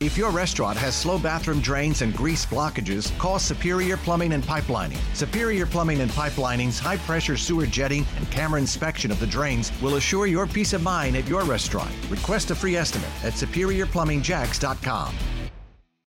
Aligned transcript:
If 0.00 0.16
your 0.16 0.30
restaurant 0.30 0.78
has 0.78 0.96
slow 0.96 1.18
bathroom 1.18 1.60
drains 1.60 2.00
and 2.00 2.16
grease 2.16 2.46
blockages, 2.46 3.16
call 3.18 3.38
Superior 3.38 3.98
Plumbing 3.98 4.32
and 4.32 4.42
Pipelining. 4.42 4.96
Superior 5.14 5.66
Plumbing 5.66 6.00
and 6.00 6.10
Pipelining's 6.12 6.78
high 6.78 6.96
pressure 6.96 7.36
sewer 7.36 7.66
jetting 7.66 8.06
and 8.16 8.30
camera 8.30 8.58
inspection 8.58 9.10
of 9.10 9.20
the 9.20 9.26
drains 9.26 9.70
will 9.82 9.96
assure 9.96 10.26
your 10.26 10.46
peace 10.46 10.72
of 10.72 10.82
mind 10.82 11.16
at 11.18 11.28
your 11.28 11.42
restaurant. 11.42 11.90
Request 12.08 12.50
a 12.50 12.54
free 12.54 12.76
estimate 12.76 13.10
at 13.22 13.34
superiorplumbingjacks.com. 13.34 15.14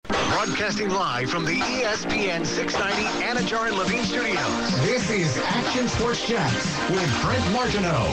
Broadcasting 0.08 0.90
live 0.90 1.30
from 1.30 1.46
the 1.46 1.60
ESPN 1.60 2.48
690 2.48 3.04
Anajar 3.24 3.68
and 3.68 3.78
Levine 3.78 4.04
Studios. 4.04 4.82
This 4.82 5.08
is 5.12 5.38
Action 5.38 5.88
Sports 5.88 6.28
Jax 6.28 6.52
with 6.90 7.22
Brent 7.22 7.52
Martineau. 7.54 8.12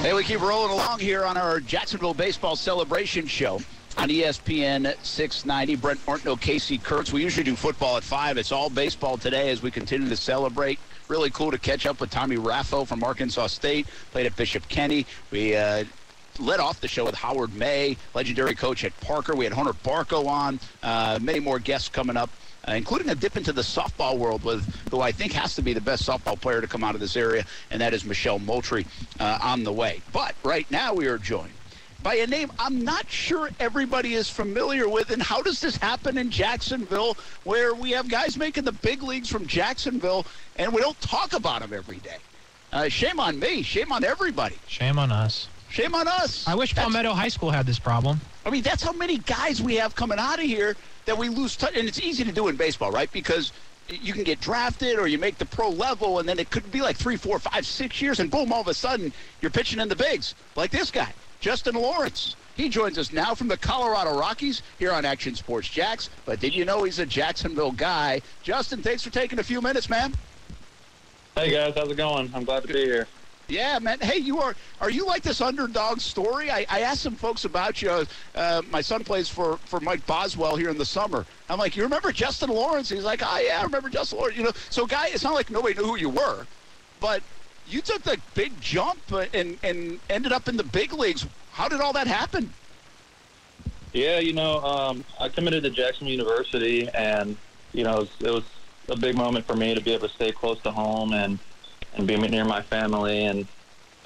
Hey, 0.00 0.14
we 0.14 0.22
keep 0.22 0.40
rolling 0.40 0.70
along 0.70 1.00
here 1.00 1.24
on 1.24 1.36
our 1.36 1.58
Jacksonville 1.58 2.14
Baseball 2.14 2.54
Celebration 2.54 3.26
Show 3.26 3.60
on 3.96 4.08
ESPN 4.08 4.94
690. 5.04 5.74
Brent 5.74 6.06
Martineau, 6.06 6.36
Casey 6.36 6.78
Kurtz. 6.78 7.12
We 7.12 7.20
usually 7.20 7.42
do 7.42 7.56
football 7.56 7.96
at 7.96 8.04
5. 8.04 8.38
It's 8.38 8.52
all 8.52 8.70
baseball 8.70 9.18
today 9.18 9.50
as 9.50 9.60
we 9.60 9.72
continue 9.72 10.08
to 10.08 10.16
celebrate. 10.16 10.78
Really 11.08 11.30
cool 11.30 11.50
to 11.50 11.58
catch 11.58 11.84
up 11.84 12.00
with 12.00 12.10
Tommy 12.10 12.36
Raffo 12.36 12.86
from 12.86 13.02
Arkansas 13.02 13.48
State. 13.48 13.88
Played 14.12 14.26
at 14.26 14.36
Bishop 14.36 14.68
Kenny. 14.68 15.04
We 15.32 15.56
uh, 15.56 15.82
led 16.38 16.60
off 16.60 16.80
the 16.80 16.86
show 16.86 17.04
with 17.04 17.16
Howard 17.16 17.52
May, 17.56 17.96
legendary 18.14 18.54
coach 18.54 18.84
at 18.84 18.98
Parker. 19.00 19.34
We 19.34 19.46
had 19.46 19.52
Hunter 19.52 19.72
Barco 19.72 20.28
on. 20.28 20.60
Uh, 20.80 21.18
many 21.20 21.40
more 21.40 21.58
guests 21.58 21.88
coming 21.88 22.16
up. 22.16 22.30
Uh, 22.66 22.72
including 22.72 23.08
a 23.08 23.14
dip 23.14 23.36
into 23.36 23.52
the 23.52 23.62
softball 23.62 24.18
world 24.18 24.44
with 24.44 24.62
who 24.90 25.00
I 25.00 25.10
think 25.10 25.32
has 25.32 25.54
to 25.54 25.62
be 25.62 25.72
the 25.72 25.80
best 25.80 26.06
softball 26.06 26.38
player 26.38 26.60
to 26.60 26.66
come 26.66 26.84
out 26.84 26.94
of 26.94 27.00
this 27.00 27.16
area, 27.16 27.44
and 27.70 27.80
that 27.80 27.94
is 27.94 28.04
Michelle 28.04 28.38
Moultrie 28.38 28.86
uh, 29.20 29.38
on 29.40 29.64
the 29.64 29.72
way. 29.72 30.02
But 30.12 30.34
right 30.42 30.70
now 30.70 30.92
we 30.92 31.06
are 31.06 31.18
joined 31.18 31.52
by 32.02 32.16
a 32.16 32.26
name 32.26 32.52
I'm 32.58 32.84
not 32.84 33.10
sure 33.10 33.50
everybody 33.58 34.14
is 34.14 34.30
familiar 34.30 34.88
with. 34.88 35.10
And 35.10 35.22
how 35.22 35.42
does 35.42 35.60
this 35.60 35.76
happen 35.76 36.18
in 36.18 36.30
Jacksonville, 36.30 37.16
where 37.44 37.74
we 37.74 37.90
have 37.92 38.08
guys 38.08 38.36
making 38.36 38.64
the 38.64 38.72
big 38.72 39.02
leagues 39.02 39.28
from 39.28 39.46
Jacksonville, 39.46 40.26
and 40.56 40.72
we 40.72 40.80
don't 40.80 41.00
talk 41.00 41.32
about 41.32 41.60
them 41.60 41.72
every 41.72 41.98
day? 41.98 42.16
Uh, 42.72 42.88
shame 42.88 43.18
on 43.18 43.38
me. 43.38 43.62
Shame 43.62 43.92
on 43.92 44.04
everybody. 44.04 44.56
Shame 44.66 44.98
on 44.98 45.10
us. 45.10 45.48
Shame 45.70 45.94
on 45.94 46.08
us. 46.08 46.46
I 46.46 46.54
wish 46.54 46.74
That's- 46.74 46.84
Palmetto 46.84 47.12
High 47.12 47.28
School 47.28 47.50
had 47.50 47.66
this 47.66 47.78
problem. 47.78 48.20
I 48.46 48.50
mean, 48.50 48.62
that's 48.62 48.82
how 48.82 48.92
many 48.92 49.18
guys 49.18 49.60
we 49.60 49.76
have 49.76 49.94
coming 49.94 50.18
out 50.18 50.38
of 50.38 50.44
here 50.44 50.76
that 51.04 51.16
we 51.16 51.28
lose 51.28 51.56
touch. 51.56 51.76
And 51.76 51.86
it's 51.86 52.00
easy 52.00 52.24
to 52.24 52.32
do 52.32 52.48
in 52.48 52.56
baseball, 52.56 52.90
right? 52.90 53.10
Because 53.12 53.52
you 53.88 54.12
can 54.12 54.24
get 54.24 54.40
drafted 54.40 54.98
or 54.98 55.06
you 55.06 55.18
make 55.18 55.38
the 55.38 55.46
pro 55.46 55.68
level, 55.68 56.18
and 56.18 56.28
then 56.28 56.38
it 56.38 56.50
could 56.50 56.70
be 56.70 56.80
like 56.80 56.96
three, 56.96 57.16
four, 57.16 57.38
five, 57.38 57.66
six 57.66 58.00
years, 58.02 58.20
and 58.20 58.30
boom, 58.30 58.52
all 58.52 58.60
of 58.60 58.68
a 58.68 58.74
sudden 58.74 59.12
you're 59.40 59.50
pitching 59.50 59.80
in 59.80 59.88
the 59.88 59.96
bigs, 59.96 60.34
like 60.56 60.70
this 60.70 60.90
guy, 60.90 61.12
Justin 61.40 61.74
Lawrence. 61.74 62.36
He 62.54 62.68
joins 62.68 62.98
us 62.98 63.12
now 63.12 63.34
from 63.34 63.48
the 63.48 63.56
Colorado 63.56 64.18
Rockies 64.18 64.62
here 64.78 64.92
on 64.92 65.04
Action 65.04 65.34
Sports 65.36 65.68
Jax. 65.68 66.10
But 66.24 66.40
did 66.40 66.54
you 66.54 66.64
know 66.64 66.82
he's 66.82 66.98
a 66.98 67.06
Jacksonville 67.06 67.70
guy? 67.72 68.20
Justin, 68.42 68.82
thanks 68.82 69.02
for 69.02 69.10
taking 69.10 69.38
a 69.38 69.44
few 69.44 69.62
minutes, 69.62 69.88
man. 69.88 70.12
Hey 71.36 71.52
guys, 71.52 71.74
how's 71.76 71.88
it 71.88 71.96
going? 71.96 72.30
I'm 72.34 72.44
glad 72.44 72.62
to 72.62 72.68
be 72.68 72.84
here. 72.84 73.06
Yeah, 73.48 73.78
man. 73.78 73.98
Hey, 74.00 74.18
you 74.18 74.38
are 74.40 74.54
are 74.78 74.90
you 74.90 75.06
like 75.06 75.22
this 75.22 75.40
underdog 75.40 76.00
story? 76.00 76.50
I, 76.50 76.66
I 76.68 76.80
asked 76.80 77.00
some 77.00 77.14
folks 77.14 77.46
about 77.46 77.80
you. 77.80 78.06
Uh, 78.34 78.62
my 78.70 78.82
son 78.82 79.04
plays 79.04 79.28
for, 79.28 79.56
for 79.64 79.80
Mike 79.80 80.04
Boswell 80.06 80.56
here 80.56 80.68
in 80.68 80.76
the 80.76 80.84
summer. 80.84 81.24
I'm 81.48 81.58
like, 81.58 81.74
you 81.74 81.82
remember 81.82 82.12
Justin 82.12 82.50
Lawrence? 82.50 82.90
He's 82.90 83.04
like, 83.04 83.22
oh 83.24 83.38
yeah, 83.38 83.60
I 83.60 83.62
remember 83.62 83.88
Justin 83.88 84.18
Lawrence. 84.18 84.36
You 84.36 84.44
know, 84.44 84.52
so 84.68 84.86
guy, 84.86 85.08
it's 85.08 85.24
not 85.24 85.32
like 85.32 85.50
nobody 85.50 85.74
knew 85.74 85.86
who 85.86 85.96
you 85.96 86.10
were, 86.10 86.46
but 87.00 87.22
you 87.66 87.80
took 87.80 88.02
the 88.02 88.20
big 88.34 88.60
jump 88.60 89.00
and 89.12 89.58
and 89.62 89.98
ended 90.10 90.32
up 90.32 90.46
in 90.48 90.58
the 90.58 90.64
big 90.64 90.92
leagues. 90.92 91.26
How 91.52 91.68
did 91.68 91.80
all 91.80 91.94
that 91.94 92.06
happen? 92.06 92.52
Yeah, 93.94 94.18
you 94.18 94.34
know, 94.34 94.58
um, 94.58 95.04
I 95.18 95.30
committed 95.30 95.62
to 95.64 95.70
Jackson 95.70 96.06
University, 96.06 96.86
and 96.90 97.34
you 97.72 97.84
know, 97.84 97.96
it 97.96 98.00
was, 98.00 98.16
it 98.20 98.30
was 98.30 98.44
a 98.90 98.96
big 98.96 99.16
moment 99.16 99.46
for 99.46 99.56
me 99.56 99.74
to 99.74 99.80
be 99.80 99.94
able 99.94 100.06
to 100.06 100.14
stay 100.14 100.32
close 100.32 100.60
to 100.62 100.70
home 100.70 101.14
and 101.14 101.38
and 101.94 102.06
be 102.06 102.16
near 102.16 102.44
my 102.44 102.62
family. 102.62 103.24
And 103.24 103.46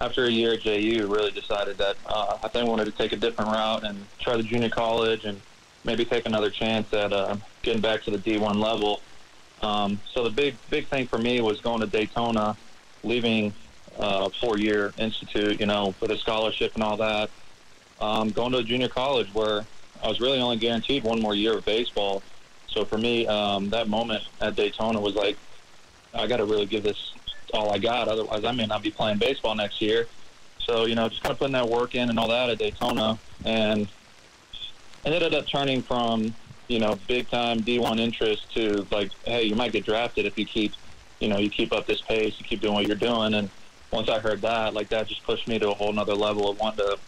after 0.00 0.24
a 0.24 0.30
year 0.30 0.54
at 0.54 0.60
JU, 0.60 1.06
really 1.06 1.30
decided 1.30 1.78
that 1.78 1.96
uh, 2.06 2.38
I 2.42 2.48
think 2.48 2.66
I 2.66 2.68
wanted 2.68 2.86
to 2.86 2.92
take 2.92 3.12
a 3.12 3.16
different 3.16 3.50
route 3.50 3.84
and 3.84 4.04
try 4.18 4.36
the 4.36 4.42
junior 4.42 4.68
college 4.68 5.24
and 5.24 5.40
maybe 5.84 6.04
take 6.04 6.26
another 6.26 6.50
chance 6.50 6.92
at 6.92 7.12
uh, 7.12 7.36
getting 7.62 7.80
back 7.80 8.02
to 8.04 8.10
the 8.10 8.18
D1 8.18 8.56
level. 8.56 9.00
Um, 9.62 10.00
so 10.12 10.24
the 10.24 10.30
big 10.30 10.56
big 10.70 10.88
thing 10.88 11.06
for 11.06 11.18
me 11.18 11.40
was 11.40 11.60
going 11.60 11.80
to 11.80 11.86
Daytona, 11.86 12.56
leaving 13.04 13.54
uh, 13.98 14.28
four-year 14.40 14.92
institute, 14.98 15.60
you 15.60 15.66
know, 15.66 15.94
with 16.00 16.10
a 16.10 16.18
scholarship 16.18 16.74
and 16.74 16.82
all 16.82 16.96
that. 16.96 17.30
Um, 18.00 18.30
going 18.30 18.50
to 18.52 18.58
a 18.58 18.64
junior 18.64 18.88
college 18.88 19.32
where 19.32 19.64
I 20.02 20.08
was 20.08 20.20
really 20.20 20.40
only 20.40 20.56
guaranteed 20.56 21.04
one 21.04 21.20
more 21.20 21.34
year 21.34 21.58
of 21.58 21.64
baseball. 21.64 22.22
So 22.66 22.84
for 22.84 22.98
me, 22.98 23.26
um, 23.26 23.70
that 23.70 23.88
moment 23.88 24.24
at 24.40 24.56
Daytona 24.56 25.00
was 25.00 25.14
like, 25.14 25.36
I 26.12 26.26
got 26.26 26.38
to 26.38 26.44
really 26.44 26.66
give 26.66 26.82
this 26.82 27.14
all 27.54 27.72
I 27.72 27.78
got. 27.78 28.08
Otherwise, 28.08 28.44
I 28.44 28.52
may 28.52 28.66
not 28.66 28.82
be 28.82 28.90
playing 28.90 29.18
baseball 29.18 29.54
next 29.54 29.80
year. 29.80 30.06
So, 30.58 30.86
you 30.86 30.94
know, 30.94 31.08
just 31.08 31.22
kind 31.22 31.32
of 31.32 31.38
putting 31.38 31.54
that 31.54 31.68
work 31.68 31.94
in 31.94 32.08
and 32.08 32.18
all 32.18 32.28
that 32.28 32.50
at 32.50 32.58
Daytona. 32.58 33.18
And 33.44 33.82
it 35.04 35.12
ended 35.12 35.34
up 35.34 35.46
turning 35.46 35.82
from, 35.82 36.34
you 36.68 36.78
know, 36.78 36.98
big 37.08 37.28
time 37.28 37.60
D1 37.60 37.98
interest 37.98 38.52
to 38.54 38.86
like, 38.90 39.10
hey, 39.24 39.42
you 39.42 39.54
might 39.54 39.72
get 39.72 39.84
drafted 39.84 40.26
if 40.26 40.38
you 40.38 40.44
keep, 40.44 40.72
you 41.18 41.28
know, 41.28 41.38
you 41.38 41.50
keep 41.50 41.72
up 41.72 41.86
this 41.86 42.00
pace, 42.00 42.38
you 42.38 42.44
keep 42.44 42.60
doing 42.60 42.74
what 42.74 42.86
you're 42.86 42.96
doing. 42.96 43.34
And 43.34 43.50
once 43.90 44.08
I 44.08 44.20
heard 44.20 44.40
that, 44.42 44.74
like 44.74 44.88
that 44.90 45.08
just 45.08 45.24
pushed 45.24 45.48
me 45.48 45.58
to 45.58 45.70
a 45.70 45.74
whole 45.74 45.92
nother 45.92 46.14
level 46.14 46.50
of 46.50 46.58
wanting 46.60 46.86
to, 46.86 46.98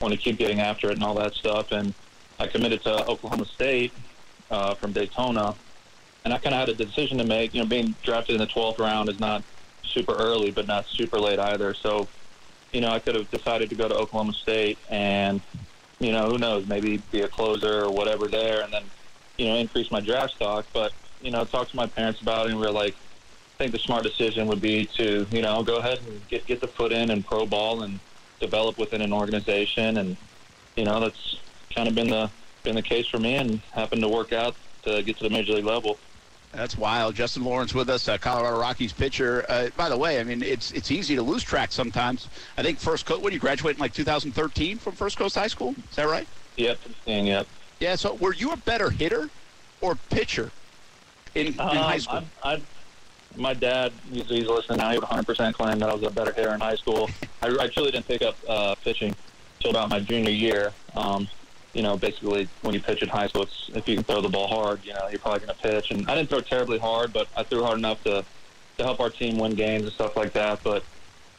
want 0.00 0.12
to 0.12 0.18
keep 0.18 0.38
getting 0.38 0.60
after 0.60 0.88
it 0.90 0.94
and 0.94 1.02
all 1.02 1.14
that 1.14 1.34
stuff. 1.34 1.72
And 1.72 1.94
I 2.38 2.46
committed 2.46 2.82
to 2.82 3.06
Oklahoma 3.06 3.46
State 3.46 3.92
uh, 4.50 4.74
from 4.74 4.92
Daytona. 4.92 5.54
And 6.24 6.34
I 6.34 6.38
kind 6.38 6.54
of 6.54 6.60
had 6.60 6.68
a 6.68 6.74
decision 6.74 7.18
to 7.18 7.24
make. 7.24 7.54
You 7.54 7.62
know, 7.62 7.66
being 7.66 7.94
drafted 8.02 8.34
in 8.34 8.40
the 8.40 8.46
12th 8.46 8.78
round 8.78 9.08
is 9.08 9.18
not 9.18 9.42
super 9.88 10.14
early, 10.14 10.50
but 10.50 10.66
not 10.66 10.86
super 10.86 11.18
late 11.18 11.38
either. 11.38 11.74
So, 11.74 12.08
you 12.72 12.80
know, 12.80 12.88
I 12.88 12.98
could 12.98 13.14
have 13.14 13.30
decided 13.30 13.70
to 13.70 13.74
go 13.74 13.88
to 13.88 13.94
Oklahoma 13.94 14.32
State 14.32 14.78
and, 14.90 15.40
you 15.98 16.12
know, 16.12 16.28
who 16.28 16.38
knows, 16.38 16.66
maybe 16.66 16.98
be 17.10 17.22
a 17.22 17.28
closer 17.28 17.84
or 17.84 17.90
whatever 17.90 18.28
there 18.28 18.62
and 18.62 18.72
then, 18.72 18.84
you 19.36 19.46
know, 19.46 19.54
increase 19.54 19.90
my 19.90 20.00
draft 20.00 20.34
stock. 20.34 20.66
But, 20.72 20.92
you 21.22 21.30
know, 21.30 21.44
talked 21.44 21.70
to 21.70 21.76
my 21.76 21.86
parents 21.86 22.20
about 22.20 22.46
it 22.46 22.52
and 22.52 22.60
we 22.60 22.66
are 22.66 22.72
like, 22.72 22.94
I 22.94 23.58
think 23.58 23.72
the 23.72 23.78
smart 23.78 24.04
decision 24.04 24.46
would 24.46 24.60
be 24.60 24.84
to, 24.96 25.26
you 25.30 25.42
know, 25.42 25.62
go 25.62 25.76
ahead 25.78 25.98
and 26.06 26.26
get, 26.28 26.46
get 26.46 26.60
the 26.60 26.68
foot 26.68 26.92
in 26.92 27.10
and 27.10 27.26
pro 27.26 27.44
ball 27.44 27.82
and 27.82 27.98
develop 28.38 28.78
within 28.78 29.02
an 29.02 29.12
organization. 29.12 29.98
And, 29.98 30.16
you 30.76 30.84
know, 30.84 31.00
that's 31.00 31.38
kind 31.74 31.88
of 31.88 31.94
been 31.94 32.08
the, 32.08 32.30
been 32.62 32.76
the 32.76 32.82
case 32.82 33.06
for 33.06 33.18
me 33.18 33.34
and 33.34 33.60
happened 33.72 34.02
to 34.02 34.08
work 34.08 34.32
out 34.32 34.54
to 34.84 35.02
get 35.02 35.16
to 35.16 35.24
the 35.24 35.30
major 35.30 35.54
league 35.54 35.64
level. 35.64 35.98
That's 36.52 36.76
wild. 36.78 37.14
Justin 37.14 37.44
Lawrence 37.44 37.74
with 37.74 37.90
us, 37.90 38.08
uh, 38.08 38.16
Colorado 38.18 38.58
Rockies 38.58 38.92
pitcher. 38.92 39.44
Uh, 39.48 39.68
by 39.76 39.88
the 39.88 39.96
way, 39.98 40.18
I 40.18 40.24
mean 40.24 40.42
it's 40.42 40.70
it's 40.72 40.90
easy 40.90 41.14
to 41.14 41.22
lose 41.22 41.42
track 41.42 41.72
sometimes. 41.72 42.28
I 42.56 42.62
think 42.62 42.78
First 42.78 43.04
Coast. 43.06 43.22
When 43.22 43.32
you 43.32 43.38
graduate 43.38 43.76
in 43.76 43.80
like 43.80 43.92
2013 43.92 44.78
from 44.78 44.94
First 44.94 45.18
Coast 45.18 45.34
High 45.34 45.46
School, 45.48 45.74
is 45.90 45.96
that 45.96 46.08
right? 46.08 46.26
Yep, 46.56 46.78
and 47.06 47.26
yep. 47.26 47.46
Yeah. 47.80 47.96
So 47.96 48.14
were 48.14 48.34
you 48.34 48.52
a 48.52 48.56
better 48.56 48.90
hitter 48.90 49.28
or 49.80 49.94
pitcher 50.10 50.50
in, 51.34 51.48
in 51.48 51.52
high 51.54 51.94
Um, 51.94 52.00
school? 52.00 52.22
I, 52.42 52.54
I, 52.54 52.62
my 53.36 53.54
dad, 53.54 53.92
he's, 54.10 54.26
he's 54.26 54.46
listening 54.48 54.78
now. 54.78 54.90
He 54.90 54.98
would 54.98 55.06
100% 55.06 55.52
claim 55.52 55.78
that 55.78 55.90
I 55.90 55.94
was 55.94 56.02
a 56.02 56.10
better 56.10 56.32
hitter 56.32 56.54
in 56.54 56.60
high 56.60 56.74
school. 56.74 57.08
I, 57.42 57.48
I 57.60 57.68
truly 57.68 57.90
didn't 57.92 58.08
pick 58.08 58.22
up 58.22 58.36
uh, 58.48 58.74
pitching 58.82 59.14
until 59.58 59.70
about 59.70 59.90
my 59.90 60.00
junior 60.00 60.30
year. 60.32 60.72
Um, 60.96 61.28
you 61.74 61.82
know, 61.82 61.96
basically, 61.96 62.48
when 62.62 62.74
you 62.74 62.80
pitch 62.80 63.02
in 63.02 63.08
high 63.08 63.26
school, 63.28 63.42
it's, 63.42 63.70
if 63.74 63.86
you 63.86 63.96
can 63.96 64.04
throw 64.04 64.20
the 64.20 64.28
ball 64.28 64.48
hard, 64.48 64.84
you 64.84 64.94
know, 64.94 65.08
you're 65.10 65.18
probably 65.18 65.46
going 65.46 65.56
to 65.56 65.62
pitch. 65.62 65.90
And 65.90 66.08
I 66.10 66.14
didn't 66.14 66.30
throw 66.30 66.40
terribly 66.40 66.78
hard, 66.78 67.12
but 67.12 67.28
I 67.36 67.42
threw 67.42 67.62
hard 67.62 67.78
enough 67.78 68.02
to 68.04 68.24
to 68.78 68.84
help 68.84 69.00
our 69.00 69.10
team 69.10 69.38
win 69.38 69.54
games 69.54 69.82
and 69.84 69.92
stuff 69.92 70.16
like 70.16 70.32
that. 70.32 70.62
But 70.62 70.84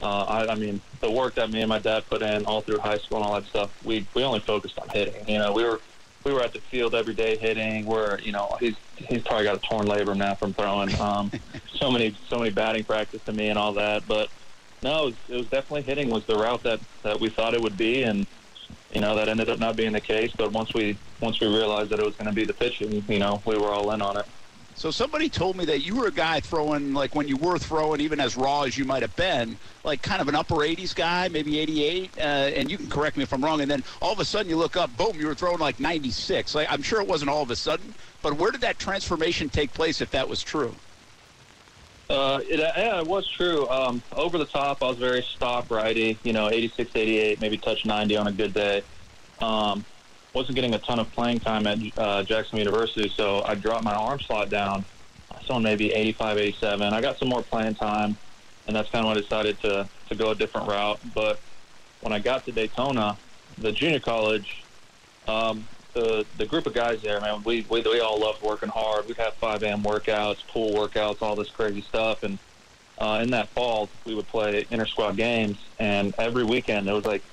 uh, 0.01 0.23
I, 0.23 0.51
I 0.51 0.55
mean, 0.55 0.81
the 1.01 1.09
work 1.09 1.35
that 1.35 1.49
me 1.49 1.61
and 1.61 1.69
my 1.69 1.79
dad 1.79 2.03
put 2.09 2.21
in 2.21 2.45
all 2.45 2.61
through 2.61 2.79
high 2.79 2.97
school 2.97 3.19
and 3.19 3.27
all 3.27 3.33
that 3.33 3.45
stuff, 3.47 3.71
we 3.83 4.05
we 4.13 4.23
only 4.23 4.39
focused 4.41 4.77
on 4.77 4.89
hitting. 4.89 5.27
You 5.27 5.39
know, 5.39 5.51
we 5.51 5.63
were 5.63 5.79
we 6.23 6.33
were 6.33 6.41
at 6.41 6.53
the 6.53 6.59
field 6.59 6.95
every 6.95 7.13
day 7.13 7.37
hitting. 7.37 7.85
We're 7.85 8.19
you 8.19 8.31
know 8.31 8.55
he's 8.59 8.75
he's 8.95 9.23
probably 9.23 9.45
got 9.45 9.55
a 9.55 9.59
torn 9.59 9.87
labrum 9.87 10.17
now 10.17 10.35
from 10.35 10.53
throwing. 10.53 10.93
Um, 10.99 11.31
so 11.75 11.89
many 11.91 12.15
so 12.29 12.37
many 12.37 12.51
batting 12.51 12.83
practice 12.83 13.21
to 13.23 13.33
me 13.33 13.49
and 13.49 13.57
all 13.57 13.73
that. 13.73 14.07
But 14.07 14.29
no, 14.83 15.03
it 15.03 15.05
was, 15.05 15.15
it 15.29 15.35
was 15.35 15.47
definitely 15.47 15.81
hitting 15.83 16.09
was 16.09 16.25
the 16.25 16.35
route 16.35 16.63
that 16.63 16.79
that 17.03 17.19
we 17.19 17.29
thought 17.29 17.53
it 17.53 17.61
would 17.61 17.77
be, 17.77 18.03
and 18.03 18.27
you 18.93 19.01
know 19.01 19.15
that 19.15 19.29
ended 19.29 19.49
up 19.49 19.59
not 19.59 19.75
being 19.75 19.91
the 19.91 20.01
case. 20.01 20.31
But 20.37 20.51
once 20.51 20.73
we 20.73 20.97
once 21.21 21.39
we 21.39 21.47
realized 21.47 21.89
that 21.91 21.99
it 21.99 22.05
was 22.05 22.15
going 22.15 22.27
to 22.27 22.33
be 22.33 22.45
the 22.45 22.53
pitching, 22.53 23.03
you 23.07 23.19
know, 23.19 23.41
we 23.45 23.57
were 23.57 23.69
all 23.69 23.91
in 23.91 24.01
on 24.01 24.17
it. 24.17 24.25
So 24.79 24.91
somebody 24.91 25.27
told 25.27 25.57
me 25.57 25.65
that 25.65 25.81
you 25.81 25.97
were 25.97 26.07
a 26.07 26.11
guy 26.11 26.39
throwing 26.39 26.93
like 26.93 27.13
when 27.13 27.27
you 27.27 27.35
were 27.35 27.57
throwing, 27.57 27.99
even 27.99 28.21
as 28.21 28.37
raw 28.37 28.61
as 28.61 28.77
you 28.77 28.85
might 28.85 29.01
have 29.01 29.13
been, 29.17 29.57
like 29.83 30.01
kind 30.01 30.21
of 30.21 30.29
an 30.29 30.35
upper 30.35 30.55
80s 30.55 30.95
guy, 30.95 31.27
maybe 31.27 31.59
88. 31.59 32.11
Uh, 32.17 32.21
and 32.21 32.71
you 32.71 32.77
can 32.77 32.87
correct 32.87 33.17
me 33.17 33.23
if 33.23 33.33
I'm 33.33 33.43
wrong. 33.43 33.59
And 33.59 33.69
then 33.69 33.83
all 34.01 34.13
of 34.13 34.19
a 34.19 34.25
sudden 34.25 34.49
you 34.49 34.55
look 34.55 34.77
up, 34.77 34.95
boom, 34.95 35.19
you 35.19 35.27
were 35.27 35.35
throwing 35.35 35.59
like 35.59 35.81
96. 35.81 36.55
Like 36.55 36.71
I'm 36.71 36.81
sure 36.81 37.01
it 37.01 37.07
wasn't 37.07 37.29
all 37.29 37.41
of 37.41 37.51
a 37.51 37.57
sudden, 37.57 37.93
but 38.21 38.35
where 38.35 38.51
did 38.51 38.61
that 38.61 38.79
transformation 38.79 39.49
take 39.49 39.73
place 39.73 39.99
if 39.99 40.11
that 40.11 40.29
was 40.29 40.41
true? 40.41 40.73
Uh, 42.09 42.39
it, 42.49 42.59
yeah, 42.59 42.99
it 42.99 43.05
was 43.05 43.27
true. 43.27 43.69
Um, 43.69 44.01
over 44.13 44.39
the 44.39 44.45
top, 44.45 44.81
I 44.81 44.87
was 44.87 44.97
very 44.97 45.21
stock 45.21 45.69
righty, 45.69 46.17
you 46.23 46.33
know, 46.33 46.49
86, 46.49 46.91
88, 46.95 47.39
maybe 47.39 47.57
touch 47.57 47.85
90 47.85 48.17
on 48.17 48.27
a 48.27 48.31
good 48.31 48.53
day. 48.53 48.81
Um, 49.41 49.85
wasn't 50.33 50.55
getting 50.55 50.73
a 50.73 50.79
ton 50.79 50.99
of 50.99 51.11
playing 51.11 51.39
time 51.39 51.67
at 51.67 51.77
uh, 51.97 52.23
Jackson 52.23 52.57
University, 52.57 53.09
so 53.15 53.43
I 53.45 53.55
dropped 53.55 53.83
my 53.83 53.93
arm 53.93 54.19
slot 54.19 54.49
down. 54.49 54.85
I 55.31 55.43
saw 55.43 55.59
maybe 55.59 55.91
85, 55.91 56.37
87. 56.37 56.93
I 56.93 57.01
got 57.01 57.19
some 57.19 57.29
more 57.29 57.43
playing 57.43 57.75
time, 57.75 58.17
and 58.65 58.75
that's 58.75 58.89
kind 58.89 59.05
of 59.05 59.09
when 59.09 59.17
I 59.17 59.21
decided 59.21 59.59
to, 59.61 59.87
to 60.09 60.15
go 60.15 60.31
a 60.31 60.35
different 60.35 60.67
route. 60.67 60.99
But 61.13 61.39
when 62.01 62.11
I 62.11 62.19
got 62.19 62.43
to 62.45 62.51
Daytona, 62.51 63.17
the 63.59 63.71
junior 63.71 63.99
college, 63.99 64.63
um, 65.27 65.67
the 65.99 66.25
the 66.37 66.45
group 66.45 66.65
of 66.65 66.73
guys 66.73 67.01
there, 67.01 67.19
man, 67.21 67.43
we, 67.43 67.65
we 67.69 67.81
we 67.81 67.99
all 67.99 68.19
loved 68.19 68.41
working 68.41 68.69
hard. 68.69 69.07
We'd 69.07 69.17
have 69.17 69.33
5 69.35 69.63
a.m. 69.63 69.83
workouts, 69.83 70.45
pool 70.47 70.71
workouts, 70.71 71.21
all 71.21 71.35
this 71.35 71.49
crazy 71.49 71.81
stuff. 71.81 72.23
And 72.23 72.37
uh, 72.97 73.19
in 73.21 73.31
that 73.31 73.49
fall, 73.49 73.89
we 74.05 74.15
would 74.15 74.27
play 74.27 74.65
inter 74.71 74.85
squad 74.85 75.17
games, 75.17 75.57
and 75.79 76.13
every 76.17 76.43
weekend 76.43 76.87
it 76.87 76.93
was 76.93 77.05
like 77.05 77.23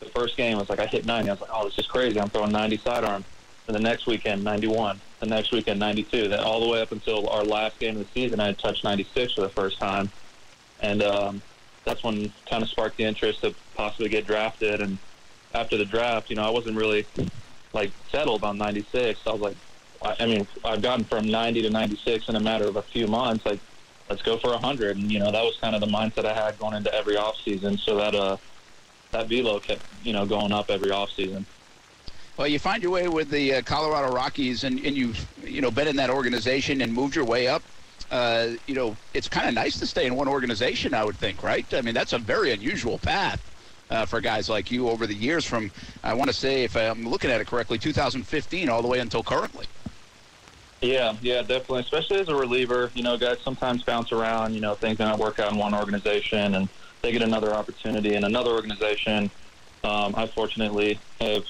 the 0.00 0.06
first 0.06 0.36
game 0.36 0.58
was 0.58 0.68
like 0.68 0.80
I 0.80 0.86
hit 0.86 1.06
90. 1.06 1.28
I 1.28 1.32
was 1.32 1.40
like, 1.40 1.50
oh, 1.52 1.64
this 1.64 1.78
is 1.78 1.86
crazy. 1.86 2.20
I'm 2.20 2.28
throwing 2.28 2.52
90 2.52 2.78
sidearm. 2.78 3.24
And 3.66 3.74
the 3.74 3.80
next 3.80 4.06
weekend, 4.06 4.44
91. 4.44 5.00
The 5.20 5.26
next 5.26 5.50
weekend, 5.50 5.80
92. 5.80 6.28
Then 6.28 6.40
all 6.40 6.60
the 6.60 6.68
way 6.68 6.82
up 6.82 6.92
until 6.92 7.28
our 7.30 7.44
last 7.44 7.78
game 7.78 7.96
of 7.96 8.06
the 8.06 8.12
season, 8.12 8.40
I 8.40 8.46
had 8.46 8.58
touched 8.58 8.84
96 8.84 9.32
for 9.32 9.40
the 9.40 9.48
first 9.48 9.78
time, 9.78 10.10
and 10.80 11.02
um, 11.02 11.42
that's 11.84 12.02
when 12.02 12.30
kind 12.48 12.62
of 12.62 12.68
sparked 12.68 12.98
the 12.98 13.04
interest 13.04 13.40
to 13.40 13.54
possibly 13.74 14.10
get 14.10 14.26
drafted. 14.26 14.82
And 14.82 14.98
after 15.54 15.78
the 15.78 15.86
draft, 15.86 16.28
you 16.28 16.36
know, 16.36 16.42
I 16.42 16.50
wasn't 16.50 16.76
really 16.76 17.06
like 17.74 17.92
settled 18.10 18.44
on 18.44 18.56
96. 18.56 19.20
I 19.26 19.32
was 19.32 19.40
like, 19.40 19.56
I 20.02 20.26
mean, 20.26 20.46
I've 20.64 20.82
gotten 20.82 21.04
from 21.04 21.26
90 21.26 21.62
to 21.62 21.70
96 21.70 22.28
in 22.28 22.36
a 22.36 22.40
matter 22.40 22.66
of 22.66 22.76
a 22.76 22.82
few 22.82 23.06
months. 23.06 23.44
Like, 23.44 23.60
let's 24.08 24.22
go 24.22 24.38
for 24.38 24.50
100. 24.50 24.96
And 24.96 25.10
you 25.10 25.18
know, 25.18 25.30
that 25.30 25.42
was 25.42 25.58
kind 25.60 25.74
of 25.74 25.80
the 25.80 25.86
mindset 25.86 26.24
I 26.24 26.34
had 26.34 26.58
going 26.58 26.74
into 26.74 26.94
every 26.94 27.16
off 27.16 27.36
season. 27.44 27.76
So 27.78 27.96
that 27.96 28.14
uh 28.14 28.36
that 29.12 29.28
velo 29.28 29.58
kept 29.60 29.82
you 30.02 30.12
know 30.12 30.26
going 30.26 30.52
up 30.52 30.70
every 30.70 30.90
offseason. 30.90 31.44
Well, 32.36 32.48
you 32.48 32.58
find 32.58 32.82
your 32.82 32.90
way 32.90 33.06
with 33.06 33.30
the 33.30 33.54
uh, 33.54 33.62
Colorado 33.62 34.12
Rockies, 34.12 34.64
and, 34.64 34.84
and 34.84 34.96
you've 34.96 35.26
you 35.44 35.60
know 35.60 35.70
been 35.70 35.88
in 35.88 35.96
that 35.96 36.10
organization 36.10 36.80
and 36.82 36.92
moved 36.92 37.16
your 37.16 37.24
way 37.24 37.48
up. 37.48 37.62
Uh, 38.10 38.50
you 38.66 38.74
know, 38.74 38.96
it's 39.14 39.28
kind 39.28 39.48
of 39.48 39.54
nice 39.54 39.78
to 39.78 39.86
stay 39.86 40.06
in 40.06 40.14
one 40.14 40.28
organization, 40.28 40.94
I 40.94 41.04
would 41.04 41.16
think, 41.16 41.42
right? 41.42 41.64
I 41.72 41.80
mean, 41.80 41.94
that's 41.94 42.12
a 42.12 42.18
very 42.18 42.52
unusual 42.52 42.98
path 42.98 43.53
uh, 43.90 44.06
for 44.06 44.20
guys 44.20 44.48
like 44.48 44.70
you 44.70 44.88
over 44.88 45.06
the 45.06 45.14
years. 45.14 45.44
From 45.44 45.70
I 46.02 46.14
want 46.14 46.30
to 46.30 46.36
say, 46.36 46.64
if 46.64 46.76
I'm 46.76 47.08
looking 47.08 47.30
at 47.30 47.40
it 47.40 47.46
correctly, 47.46 47.78
2015 47.78 48.68
all 48.68 48.82
the 48.82 48.88
way 48.88 48.98
until 48.98 49.22
currently. 49.22 49.66
Yeah, 50.80 51.16
yeah, 51.22 51.40
definitely. 51.40 51.80
Especially 51.80 52.20
as 52.20 52.28
a 52.28 52.34
reliever, 52.34 52.90
you 52.94 53.02
know, 53.02 53.16
guys 53.16 53.38
sometimes 53.42 53.82
bounce 53.82 54.12
around. 54.12 54.54
You 54.54 54.60
know, 54.60 54.74
things 54.74 54.98
not 54.98 55.18
work 55.18 55.38
out 55.38 55.52
in 55.52 55.58
one 55.58 55.74
organization, 55.74 56.56
and 56.56 56.68
they 57.02 57.12
get 57.12 57.22
another 57.22 57.54
opportunity 57.54 58.14
in 58.14 58.24
another 58.24 58.50
organization. 58.50 59.30
Um, 59.82 60.14
I 60.16 60.26
fortunately 60.26 60.98
have 61.20 61.44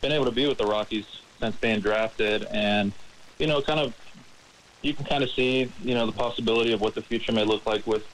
been 0.00 0.12
able 0.12 0.24
to 0.26 0.30
be 0.30 0.46
with 0.46 0.58
the 0.58 0.66
Rockies 0.66 1.06
since 1.40 1.56
being 1.56 1.80
drafted, 1.80 2.46
and 2.52 2.92
you 3.38 3.46
know, 3.46 3.60
kind 3.62 3.80
of, 3.80 3.94
you 4.82 4.94
can 4.94 5.04
kind 5.04 5.24
of 5.24 5.30
see, 5.30 5.72
you 5.82 5.94
know, 5.94 6.06
the 6.06 6.12
possibility 6.12 6.72
of 6.72 6.80
what 6.80 6.94
the 6.94 7.02
future 7.02 7.32
may 7.32 7.44
look 7.44 7.66
like 7.66 7.86
with 7.86 8.04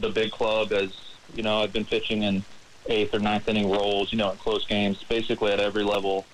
the 0.00 0.08
big 0.08 0.30
club. 0.32 0.72
As 0.72 0.90
you 1.34 1.42
know, 1.42 1.62
I've 1.62 1.72
been 1.72 1.84
pitching 1.84 2.22
in 2.24 2.44
eighth 2.86 3.14
or 3.14 3.18
ninth 3.18 3.48
inning 3.48 3.70
roles, 3.70 4.12
you 4.12 4.18
know, 4.18 4.30
in 4.30 4.36
close 4.38 4.66
games, 4.66 5.02
basically 5.04 5.52
at 5.52 5.60
every 5.60 5.84
level 5.84 6.26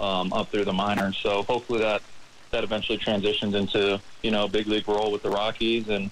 um, 0.00 0.32
up 0.32 0.50
through 0.50 0.64
the 0.64 0.72
minors. 0.72 1.16
So 1.18 1.42
hopefully 1.42 1.80
that 1.80 2.02
that 2.52 2.62
eventually 2.64 2.96
transitions 2.98 3.54
into 3.54 4.00
you 4.22 4.30
know 4.30 4.44
a 4.44 4.48
big 4.48 4.66
league 4.66 4.88
role 4.88 5.10
with 5.10 5.22
the 5.22 5.30
Rockies, 5.30 5.88
and 5.88 6.10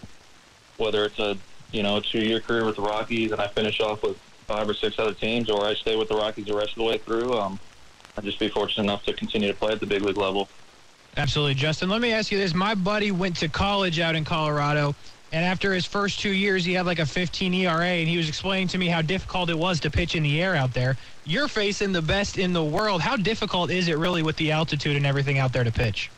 whether 0.77 1.05
it's 1.05 1.19
a 1.19 1.37
you 1.75 1.83
know, 1.83 2.01
two-year 2.01 2.41
career 2.41 2.65
with 2.65 2.77
the 2.77 2.83
Rockies, 2.83 3.33
and 3.33 3.41
I 3.41 3.49
finish 3.49 3.81
off 3.81 4.03
with 4.03 4.17
five 4.47 4.69
or 4.69 4.75
six 4.75 4.99
other 4.99 5.13
teams, 5.13 5.51
or 5.51 5.67
I 5.67 5.75
stay 5.75 5.97
with 5.97 6.09
the 6.09 6.15
Rockies 6.15 6.47
the 6.47 6.55
rest 6.55 6.71
of 6.71 6.77
the 6.77 6.85
way 6.85 6.99
through. 6.99 7.35
Um, 7.35 7.59
I'd 8.17 8.25
just 8.25 8.39
be 8.39 8.49
fortunate 8.49 8.85
enough 8.85 9.03
to 9.05 9.13
continue 9.13 9.49
to 9.49 9.55
play 9.55 9.73
at 9.73 9.81
the 9.81 9.87
big 9.87 10.03
league 10.03 10.17
level. 10.17 10.49
Absolutely, 11.17 11.55
Justin. 11.55 11.89
Let 11.89 12.01
me 12.01 12.13
ask 12.13 12.31
you 12.31 12.39
this: 12.39 12.55
My 12.55 12.75
buddy 12.77 13.11
went 13.11 13.37
to 13.39 13.49
college 13.49 13.99
out 13.99 14.15
in 14.15 14.25
Colorado, 14.25 14.95
and 15.35 15.45
after 15.45 15.75
his 15.75 15.85
first 15.85 16.21
two 16.21 16.31
years, 16.31 16.65
he 16.65 16.75
had 16.75 16.87
like 16.87 17.01
a 17.01 17.07
15 17.07 17.53
ERA, 17.55 17.85
and 17.85 18.09
he 18.09 18.17
was 18.17 18.29
explaining 18.29 18.69
to 18.69 18.79
me 18.79 18.87
how 18.87 19.03
difficult 19.03 19.51
it 19.51 19.59
was 19.59 19.81
to 19.81 19.91
pitch 19.91 20.15
in 20.15 20.23
the 20.23 20.41
air 20.41 20.55
out 20.55 20.73
there. 20.73 20.97
You're 21.25 21.49
facing 21.49 21.91
the 21.91 22.01
best 22.01 22.39
in 22.39 22.53
the 22.53 22.63
world. 22.63 23.03
How 23.03 23.17
difficult 23.17 23.73
is 23.73 23.89
it 23.89 23.99
really 23.99 24.23
with 24.23 24.37
the 24.37 24.53
altitude 24.53 24.97
and 24.97 25.05
everything 25.05 25.39
out 25.39 25.53
there 25.53 25.65
to 25.65 25.73
pitch? 25.73 26.09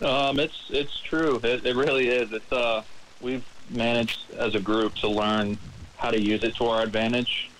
Um, 0.00 0.38
it's 0.38 0.66
it's 0.70 0.96
true. 1.00 1.40
It, 1.42 1.66
it 1.66 1.74
really 1.74 2.06
is. 2.06 2.32
It's 2.32 2.52
uh, 2.52 2.84
we've 3.20 3.44
managed 3.68 4.20
as 4.34 4.54
a 4.54 4.60
group 4.60 4.94
to 4.96 5.08
learn 5.08 5.58
how 5.96 6.12
to 6.12 6.20
use 6.20 6.44
it 6.44 6.54
to 6.56 6.66
our 6.66 6.82
advantage. 6.82 7.50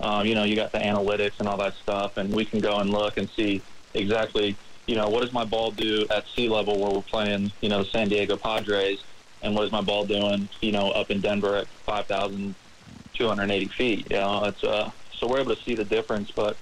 Um, 0.00 0.26
you 0.26 0.34
know, 0.34 0.44
you 0.44 0.56
got 0.56 0.72
the 0.72 0.78
analytics 0.78 1.38
and 1.38 1.46
all 1.46 1.58
that 1.58 1.74
stuff, 1.74 2.16
and 2.16 2.34
we 2.34 2.46
can 2.46 2.60
go 2.60 2.78
and 2.78 2.88
look 2.88 3.18
and 3.18 3.28
see 3.36 3.60
exactly, 3.92 4.56
you 4.86 4.96
know, 4.96 5.06
what 5.06 5.20
does 5.20 5.34
my 5.34 5.44
ball 5.44 5.70
do 5.70 6.06
at 6.08 6.24
sea 6.34 6.48
level 6.48 6.78
where 6.78 6.90
we're 6.92 7.02
playing, 7.02 7.52
you 7.60 7.68
know, 7.68 7.82
the 7.82 7.90
San 7.90 8.08
Diego 8.08 8.36
Padres, 8.38 9.04
and 9.44 9.54
what 9.54 9.64
is 9.64 9.70
my 9.70 9.82
ball 9.82 10.04
doing, 10.04 10.48
you 10.60 10.72
know, 10.72 10.90
up 10.90 11.10
in 11.10 11.20
Denver 11.20 11.54
at 11.56 11.68
5,280 11.86 13.68
feet. 13.68 14.10
You 14.10 14.16
know, 14.16 14.44
it's 14.44 14.64
uh, 14.64 14.90
so 15.12 15.28
we're 15.28 15.40
able 15.40 15.54
to 15.54 15.62
see 15.62 15.74
the 15.74 15.84
difference. 15.84 16.30
But 16.30 16.56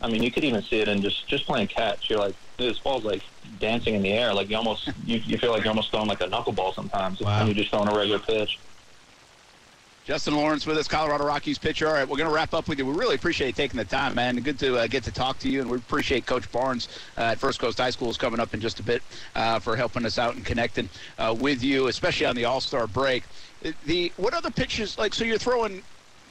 I 0.00 0.08
mean, 0.08 0.22
you 0.22 0.30
could 0.30 0.44
even 0.44 0.62
see 0.62 0.78
it 0.78 0.88
in 0.88 1.02
just 1.02 1.26
just 1.26 1.44
playing 1.44 1.66
catch. 1.66 2.08
You're 2.08 2.20
like, 2.20 2.36
this 2.56 2.78
ball's 2.78 3.04
like 3.04 3.22
dancing 3.58 3.96
in 3.96 4.02
the 4.02 4.12
air. 4.12 4.32
Like 4.32 4.48
you 4.48 4.56
almost 4.56 4.88
you, 5.04 5.18
you 5.18 5.36
feel 5.36 5.50
like 5.50 5.64
you're 5.64 5.70
almost 5.70 5.90
throwing 5.90 6.08
like 6.08 6.20
a 6.22 6.28
knuckleball 6.28 6.74
sometimes 6.74 7.20
wow. 7.20 7.38
when 7.38 7.48
you're 7.48 7.56
just 7.56 7.70
throwing 7.70 7.88
a 7.88 7.94
regular 7.94 8.20
pitch. 8.20 8.58
Justin 10.10 10.34
Lawrence 10.34 10.66
with 10.66 10.76
us, 10.76 10.88
Colorado 10.88 11.24
Rockies 11.24 11.56
pitcher. 11.56 11.86
All 11.86 11.92
right, 11.92 12.02
we're 12.02 12.16
going 12.16 12.28
to 12.28 12.34
wrap 12.34 12.52
up 12.52 12.66
with 12.66 12.80
you. 12.80 12.84
We 12.84 12.94
really 12.94 13.14
appreciate 13.14 13.54
taking 13.54 13.78
the 13.78 13.84
time, 13.84 14.16
man. 14.16 14.34
Good 14.40 14.58
to 14.58 14.76
uh, 14.76 14.88
get 14.88 15.04
to 15.04 15.12
talk 15.12 15.38
to 15.38 15.48
you, 15.48 15.60
and 15.60 15.70
we 15.70 15.76
appreciate 15.78 16.26
Coach 16.26 16.50
Barnes 16.50 16.88
uh, 17.16 17.20
at 17.20 17.38
First 17.38 17.60
Coast 17.60 17.78
High 17.78 17.90
School 17.90 18.10
is 18.10 18.18
coming 18.18 18.40
up 18.40 18.52
in 18.52 18.60
just 18.60 18.80
a 18.80 18.82
bit 18.82 19.04
uh, 19.36 19.60
for 19.60 19.76
helping 19.76 20.04
us 20.04 20.18
out 20.18 20.34
and 20.34 20.44
connecting 20.44 20.88
uh, 21.20 21.32
with 21.38 21.62
you, 21.62 21.86
especially 21.86 22.26
on 22.26 22.34
the 22.34 22.44
All 22.44 22.60
Star 22.60 22.88
break. 22.88 23.22
The 23.86 24.10
what 24.16 24.34
other 24.34 24.50
pitches 24.50 24.98
like? 24.98 25.14
So 25.14 25.22
you're 25.22 25.38
throwing 25.38 25.80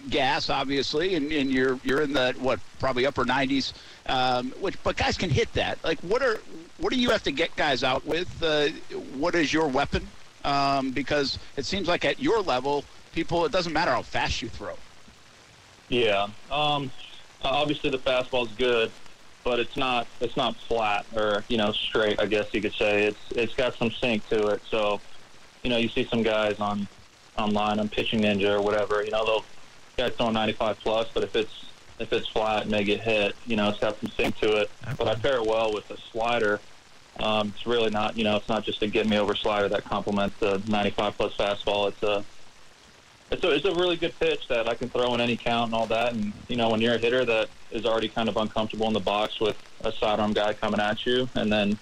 gas, 0.09 0.49
obviously, 0.49 1.15
and, 1.15 1.31
and 1.31 1.49
you're 1.49 1.79
you're 1.85 2.01
in 2.01 2.11
the 2.11 2.35
what 2.37 2.59
probably 2.79 3.05
upper 3.05 3.23
90s, 3.23 3.71
um, 4.07 4.51
which 4.59 4.75
but 4.83 4.97
guys 4.97 5.17
can 5.17 5.29
hit 5.29 5.53
that. 5.53 5.81
Like, 5.85 5.99
what 5.99 6.21
are 6.21 6.41
what 6.79 6.91
do 6.91 6.99
you 6.99 7.11
have 7.11 7.23
to 7.23 7.31
get 7.31 7.55
guys 7.55 7.85
out 7.85 8.05
with? 8.05 8.43
Uh, 8.43 8.67
what 9.15 9.35
is 9.35 9.53
your 9.53 9.69
weapon? 9.69 10.05
Um, 10.45 10.91
because 10.91 11.37
it 11.57 11.65
seems 11.65 11.87
like 11.87 12.05
at 12.05 12.19
your 12.19 12.41
level, 12.41 12.85
people 13.11 13.45
it 13.45 13.51
doesn't 13.51 13.73
matter 13.73 13.91
how 13.91 14.01
fast 14.01 14.41
you 14.41 14.49
throw. 14.49 14.75
Yeah, 15.89 16.27
um, 16.49 16.91
obviously 17.41 17.89
the 17.89 17.97
fastball 17.99 18.47
is 18.47 18.53
good, 18.57 18.91
but 19.43 19.59
it's 19.59 19.75
not 19.75 20.07
it's 20.21 20.37
not 20.37 20.55
flat 20.67 21.05
or 21.13 21.43
you 21.49 21.57
know 21.57 21.71
straight. 21.71 22.21
I 22.21 22.25
guess 22.25 22.45
you 22.53 22.61
could 22.61 22.75
say 22.75 23.03
it's 23.03 23.19
it's 23.31 23.53
got 23.55 23.77
some 23.77 23.91
sink 24.01 24.27
to 24.29 24.47
it. 24.49 24.61
So, 24.69 25.01
you 25.63 25.69
know, 25.69 25.77
you 25.77 25.89
see 25.89 26.07
some 26.09 26.23
guys 26.23 26.55
on 26.59 26.87
online 27.37 27.79
on 27.79 27.89
Pitching 27.89 28.21
Ninja 28.21 28.51
or 28.51 28.61
whatever. 28.61 29.03
You 29.03 29.11
know, 29.11 29.25
they'll 29.25 29.45
guys 29.97 30.13
throwing 30.17 30.33
95 30.33 30.77
plus, 30.79 31.07
but 31.13 31.23
if 31.23 31.35
it's 31.35 31.65
if 31.99 32.13
it's 32.13 32.27
flat 32.29 32.63
and 32.63 32.73
they 32.73 32.83
get 32.83 33.01
hit, 33.01 33.35
you 33.45 33.55
know, 33.57 33.67
it's 33.69 33.79
got 33.79 33.99
some 33.99 34.09
sink 34.17 34.37
to 34.37 34.57
it. 34.57 34.71
Okay. 34.83 34.93
But 34.97 35.07
I 35.07 35.15
pair 35.15 35.37
it 35.37 35.45
well 35.45 35.73
with 35.73 35.89
a 35.89 35.97
slider. 36.11 36.61
Um, 37.19 37.53
it's 37.55 37.65
really 37.65 37.89
not, 37.89 38.17
you 38.17 38.23
know, 38.23 38.37
it's 38.37 38.47
not 38.47 38.63
just 38.63 38.81
a 38.81 38.87
get 38.87 39.07
me 39.07 39.17
over 39.17 39.35
slider 39.35 39.67
that 39.69 39.83
complements 39.83 40.35
the 40.39 40.61
95 40.67 41.17
plus 41.17 41.35
fastball. 41.35 41.89
It's 41.89 42.03
a 42.03 42.23
it's 43.31 43.43
a, 43.43 43.51
it's 43.51 43.65
a 43.65 43.75
really 43.75 43.95
good 43.95 44.17
pitch 44.19 44.47
that 44.47 44.67
I 44.67 44.73
can 44.73 44.89
throw 44.89 45.13
in 45.13 45.21
any 45.21 45.37
count 45.37 45.67
and 45.67 45.75
all 45.75 45.85
that. 45.87 46.13
And, 46.13 46.33
you 46.47 46.55
know, 46.55 46.69
when 46.69 46.81
you're 46.81 46.95
a 46.95 46.97
hitter 46.97 47.25
that 47.25 47.49
is 47.71 47.85
already 47.85 48.07
kind 48.07 48.27
of 48.27 48.37
uncomfortable 48.37 48.87
in 48.87 48.93
the 48.93 48.99
box 48.99 49.39
with 49.39 49.55
a 49.83 49.91
sidearm 49.91 50.33
guy 50.33 50.53
coming 50.53 50.79
at 50.79 51.05
you 51.05 51.29
and 51.35 51.51
then, 51.51 51.77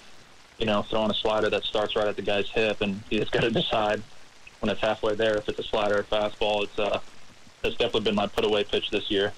you 0.58 0.66
know, 0.66 0.82
throwing 0.82 1.10
a 1.10 1.14
slider 1.14 1.50
that 1.50 1.64
starts 1.64 1.96
right 1.96 2.08
at 2.08 2.16
the 2.16 2.22
guy's 2.22 2.50
hip 2.50 2.82
and 2.82 3.02
you 3.10 3.20
just 3.20 3.32
got 3.32 3.44
to 3.44 3.52
decide 3.62 4.02
when 4.60 4.70
it's 4.70 4.82
halfway 4.82 5.16
there 5.16 5.38
if 5.38 5.48
it's 5.48 5.60
a 5.60 5.64
slider 5.64 6.00
or 6.00 6.04
fastball. 6.04 6.64
It's, 6.64 6.78
uh, 6.78 7.00
that's 7.62 7.76
definitely 7.76 8.02
been 8.02 8.16
my 8.16 8.28
put 8.28 8.44
away 8.44 8.64
pitch 8.66 8.90
this 8.90 9.10
year. 9.10 9.32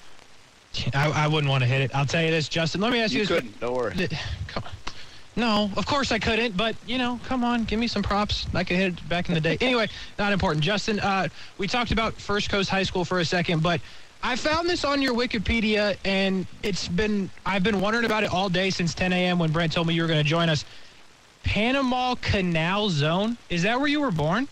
I, 0.94 1.10
I 1.10 1.26
wouldn't 1.28 1.50
want 1.50 1.62
to 1.62 1.68
hit 1.68 1.80
it. 1.80 1.90
I'll 1.94 2.06
tell 2.06 2.22
you 2.22 2.30
this, 2.30 2.48
Justin. 2.48 2.80
Let 2.80 2.92
me 2.92 3.00
ask 3.00 3.12
you, 3.12 3.20
you 3.20 3.26
this. 3.26 3.36
couldn't. 3.36 3.60
Don't 3.60 3.74
worry. 3.74 4.08
Come 4.48 4.64
on. 4.64 4.70
No, 5.36 5.70
of 5.76 5.86
course 5.86 6.12
I 6.12 6.18
couldn't, 6.18 6.56
but 6.56 6.76
you 6.86 6.98
know, 6.98 7.20
come 7.24 7.44
on, 7.44 7.64
give 7.64 7.78
me 7.78 7.86
some 7.86 8.02
props. 8.02 8.46
I 8.54 8.64
could 8.64 8.76
hit 8.76 8.92
it 8.94 9.08
back 9.08 9.28
in 9.28 9.34
the 9.34 9.40
day. 9.40 9.56
anyway, 9.60 9.88
not 10.18 10.32
important. 10.32 10.64
Justin, 10.64 11.00
uh, 11.00 11.28
we 11.56 11.66
talked 11.66 11.92
about 11.92 12.14
First 12.14 12.50
Coast 12.50 12.68
High 12.68 12.82
School 12.82 13.04
for 13.04 13.20
a 13.20 13.24
second, 13.24 13.62
but 13.62 13.80
I 14.22 14.36
found 14.36 14.68
this 14.68 14.84
on 14.84 15.00
your 15.00 15.14
Wikipedia, 15.14 15.96
and 16.04 16.46
it's 16.62 16.88
been 16.88 17.30
I've 17.46 17.62
been 17.62 17.80
wondering 17.80 18.04
about 18.04 18.24
it 18.24 18.32
all 18.32 18.48
day 18.48 18.70
since 18.70 18.94
10 18.94 19.12
a.m. 19.12 19.38
when 19.38 19.50
Brent 19.50 19.72
told 19.72 19.86
me 19.86 19.94
you 19.94 20.02
were 20.02 20.08
going 20.08 20.22
to 20.22 20.28
join 20.28 20.48
us. 20.48 20.64
Panama 21.42 22.16
Canal 22.16 22.90
Zone. 22.90 23.38
Is 23.48 23.62
that 23.62 23.78
where 23.78 23.88
you 23.88 24.00
were 24.00 24.10
born? 24.10 24.46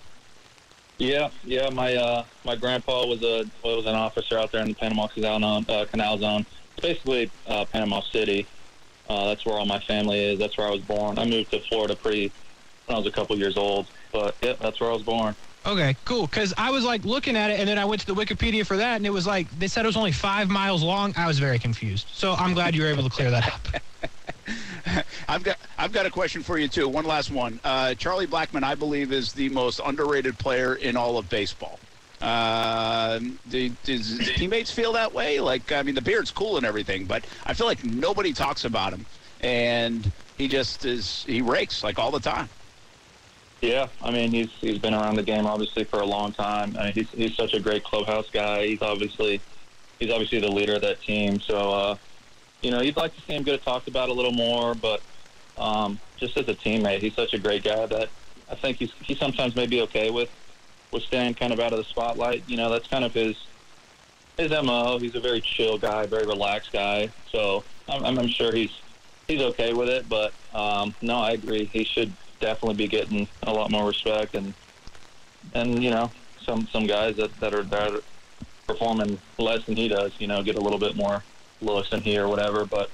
Yeah, 0.98 1.28
yeah. 1.44 1.68
My 1.70 1.94
uh, 1.94 2.24
my 2.44 2.56
grandpa 2.56 3.06
was 3.06 3.22
a 3.22 3.44
was 3.62 3.86
an 3.86 3.94
officer 3.94 4.38
out 4.38 4.52
there 4.52 4.62
in 4.62 4.68
the 4.68 4.74
Panama 4.74 5.06
Canal, 5.08 5.64
uh, 5.68 5.84
Canal 5.84 6.18
Zone. 6.18 6.46
It's 6.76 6.82
basically 6.82 7.30
uh, 7.46 7.66
Panama 7.66 8.00
City. 8.00 8.46
Uh, 9.08 9.26
that's 9.26 9.44
where 9.46 9.58
all 9.58 9.66
my 9.66 9.80
family 9.80 10.20
is. 10.20 10.38
That's 10.38 10.56
where 10.58 10.66
I 10.66 10.70
was 10.70 10.82
born. 10.82 11.18
I 11.18 11.24
moved 11.24 11.50
to 11.52 11.60
Florida 11.68 11.96
pretty 11.96 12.32
when 12.86 12.96
I 12.96 12.98
was 12.98 13.06
a 13.06 13.12
couple 13.12 13.36
years 13.38 13.56
old, 13.56 13.90
but 14.12 14.36
yeah, 14.42 14.54
that's 14.60 14.80
where 14.80 14.90
I 14.90 14.92
was 14.94 15.02
born. 15.02 15.34
Okay, 15.66 15.96
cool. 16.04 16.26
Because 16.26 16.54
I 16.56 16.70
was 16.70 16.84
like 16.84 17.04
looking 17.04 17.36
at 17.36 17.50
it, 17.50 17.60
and 17.60 17.68
then 17.68 17.78
I 17.78 17.84
went 17.84 18.00
to 18.02 18.06
the 18.06 18.14
Wikipedia 18.14 18.66
for 18.66 18.76
that, 18.76 18.96
and 18.96 19.06
it 19.06 19.10
was 19.10 19.26
like 19.26 19.50
they 19.58 19.68
said 19.68 19.84
it 19.84 19.88
was 19.88 19.96
only 19.96 20.12
five 20.12 20.48
miles 20.48 20.82
long. 20.82 21.12
I 21.16 21.26
was 21.26 21.38
very 21.38 21.58
confused. 21.58 22.08
So 22.12 22.34
I'm 22.34 22.54
glad 22.54 22.74
you 22.74 22.82
were 22.82 22.88
able 22.88 23.04
to 23.04 23.10
clear 23.10 23.30
that 23.30 23.52
up. 23.52 23.68
I've 25.28 25.42
got 25.42 25.58
I've 25.76 25.92
got 25.92 26.06
a 26.06 26.10
question 26.10 26.42
for 26.42 26.58
you 26.58 26.68
too. 26.68 26.88
One 26.88 27.04
last 27.04 27.30
one. 27.30 27.60
Uh, 27.64 27.94
Charlie 27.94 28.26
Blackmon, 28.26 28.62
I 28.62 28.74
believe, 28.74 29.12
is 29.12 29.32
the 29.32 29.48
most 29.50 29.80
underrated 29.84 30.38
player 30.38 30.74
in 30.74 30.96
all 30.96 31.18
of 31.18 31.28
baseball. 31.28 31.80
Uh, 32.20 33.20
do, 33.48 33.68
does 33.84 34.18
teammates 34.36 34.70
feel 34.70 34.92
that 34.94 35.12
way? 35.12 35.40
Like, 35.40 35.70
I 35.70 35.82
mean, 35.82 35.94
the 35.94 36.02
beard's 36.02 36.30
cool 36.30 36.56
and 36.56 36.66
everything, 36.66 37.04
but 37.04 37.24
I 37.46 37.54
feel 37.54 37.66
like 37.66 37.84
nobody 37.84 38.32
talks 38.32 38.64
about 38.64 38.92
him, 38.92 39.06
and 39.40 40.10
he 40.36 40.48
just 40.48 40.84
is 40.84 41.24
he 41.24 41.42
rakes 41.42 41.84
like 41.84 41.98
all 41.98 42.10
the 42.10 42.20
time. 42.20 42.48
Yeah, 43.60 43.88
I 44.02 44.12
mean 44.12 44.30
he's 44.30 44.50
he's 44.60 44.78
been 44.78 44.94
around 44.94 45.16
the 45.16 45.22
game 45.22 45.44
obviously 45.44 45.84
for 45.84 46.00
a 46.00 46.06
long 46.06 46.32
time. 46.32 46.76
I 46.78 46.84
mean, 46.84 46.92
he's 46.92 47.10
he's 47.10 47.34
such 47.34 47.54
a 47.54 47.60
great 47.60 47.82
clubhouse 47.82 48.30
guy. 48.30 48.66
He's 48.66 48.82
obviously 48.82 49.40
he's 49.98 50.10
obviously 50.10 50.38
the 50.40 50.50
leader 50.50 50.74
of 50.74 50.82
that 50.82 51.02
team. 51.02 51.40
So 51.40 51.72
uh, 51.72 51.96
you 52.62 52.70
know 52.70 52.80
you'd 52.80 52.96
like 52.96 53.14
to 53.16 53.20
see 53.22 53.34
him 53.34 53.42
get 53.42 53.62
talked 53.62 53.88
about 53.88 54.08
a 54.08 54.12
little 54.12 54.32
more, 54.32 54.74
but 54.74 55.02
um, 55.56 55.98
just 56.16 56.36
as 56.36 56.48
a 56.48 56.54
teammate, 56.54 57.00
he's 57.00 57.14
such 57.14 57.34
a 57.34 57.38
great 57.38 57.64
guy 57.64 57.86
that 57.86 58.08
I 58.48 58.54
think 58.54 58.78
he's 58.78 58.92
he 59.00 59.16
sometimes 59.16 59.56
may 59.56 59.66
be 59.66 59.80
okay 59.82 60.10
with 60.10 60.30
with 60.90 61.02
staying 61.02 61.34
kind 61.34 61.52
of 61.52 61.60
out 61.60 61.72
of 61.72 61.78
the 61.78 61.84
spotlight. 61.84 62.44
You 62.46 62.56
know 62.56 62.70
that's 62.70 62.88
kind 62.88 63.04
of 63.04 63.12
his 63.14 63.36
his 64.36 64.50
mo. 64.50 64.98
He's 64.98 65.14
a 65.14 65.20
very 65.20 65.40
chill 65.40 65.78
guy, 65.78 66.06
very 66.06 66.26
relaxed 66.26 66.72
guy. 66.72 67.10
So 67.30 67.64
I'm, 67.88 68.18
I'm 68.18 68.28
sure 68.28 68.52
he's 68.52 68.72
he's 69.26 69.40
okay 69.40 69.72
with 69.72 69.88
it. 69.88 70.08
But 70.08 70.32
um, 70.54 70.94
no, 71.02 71.16
I 71.16 71.32
agree. 71.32 71.64
He 71.66 71.84
should 71.84 72.12
definitely 72.40 72.76
be 72.76 72.88
getting 72.88 73.28
a 73.42 73.52
lot 73.52 73.70
more 73.70 73.86
respect 73.86 74.34
and 74.34 74.54
and 75.54 75.82
you 75.82 75.90
know 75.90 76.10
some 76.44 76.66
some 76.72 76.86
guys 76.86 77.16
that 77.16 77.34
that 77.40 77.54
are 77.54 77.62
that 77.64 77.92
are 77.92 78.00
performing 78.66 79.18
less 79.38 79.64
than 79.66 79.76
he 79.76 79.88
does 79.88 80.12
you 80.18 80.26
know 80.26 80.42
get 80.42 80.56
a 80.56 80.60
little 80.60 80.78
bit 80.78 80.94
more 80.94 81.22
looks 81.60 81.90
than 81.90 82.00
he 82.00 82.18
or 82.18 82.28
whatever 82.28 82.64
but 82.64 82.90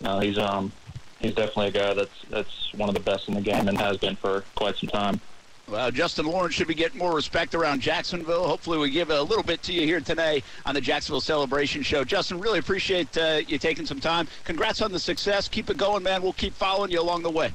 no 0.00 0.18
he's 0.18 0.38
um 0.38 0.72
he's 1.20 1.34
definitely 1.34 1.68
a 1.68 1.70
guy 1.70 1.94
that's 1.94 2.24
that's 2.28 2.74
one 2.74 2.88
of 2.88 2.94
the 2.94 3.00
best 3.00 3.28
in 3.28 3.34
the 3.34 3.40
game 3.40 3.68
and 3.68 3.78
has 3.78 3.96
been 3.96 4.16
for 4.16 4.44
quite 4.54 4.76
some 4.76 4.88
time 4.88 5.20
well, 5.68 5.90
Justin 5.90 6.26
Lawrence 6.26 6.54
should 6.54 6.68
be 6.68 6.74
getting 6.74 6.98
more 6.98 7.14
respect 7.14 7.54
around 7.54 7.80
Jacksonville. 7.80 8.46
Hopefully, 8.46 8.78
we 8.78 8.90
give 8.90 9.10
a 9.10 9.22
little 9.22 9.44
bit 9.44 9.62
to 9.64 9.72
you 9.72 9.82
here 9.82 10.00
today 10.00 10.42
on 10.66 10.74
the 10.74 10.80
Jacksonville 10.80 11.20
Celebration 11.20 11.82
Show. 11.82 12.04
Justin, 12.04 12.40
really 12.40 12.58
appreciate 12.58 13.16
uh, 13.16 13.40
you 13.46 13.58
taking 13.58 13.86
some 13.86 14.00
time. 14.00 14.28
Congrats 14.44 14.82
on 14.82 14.92
the 14.92 14.98
success. 14.98 15.48
Keep 15.48 15.70
it 15.70 15.76
going, 15.76 16.02
man. 16.02 16.22
We'll 16.22 16.32
keep 16.32 16.54
following 16.54 16.90
you 16.90 17.00
along 17.00 17.22
the 17.22 17.30
way. 17.30 17.52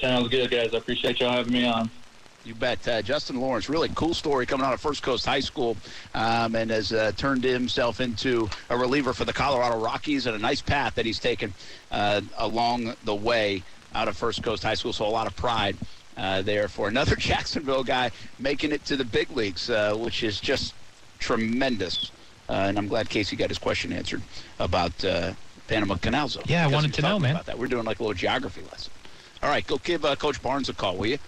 Sounds 0.00 0.28
good, 0.28 0.50
guys. 0.50 0.72
I 0.72 0.78
appreciate 0.78 1.20
y'all 1.20 1.32
having 1.32 1.52
me 1.52 1.66
on. 1.66 1.90
You 2.44 2.54
bet. 2.54 2.86
Uh, 2.88 3.02
Justin 3.02 3.40
Lawrence, 3.40 3.68
really 3.68 3.88
cool 3.94 4.14
story 4.14 4.46
coming 4.46 4.66
out 4.66 4.72
of 4.72 4.80
First 4.80 5.02
Coast 5.02 5.26
High 5.26 5.40
School 5.40 5.76
um, 6.14 6.56
and 6.56 6.70
has 6.70 6.92
uh, 6.92 7.12
turned 7.16 7.44
himself 7.44 8.00
into 8.00 8.48
a 8.68 8.76
reliever 8.76 9.12
for 9.12 9.24
the 9.24 9.32
Colorado 9.32 9.78
Rockies 9.78 10.26
and 10.26 10.34
a 10.34 10.38
nice 10.38 10.60
path 10.60 10.96
that 10.96 11.06
he's 11.06 11.20
taken 11.20 11.54
uh, 11.90 12.20
along 12.38 12.94
the 13.04 13.14
way 13.14 13.62
out 13.94 14.08
of 14.08 14.16
First 14.16 14.42
Coast 14.42 14.62
High 14.62 14.74
School. 14.74 14.92
So 14.92 15.06
a 15.06 15.08
lot 15.08 15.26
of 15.26 15.36
pride 15.36 15.76
uh, 16.16 16.42
there 16.42 16.68
for 16.68 16.88
another 16.88 17.16
Jacksonville 17.18 17.84
guy 17.84 18.10
making 18.38 18.72
it 18.72 18.84
to 18.86 18.96
the 18.96 19.04
big 19.04 19.30
leagues, 19.30 19.70
uh, 19.70 19.94
which 19.96 20.22
is 20.22 20.40
just 20.40 20.74
tremendous. 21.18 22.10
Uh, 22.48 22.66
and 22.68 22.78
I'm 22.78 22.88
glad 22.88 23.08
Casey 23.08 23.36
got 23.36 23.48
his 23.48 23.58
question 23.58 23.92
answered 23.92 24.22
about 24.58 24.92
Panama 25.68 25.96
Canal 25.96 26.28
Zone. 26.28 26.42
Yeah, 26.46 26.64
I 26.64 26.68
wanted 26.68 26.92
to 26.94 27.02
know, 27.02 27.18
man. 27.18 27.32
About 27.32 27.46
that. 27.46 27.58
We're 27.58 27.66
doing 27.66 27.84
like 27.84 27.98
a 27.98 28.02
little 28.02 28.14
geography 28.14 28.62
lesson. 28.70 28.92
All 29.42 29.48
right, 29.48 29.66
go 29.66 29.78
give 29.78 30.04
uh, 30.04 30.14
Coach 30.16 30.42
Barnes 30.42 30.68
a 30.68 30.74
call, 30.74 30.96
will 30.96 31.06
you? 31.06 31.18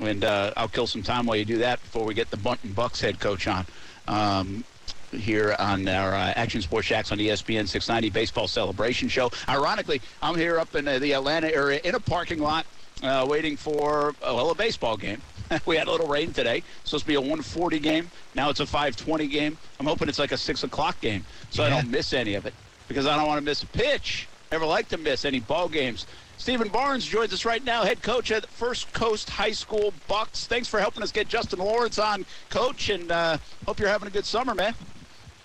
And 0.00 0.24
uh, 0.24 0.52
I'll 0.56 0.68
kill 0.68 0.86
some 0.86 1.02
time 1.02 1.26
while 1.26 1.36
you 1.36 1.44
do 1.44 1.58
that 1.58 1.80
before 1.80 2.04
we 2.04 2.14
get 2.14 2.30
the 2.30 2.36
Bunting 2.36 2.72
Bucks 2.72 3.00
head 3.00 3.20
coach 3.20 3.46
on. 3.46 3.66
Um, 4.08 4.64
here 5.12 5.54
on 5.60 5.86
our 5.86 6.12
uh, 6.12 6.32
Action 6.34 6.60
Sports 6.60 6.88
Jax 6.88 7.12
on 7.12 7.18
ESPN 7.18 7.68
690 7.68 8.10
Baseball 8.10 8.48
Celebration 8.48 9.08
Show. 9.08 9.30
Ironically, 9.48 10.02
I'm 10.20 10.34
here 10.34 10.58
up 10.58 10.74
in 10.74 10.88
uh, 10.88 10.98
the 10.98 11.12
Atlanta 11.12 11.54
area 11.54 11.80
in 11.84 11.94
a 11.94 12.00
parking 12.00 12.40
lot 12.40 12.66
uh, 13.04 13.26
waiting 13.28 13.56
for 13.56 14.10
uh, 14.22 14.32
well 14.34 14.50
a 14.50 14.54
baseball 14.54 14.96
game. 14.96 15.20
we 15.66 15.76
had 15.76 15.86
a 15.86 15.90
little 15.90 16.08
rain 16.08 16.32
today. 16.32 16.62
It's 16.80 16.90
supposed 16.90 17.04
to 17.04 17.08
be 17.08 17.14
a 17.14 17.20
140 17.20 17.78
game. 17.78 18.10
Now 18.34 18.50
it's 18.50 18.60
a 18.60 18.66
520 18.66 19.26
game. 19.26 19.58
I'm 19.78 19.86
hoping 19.86 20.08
it's 20.08 20.18
like 20.18 20.32
a 20.32 20.38
six 20.38 20.64
o'clock 20.64 21.00
game, 21.00 21.24
so 21.50 21.62
yeah. 21.62 21.68
I 21.68 21.70
don't 21.70 21.90
miss 21.90 22.12
any 22.12 22.34
of 22.34 22.46
it 22.46 22.54
because 22.88 23.06
I 23.06 23.16
don't 23.16 23.26
want 23.26 23.38
to 23.38 23.44
miss 23.44 23.62
a 23.62 23.66
pitch. 23.66 24.26
Never 24.50 24.66
like 24.66 24.88
to 24.88 24.96
miss 24.96 25.24
any 25.24 25.40
ball 25.40 25.68
games. 25.68 26.06
Stephen 26.36 26.68
Barnes 26.68 27.04
joins 27.04 27.32
us 27.32 27.44
right 27.44 27.64
now, 27.64 27.84
head 27.84 28.02
coach 28.02 28.30
at 28.32 28.46
First 28.46 28.92
Coast 28.92 29.30
High 29.30 29.52
School 29.52 29.94
Bucks. 30.08 30.46
Thanks 30.46 30.68
for 30.68 30.80
helping 30.80 31.02
us 31.02 31.12
get 31.12 31.28
Justin 31.28 31.60
Lawrence 31.60 31.98
on, 31.98 32.26
coach, 32.50 32.88
and 32.88 33.10
uh, 33.10 33.38
hope 33.66 33.78
you're 33.78 33.88
having 33.88 34.08
a 34.08 34.10
good 34.10 34.24
summer, 34.24 34.54
man. 34.54 34.74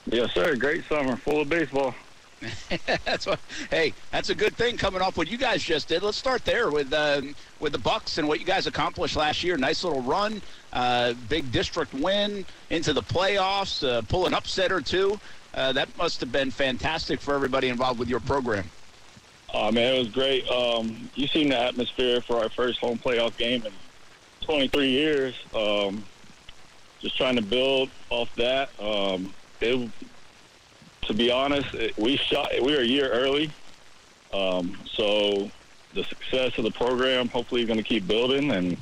Yes, 0.08 0.34
sir. 0.34 0.56
Great 0.56 0.84
summer, 0.90 1.16
full 1.16 1.42
of 1.42 1.50
baseball. 1.50 1.94
that's 3.06 3.26
what. 3.26 3.40
Hey, 3.70 3.94
that's 4.12 4.30
a 4.30 4.36
good 4.36 4.56
thing 4.56 4.78
coming 4.78 5.02
off 5.02 5.18
what 5.18 5.30
you 5.30 5.38
guys 5.38 5.62
just 5.62 5.88
did. 5.88 6.04
Let's 6.04 6.18
start 6.18 6.46
there 6.46 6.70
with 6.72 6.94
uh, 6.94 7.22
with 7.60 7.74
the 7.74 7.80
Bucks 7.80 8.18
and 8.18 8.28
what 8.28 8.40
you 8.40 8.46
guys 8.46 8.68
accomplished 8.68 9.16
last 9.16 9.44
year. 9.44 9.58
Nice 9.58 9.84
little 9.84 10.02
run, 10.02 10.42
uh, 10.74 11.14
big 11.28 11.52
district 11.52 11.94
win 11.94 12.46
into 12.70 12.94
the 12.94 13.02
playoffs, 13.02 13.88
uh, 13.88 14.02
pull 14.04 14.26
an 14.26 14.34
upset 14.34 14.72
or 14.72 14.82
two. 14.82 15.20
Uh, 15.54 15.74
that 15.74 15.96
must 15.98 16.20
have 16.20 16.32
been 16.32 16.52
fantastic 16.52 17.20
for 17.20 17.34
everybody 17.34 17.70
involved 17.70 18.00
with 18.00 18.10
your 18.10 18.20
program. 18.20 18.70
Oh 19.54 19.72
man, 19.72 19.96
it 19.96 20.00
was 20.00 20.10
great. 20.10 20.48
Um, 20.50 21.10
you 21.16 21.28
seen 21.28 21.50
the 21.50 21.60
atmosphere 21.60 22.22
for 22.22 22.38
our 22.38 22.50
first 22.50 22.80
home 22.80 23.00
playoff 23.00 23.36
game 23.38 23.66
in 23.66 23.72
23 24.42 24.90
years. 24.90 25.36
Um, 25.56 26.04
just 27.02 27.18
trying 27.18 27.36
to 27.36 27.42
build 27.42 27.90
off 28.10 28.34
that. 28.36 28.70
Um, 28.80 29.34
it, 29.60 29.90
to 31.10 31.16
be 31.16 31.32
honest, 31.32 31.74
it, 31.74 31.98
we 31.98 32.18
shot. 32.18 32.52
We 32.62 32.72
were 32.72 32.82
a 32.82 32.86
year 32.86 33.10
early, 33.10 33.50
um, 34.32 34.78
so 34.86 35.50
the 35.96 36.04
success 36.04 36.56
of 36.60 36.64
the 36.64 36.72
program 36.72 37.28
hopefully 37.30 37.62
is 37.62 37.68
going 37.68 37.80
to 37.80 37.84
keep 37.84 38.06
building. 38.06 38.52
And 38.52 38.78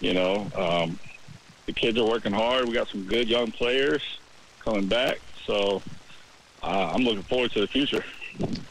you 0.00 0.12
know, 0.12 0.50
um, 0.56 0.98
the 1.66 1.72
kids 1.72 1.96
are 1.96 2.04
working 2.04 2.32
hard. 2.32 2.66
We 2.66 2.74
got 2.74 2.88
some 2.88 3.04
good 3.04 3.28
young 3.28 3.52
players 3.52 4.02
coming 4.58 4.88
back, 4.88 5.20
so 5.46 5.80
uh, 6.64 6.92
I'm 6.92 7.02
looking 7.04 7.22
forward 7.22 7.52
to 7.52 7.60
the 7.60 7.68
future. 7.68 8.04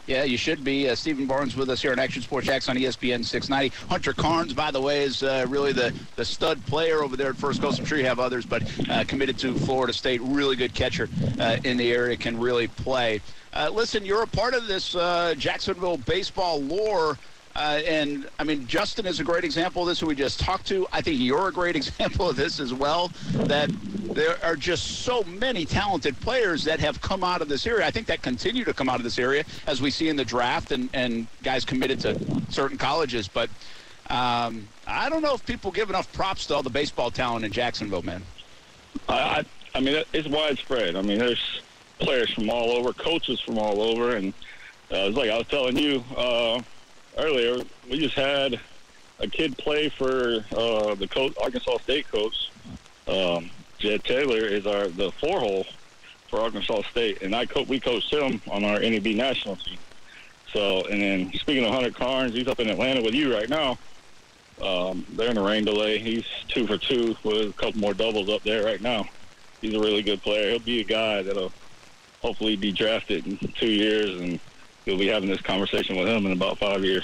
Yeah, 0.07 0.24
you 0.24 0.38
should 0.38 0.63
be. 0.63 0.89
Uh, 0.89 0.95
Stephen 0.95 1.25
Barnes 1.25 1.55
with 1.55 1.69
us 1.69 1.81
here 1.81 1.91
on 1.91 2.00
Action 2.00 2.21
Sports 2.21 2.47
Jax 2.47 2.69
on 2.69 2.77
ESPN 2.77 3.25
690. 3.25 3.75
Hunter 3.89 4.13
Carns, 4.13 4.53
by 4.53 4.71
the 4.71 4.79
way, 4.79 5.03
is 5.03 5.21
uh, 5.21 5.45
really 5.50 5.74
the, 5.74 5.93
the 6.15 6.24
stud 6.24 6.65
player 6.65 7.03
over 7.03 7.17
there 7.17 7.29
at 7.31 7.36
First 7.36 7.62
Coast. 7.62 7.79
I'm 7.79 7.86
sure 7.86 7.97
you 7.97 8.05
have 8.05 8.19
others, 8.19 8.45
but 8.45 8.63
uh, 8.89 9.03
committed 9.05 9.38
to 9.39 9.53
Florida 9.53 9.91
State. 9.91 10.21
Really 10.21 10.55
good 10.55 10.74
catcher 10.74 11.09
uh, 11.39 11.57
in 11.65 11.75
the 11.75 11.91
area, 11.91 12.15
can 12.15 12.39
really 12.39 12.67
play. 12.67 13.21
Uh, 13.53 13.69
listen, 13.74 14.05
you're 14.05 14.24
a 14.24 14.27
part 14.27 14.53
of 14.53 14.67
this 14.67 14.95
uh, 14.95 15.36
Jacksonville 15.38 15.97
baseball 15.97 16.62
lore. 16.62 17.17
Uh, 17.57 17.81
and 17.87 18.29
I 18.37 18.43
mean, 18.43 18.67
Justin 18.67 19.07
is 19.07 19.19
a 19.19 19.23
great 19.23 19.43
example 19.43 19.81
of 19.81 19.87
this, 19.87 19.99
who 19.99 20.05
we 20.05 20.13
just 20.13 20.39
talked 20.39 20.67
to. 20.67 20.87
I 20.91 21.01
think 21.01 21.19
you're 21.19 21.47
a 21.47 21.51
great 21.51 21.75
example 21.75 22.29
of 22.29 22.35
this 22.35 22.59
as 22.59 22.71
well. 22.71 23.11
That 23.31 23.71
there 24.13 24.37
are 24.43 24.55
just 24.55 25.01
so 25.01 25.23
many 25.23 25.65
talented 25.65 26.19
players 26.21 26.63
that 26.65 26.79
have 26.79 27.01
come 27.01 27.23
out 27.23 27.41
of 27.41 27.49
this 27.49 27.65
area. 27.65 27.85
I 27.87 27.89
think 27.89 28.05
that 28.07 28.21
continue 28.21 28.63
to 28.63 28.73
come 28.75 28.89
out 28.89 28.97
of 28.97 29.03
this 29.03 29.17
area 29.17 29.43
as 29.65 29.81
we 29.81 29.89
see 29.89 30.07
in 30.07 30.15
the 30.15 30.23
draft 30.23 30.71
and, 30.71 30.87
and 30.93 31.25
guys 31.41 31.65
committed 31.65 31.99
to 32.01 32.19
certain 32.49 32.77
colleges. 32.77 33.27
But 33.27 33.49
um, 34.11 34.67
I 34.85 35.09
don't 35.09 35.23
know 35.23 35.33
if 35.33 35.43
people 35.43 35.71
give 35.71 35.89
enough 35.89 36.13
props 36.13 36.45
to 36.47 36.55
all 36.55 36.63
the 36.63 36.69
baseball 36.69 37.09
talent 37.09 37.43
in 37.43 37.51
Jacksonville, 37.51 38.03
man. 38.03 38.21
I, 39.09 39.43
I 39.73 39.79
mean, 39.79 40.03
it's 40.13 40.27
widespread. 40.27 40.95
I 40.95 41.01
mean, 41.01 41.17
there's 41.17 41.61
players 41.97 42.31
from 42.31 42.51
all 42.51 42.71
over, 42.71 42.93
coaches 42.93 43.39
from 43.39 43.57
all 43.57 43.81
over, 43.81 44.15
and 44.15 44.31
uh, 44.91 45.09
it's 45.09 45.17
like 45.17 45.31
I 45.31 45.39
was 45.39 45.47
telling 45.47 45.75
you. 45.75 46.03
Uh, 46.15 46.61
earlier, 47.17 47.57
we 47.89 48.00
just 48.00 48.15
had 48.15 48.59
a 49.19 49.27
kid 49.27 49.57
play 49.57 49.91
for 49.97 50.36
uh, 50.51 50.95
the 50.95 51.33
Arkansas 51.41 51.77
State 51.83 52.05
coach. 52.12 52.36
Um, 53.07 53.51
Jed 53.79 54.03
Taylor 54.03 54.45
is 54.47 54.65
our 54.65 54.89
the 54.89 55.12
four 55.19 55.39
hole 55.39 55.65
for 56.29 56.41
Arkansas 56.41 56.81
State, 56.91 57.21
and 57.21 57.36
I 57.36 57.45
co- 57.45 57.65
we 57.67 57.79
coached 57.79 58.13
him 58.13 58.41
on 58.51 58.63
our 58.63 58.79
NEB 58.79 59.07
national 59.15 59.55
team. 59.57 59.79
So, 60.53 60.83
and 60.86 61.01
then 61.01 61.31
speaking 61.36 61.65
of 61.65 61.74
Hunter 61.74 61.91
Carns, 61.91 62.33
he's 62.33 62.47
up 62.47 62.59
in 62.59 62.69
Atlanta 62.69 63.01
with 63.01 63.13
you 63.13 63.33
right 63.33 63.50
now. 63.50 63.77
Um, 64.62 65.05
they're 65.15 65.29
in 65.29 65.38
a 65.38 65.43
rain 65.43 65.65
delay. 65.65 66.00
He's 66.00 66.25
two 66.47 66.65
for 66.67 66.77
two 66.77 67.15
with 67.24 67.50
a 67.50 67.53
couple 67.53 67.79
more 67.79 67.93
doubles 67.93 68.29
up 68.29 68.43
there 68.43 68.63
right 68.63 68.81
now. 68.81 69.05
He's 69.62 69.75
a 69.75 69.79
really 69.79 70.03
good 70.03 70.21
player. 70.21 70.50
He'll 70.50 70.59
be 70.59 70.81
a 70.81 70.86
guy 70.86 71.21
that'll 71.21 71.53
hopefully 72.21 72.55
be 72.55 72.71
drafted 72.71 73.25
in 73.27 73.38
two 73.59 73.69
years 73.69 74.09
and 74.19 74.39
you'll 74.88 74.98
be 74.98 75.08
having 75.08 75.29
this 75.29 75.41
conversation 75.41 75.98
with 75.98 76.08
him 76.08 76.25
in 76.25 76.32
about 76.32 76.58
five 76.58 76.84
years. 76.84 77.03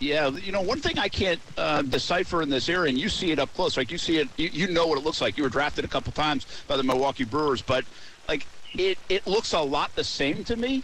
Yeah, 0.00 0.28
you 0.30 0.50
know, 0.50 0.62
one 0.62 0.80
thing 0.80 0.98
I 0.98 1.08
can't 1.08 1.40
uh, 1.56 1.82
decipher 1.82 2.42
in 2.42 2.48
this 2.48 2.68
area, 2.68 2.88
and 2.88 2.98
you 2.98 3.08
see 3.08 3.30
it 3.30 3.38
up 3.38 3.52
close, 3.54 3.76
like 3.76 3.90
you 3.90 3.98
see 3.98 4.18
it, 4.18 4.28
you, 4.36 4.48
you 4.48 4.68
know 4.68 4.86
what 4.86 4.98
it 4.98 5.04
looks 5.04 5.20
like. 5.20 5.36
You 5.36 5.44
were 5.44 5.50
drafted 5.50 5.84
a 5.84 5.88
couple 5.88 6.10
times 6.12 6.46
by 6.66 6.76
the 6.76 6.82
Milwaukee 6.82 7.24
Brewers, 7.24 7.62
but 7.62 7.84
like 8.26 8.46
it, 8.74 8.98
it 9.08 9.26
looks 9.26 9.52
a 9.52 9.60
lot 9.60 9.94
the 9.94 10.04
same 10.04 10.42
to 10.44 10.56
me. 10.56 10.82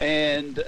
And 0.00 0.62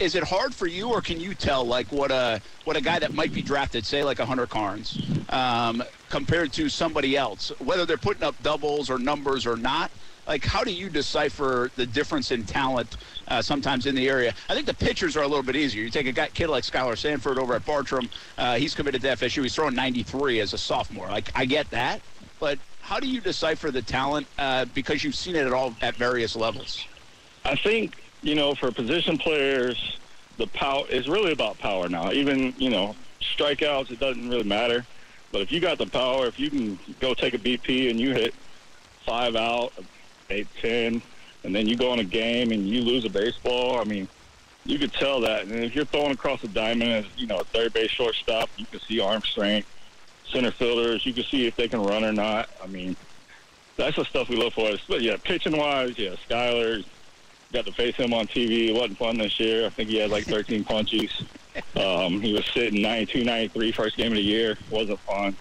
is 0.00 0.14
it 0.14 0.24
hard 0.24 0.54
for 0.54 0.66
you, 0.66 0.90
or 0.90 1.00
can 1.00 1.20
you 1.20 1.34
tell 1.34 1.64
like 1.64 1.90
what 1.92 2.10
a 2.10 2.40
what 2.64 2.76
a 2.76 2.80
guy 2.80 2.98
that 2.98 3.14
might 3.14 3.32
be 3.32 3.42
drafted, 3.42 3.84
say 3.84 4.02
like 4.02 4.20
a 4.20 4.26
Hunter 4.26 4.46
Carns, 4.46 5.00
um, 5.28 5.82
compared 6.08 6.52
to 6.54 6.68
somebody 6.68 7.16
else, 7.16 7.50
whether 7.58 7.84
they're 7.84 7.96
putting 7.96 8.22
up 8.22 8.40
doubles 8.42 8.90
or 8.90 8.98
numbers 8.98 9.46
or 9.46 9.56
not? 9.56 9.90
Like, 10.28 10.44
how 10.44 10.62
do 10.62 10.70
you 10.70 10.90
decipher 10.90 11.70
the 11.74 11.86
difference 11.86 12.30
in 12.32 12.44
talent 12.44 12.98
uh, 13.28 13.40
sometimes 13.40 13.86
in 13.86 13.94
the 13.94 14.08
area? 14.10 14.34
I 14.50 14.54
think 14.54 14.66
the 14.66 14.74
pitchers 14.74 15.16
are 15.16 15.22
a 15.22 15.26
little 15.26 15.42
bit 15.42 15.56
easier. 15.56 15.82
You 15.82 15.88
take 15.88 16.06
a 16.06 16.12
guy, 16.12 16.28
kid 16.28 16.48
like 16.48 16.64
Skylar 16.64 16.98
Sanford 16.98 17.38
over 17.38 17.54
at 17.54 17.64
Bartram. 17.64 18.10
Uh, 18.36 18.56
he's 18.56 18.74
committed 18.74 19.00
to 19.00 19.08
FSU. 19.08 19.42
He's 19.42 19.54
throwing 19.54 19.74
93 19.74 20.40
as 20.40 20.52
a 20.52 20.58
sophomore. 20.58 21.08
Like, 21.08 21.32
I 21.34 21.46
get 21.46 21.70
that, 21.70 22.02
but 22.38 22.58
how 22.82 23.00
do 23.00 23.08
you 23.08 23.22
decipher 23.22 23.70
the 23.70 23.80
talent 23.80 24.26
uh, 24.38 24.66
because 24.66 25.02
you've 25.02 25.14
seen 25.14 25.34
it 25.34 25.46
at 25.46 25.52
all 25.54 25.74
at 25.80 25.96
various 25.96 26.36
levels? 26.36 26.84
I 27.46 27.54
think 27.56 27.96
you 28.22 28.34
know 28.34 28.54
for 28.54 28.70
position 28.70 29.16
players, 29.16 29.98
the 30.36 30.46
power 30.48 30.84
is 30.88 31.08
really 31.08 31.32
about 31.32 31.58
power 31.58 31.88
now. 31.88 32.12
Even 32.12 32.54
you 32.58 32.68
know 32.68 32.96
strikeouts, 33.20 33.90
it 33.90 34.00
doesn't 34.00 34.28
really 34.28 34.44
matter. 34.44 34.84
But 35.32 35.40
if 35.42 35.52
you 35.52 35.60
got 35.60 35.78
the 35.78 35.86
power, 35.86 36.26
if 36.26 36.38
you 36.38 36.50
can 36.50 36.78
go 37.00 37.14
take 37.14 37.34
a 37.34 37.38
BP 37.38 37.90
and 37.90 37.98
you 38.00 38.12
hit 38.12 38.34
five 39.04 39.36
out, 39.36 39.72
eight, 40.30 40.46
ten, 40.60 41.02
and 41.44 41.54
then 41.54 41.66
you 41.66 41.76
go 41.76 41.92
in 41.92 42.00
a 42.00 42.04
game 42.04 42.52
and 42.52 42.68
you 42.68 42.82
lose 42.82 43.04
a 43.04 43.10
baseball. 43.10 43.80
I 43.80 43.84
mean, 43.84 44.08
you 44.64 44.78
could 44.78 44.92
tell 44.92 45.20
that. 45.22 45.44
And 45.44 45.64
if 45.64 45.74
you're 45.74 45.84
throwing 45.84 46.12
across 46.12 46.42
the 46.42 46.48
diamond 46.48 46.92
as 46.92 47.04
you 47.16 47.26
know, 47.26 47.38
a 47.38 47.44
third 47.44 47.72
base 47.72 47.90
shortstop, 47.90 48.50
you 48.56 48.66
can 48.66 48.80
see 48.80 49.00
arm 49.00 49.22
strength. 49.22 49.68
Center 50.30 50.50
fielders, 50.50 51.06
you 51.06 51.14
can 51.14 51.24
see 51.24 51.46
if 51.46 51.56
they 51.56 51.68
can 51.68 51.82
run 51.82 52.04
or 52.04 52.12
not. 52.12 52.50
I 52.62 52.66
mean, 52.66 52.96
that's 53.76 53.96
the 53.96 54.04
stuff 54.04 54.28
we 54.28 54.36
look 54.36 54.52
for. 54.52 54.70
But 54.86 55.00
yeah, 55.00 55.16
pitching 55.16 55.56
wise, 55.56 55.98
yeah, 55.98 56.16
Skyler 56.28 56.84
got 57.50 57.64
to 57.64 57.72
face 57.72 57.96
him 57.96 58.12
on 58.12 58.26
TV. 58.26 58.68
It 58.68 58.74
wasn't 58.74 58.98
fun 58.98 59.16
this 59.16 59.40
year. 59.40 59.64
I 59.64 59.70
think 59.70 59.88
he 59.88 59.96
had 59.96 60.10
like 60.10 60.24
13 60.26 60.64
punches. 60.64 61.22
Um, 61.76 62.20
he 62.20 62.34
was 62.34 62.44
sitting 62.46 62.82
92, 62.82 63.24
93 63.24 63.72
first 63.72 63.96
game 63.96 64.12
of 64.12 64.16
the 64.16 64.22
year. 64.22 64.58
Wasn't 64.70 65.00
fun. 65.00 65.34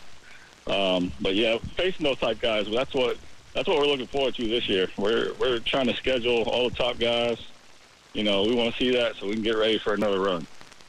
Um, 0.68 1.12
but 1.22 1.36
yeah, 1.36 1.58
facing 1.76 2.06
those 2.06 2.18
type 2.18 2.40
guys, 2.40 2.68
that's 2.70 2.94
what 2.94 3.18
that's 3.58 3.68
what 3.68 3.80
we're 3.80 3.88
looking 3.88 4.06
forward 4.06 4.36
to 4.36 4.48
this 4.48 4.70
year. 4.70 4.88
We're 4.98 5.34
we're 5.40 5.58
trying 5.58 5.88
to 5.88 5.96
schedule 5.96 6.44
all 6.44 6.70
the 6.70 6.76
top 6.76 7.00
guys. 7.00 7.40
You 8.14 8.24
know, 8.24 8.44
we 8.44 8.54
want 8.54 8.72
to 8.72 8.78
see 8.78 8.92
that 8.92 9.16
so 9.16 9.26
we 9.26 9.34
can 9.34 9.42
get 9.42 9.58
ready 9.58 9.80
for 9.80 9.96
another 9.96 10.20
run. 10.20 10.46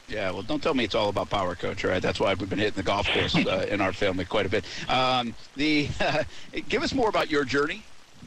Yeah, 0.07 0.29
well, 0.29 0.43
don't 0.43 0.61
tell 0.61 0.75
me 0.75 0.83
it's 0.83 0.93
all 0.93 1.09
about 1.09 1.31
power, 1.31 1.55
coach. 1.55 1.83
Right? 1.83 1.99
That's 1.99 2.19
why 2.19 2.35
we've 2.35 2.47
been 2.47 2.59
hitting 2.59 2.75
the 2.75 2.83
golf 2.83 3.11
course 3.11 3.35
uh, 3.35 3.65
in 3.71 3.81
our 3.81 3.91
family 3.91 4.23
quite 4.23 4.45
a 4.45 4.49
bit. 4.49 4.65
Um, 4.87 5.33
the 5.55 5.89
uh, 5.99 6.23
give 6.69 6.83
us 6.83 6.93
more 6.93 7.09
about 7.09 7.31
your 7.31 7.43
journey, 7.43 7.81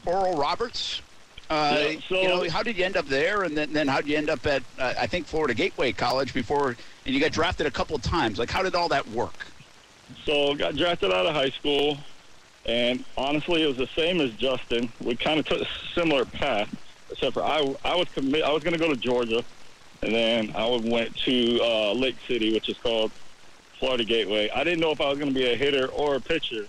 Oral 0.05 0.35
Roberts. 0.35 1.01
Uh, 1.49 1.77
yeah, 1.79 1.99
so, 2.09 2.21
you 2.21 2.27
know, 2.27 2.49
how 2.49 2.63
did 2.63 2.77
you 2.77 2.83
end 2.83 2.97
up 2.97 3.05
there, 3.05 3.43
and 3.43 3.55
then, 3.55 3.71
then 3.71 3.87
how 3.87 4.01
did 4.01 4.09
you 4.09 4.17
end 4.17 4.29
up 4.29 4.45
at 4.45 4.61
uh, 4.77 4.93
I 4.99 5.07
think 5.07 5.25
Florida 5.25 5.53
Gateway 5.53 5.93
College 5.93 6.33
before, 6.33 6.75
and 7.05 7.15
you 7.15 7.21
got 7.21 7.31
drafted 7.31 7.65
a 7.65 7.71
couple 7.71 7.95
of 7.95 8.01
times. 8.01 8.39
Like, 8.39 8.49
how 8.49 8.61
did 8.61 8.75
all 8.75 8.89
that 8.89 9.07
work? 9.09 9.45
So, 10.25 10.53
got 10.53 10.75
drafted 10.75 11.13
out 11.13 11.25
of 11.25 11.33
high 11.33 11.49
school. 11.49 11.97
And 12.65 13.03
honestly, 13.17 13.63
it 13.63 13.67
was 13.67 13.77
the 13.77 13.87
same 13.87 14.21
as 14.21 14.31
Justin. 14.33 14.91
We 15.01 15.15
kind 15.15 15.39
of 15.39 15.45
took 15.45 15.61
a 15.61 15.67
similar 15.93 16.25
path, 16.25 16.73
except 17.11 17.33
for 17.33 17.43
I, 17.43 17.75
I 17.83 17.95
was 17.95 18.07
commit, 18.09 18.43
I 18.43 18.51
was 18.51 18.63
going 18.63 18.73
to 18.73 18.79
go 18.79 18.89
to 18.89 18.95
Georgia, 18.95 19.43
and 20.01 20.13
then 20.13 20.53
I 20.55 20.67
went 20.83 21.15
to 21.17 21.59
uh, 21.61 21.93
Lake 21.93 22.15
City, 22.27 22.53
which 22.53 22.69
is 22.69 22.77
called 22.77 23.11
Florida 23.79 24.05
Gateway. 24.05 24.49
I 24.55 24.63
didn't 24.63 24.79
know 24.79 24.91
if 24.91 25.01
I 25.01 25.09
was 25.09 25.19
going 25.19 25.33
to 25.33 25.37
be 25.37 25.51
a 25.51 25.55
hitter 25.55 25.87
or 25.87 26.15
a 26.15 26.21
pitcher. 26.21 26.65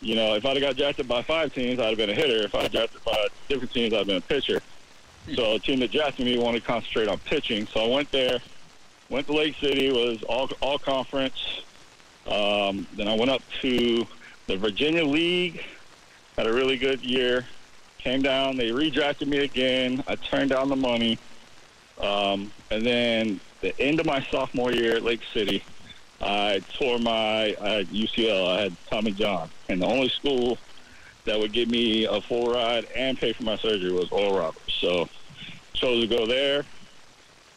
You 0.00 0.14
know, 0.14 0.34
if 0.34 0.46
I'd 0.46 0.56
have 0.56 0.62
got 0.62 0.76
drafted 0.78 1.06
by 1.06 1.22
five 1.22 1.52
teams, 1.52 1.78
I'd 1.78 1.88
have 1.88 1.98
been 1.98 2.08
a 2.08 2.14
hitter. 2.14 2.42
If 2.46 2.54
I 2.54 2.62
got 2.62 2.72
drafted 2.72 3.04
by 3.04 3.26
different 3.48 3.72
teams, 3.72 3.92
I'd 3.92 3.98
have 3.98 4.06
been 4.06 4.16
a 4.16 4.22
pitcher. 4.22 4.62
So 5.34 5.54
a 5.54 5.58
team 5.58 5.80
that 5.80 5.92
drafted 5.92 6.24
me 6.24 6.38
wanted 6.38 6.60
to 6.60 6.66
concentrate 6.66 7.08
on 7.08 7.18
pitching. 7.18 7.66
So 7.66 7.84
I 7.84 7.94
went 7.94 8.10
there, 8.10 8.38
went 9.10 9.26
to 9.26 9.34
Lake 9.34 9.56
City, 9.56 9.90
was 9.90 10.22
all 10.22 10.48
all 10.62 10.78
conference. 10.78 11.62
Um, 12.26 12.86
then 12.96 13.06
I 13.08 13.14
went 13.14 13.30
up 13.30 13.42
to 13.60 14.06
the 14.50 14.56
Virginia 14.56 15.04
League 15.04 15.62
had 16.36 16.48
a 16.48 16.52
really 16.52 16.76
good 16.76 17.00
year. 17.02 17.46
Came 17.98 18.20
down, 18.20 18.56
they 18.56 18.70
redrafted 18.70 19.28
me 19.28 19.38
again. 19.38 20.02
I 20.08 20.16
turned 20.16 20.50
down 20.50 20.68
the 20.68 20.74
money. 20.74 21.18
Um, 22.00 22.50
and 22.72 22.84
then 22.84 23.40
the 23.60 23.78
end 23.80 24.00
of 24.00 24.06
my 24.06 24.26
sophomore 24.32 24.72
year 24.72 24.96
at 24.96 25.04
Lake 25.04 25.20
City, 25.32 25.62
I 26.20 26.62
tore 26.74 26.98
my 26.98 27.54
UCL. 27.60 28.48
I 28.48 28.62
had 28.62 28.76
Tommy 28.90 29.12
John, 29.12 29.50
and 29.68 29.80
the 29.80 29.86
only 29.86 30.08
school 30.08 30.58
that 31.26 31.38
would 31.38 31.52
give 31.52 31.68
me 31.68 32.06
a 32.06 32.20
full 32.20 32.52
ride 32.52 32.86
and 32.96 33.16
pay 33.16 33.32
for 33.32 33.44
my 33.44 33.56
surgery 33.56 33.92
was 33.92 34.10
Oral 34.10 34.36
Roberts. 34.36 34.74
So 34.80 35.08
chose 35.74 36.02
to 36.02 36.08
go 36.08 36.26
there. 36.26 36.64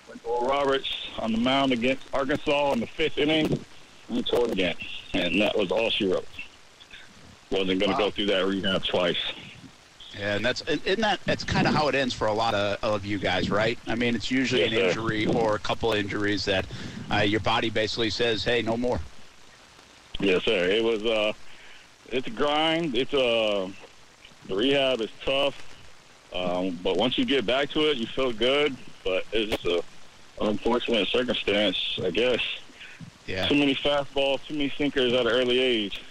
Went 0.07 0.21
to 0.21 0.27
Oral 0.27 0.47
Roberts 0.47 0.93
on 1.17 1.31
the 1.31 1.39
mound 1.39 1.71
against 1.71 2.03
Arkansas 2.13 2.73
in 2.73 2.81
the 2.81 2.87
fifth 2.87 3.17
inning, 3.17 3.65
and 4.09 4.27
tore 4.27 4.45
it 4.45 4.51
again. 4.51 4.75
And 5.15 5.41
that 5.41 5.57
was 5.57 5.71
all 5.71 5.89
she 5.89 6.05
wrote 6.05 6.27
wasn't 7.53 7.79
going 7.79 7.91
to 7.91 7.97
wow. 7.97 7.97
go 7.97 8.11
through 8.11 8.25
that 8.27 8.45
rehab 8.45 8.83
twice. 8.83 9.17
Yeah, 10.17 10.35
and 10.35 10.45
that's 10.45 10.61
isn't 10.61 11.01
that 11.01 11.19
that's 11.25 11.43
kind 11.43 11.67
of 11.67 11.73
how 11.73 11.87
it 11.87 11.95
ends 11.95 12.13
for 12.13 12.27
a 12.27 12.33
lot 12.33 12.53
of, 12.53 12.83
of 12.83 13.05
you 13.05 13.17
guys, 13.17 13.49
right? 13.49 13.79
I 13.87 13.95
mean, 13.95 14.15
it's 14.15 14.29
usually 14.29 14.61
yes, 14.61 14.71
an 14.71 14.77
sir. 14.77 14.87
injury 14.87 15.25
or 15.25 15.55
a 15.55 15.59
couple 15.59 15.91
of 15.91 15.97
injuries 15.97 16.45
that 16.45 16.65
uh, 17.11 17.17
your 17.17 17.39
body 17.39 17.69
basically 17.71 18.11
says, 18.11 18.43
"Hey, 18.43 18.61
no 18.61 18.77
more." 18.77 18.99
Yes, 20.19 20.43
sir. 20.43 20.65
It 20.69 20.83
was 20.83 21.03
uh, 21.03 21.33
it's 22.09 22.27
a 22.27 22.29
grind. 22.29 22.95
It's 22.95 23.13
a 23.13 23.25
uh, 23.25 23.69
the 24.47 24.55
rehab 24.55 25.01
is 25.01 25.09
tough, 25.25 25.55
um, 26.33 26.77
but 26.83 26.95
once 26.97 27.17
you 27.17 27.25
get 27.25 27.45
back 27.45 27.69
to 27.69 27.89
it, 27.89 27.97
you 27.97 28.05
feel 28.05 28.31
good. 28.31 28.75
But 29.03 29.25
it's 29.31 29.51
just 29.51 29.65
a 29.65 29.83
unfortunate 30.41 31.07
circumstance, 31.07 31.99
I 32.03 32.11
guess. 32.11 32.41
Yeah. 33.25 33.47
Too 33.47 33.55
many 33.55 33.73
fastballs, 33.73 34.45
too 34.45 34.53
many 34.53 34.69
sinkers 34.77 35.13
at 35.13 35.21
an 35.21 35.31
early 35.31 35.59
age. 35.59 36.01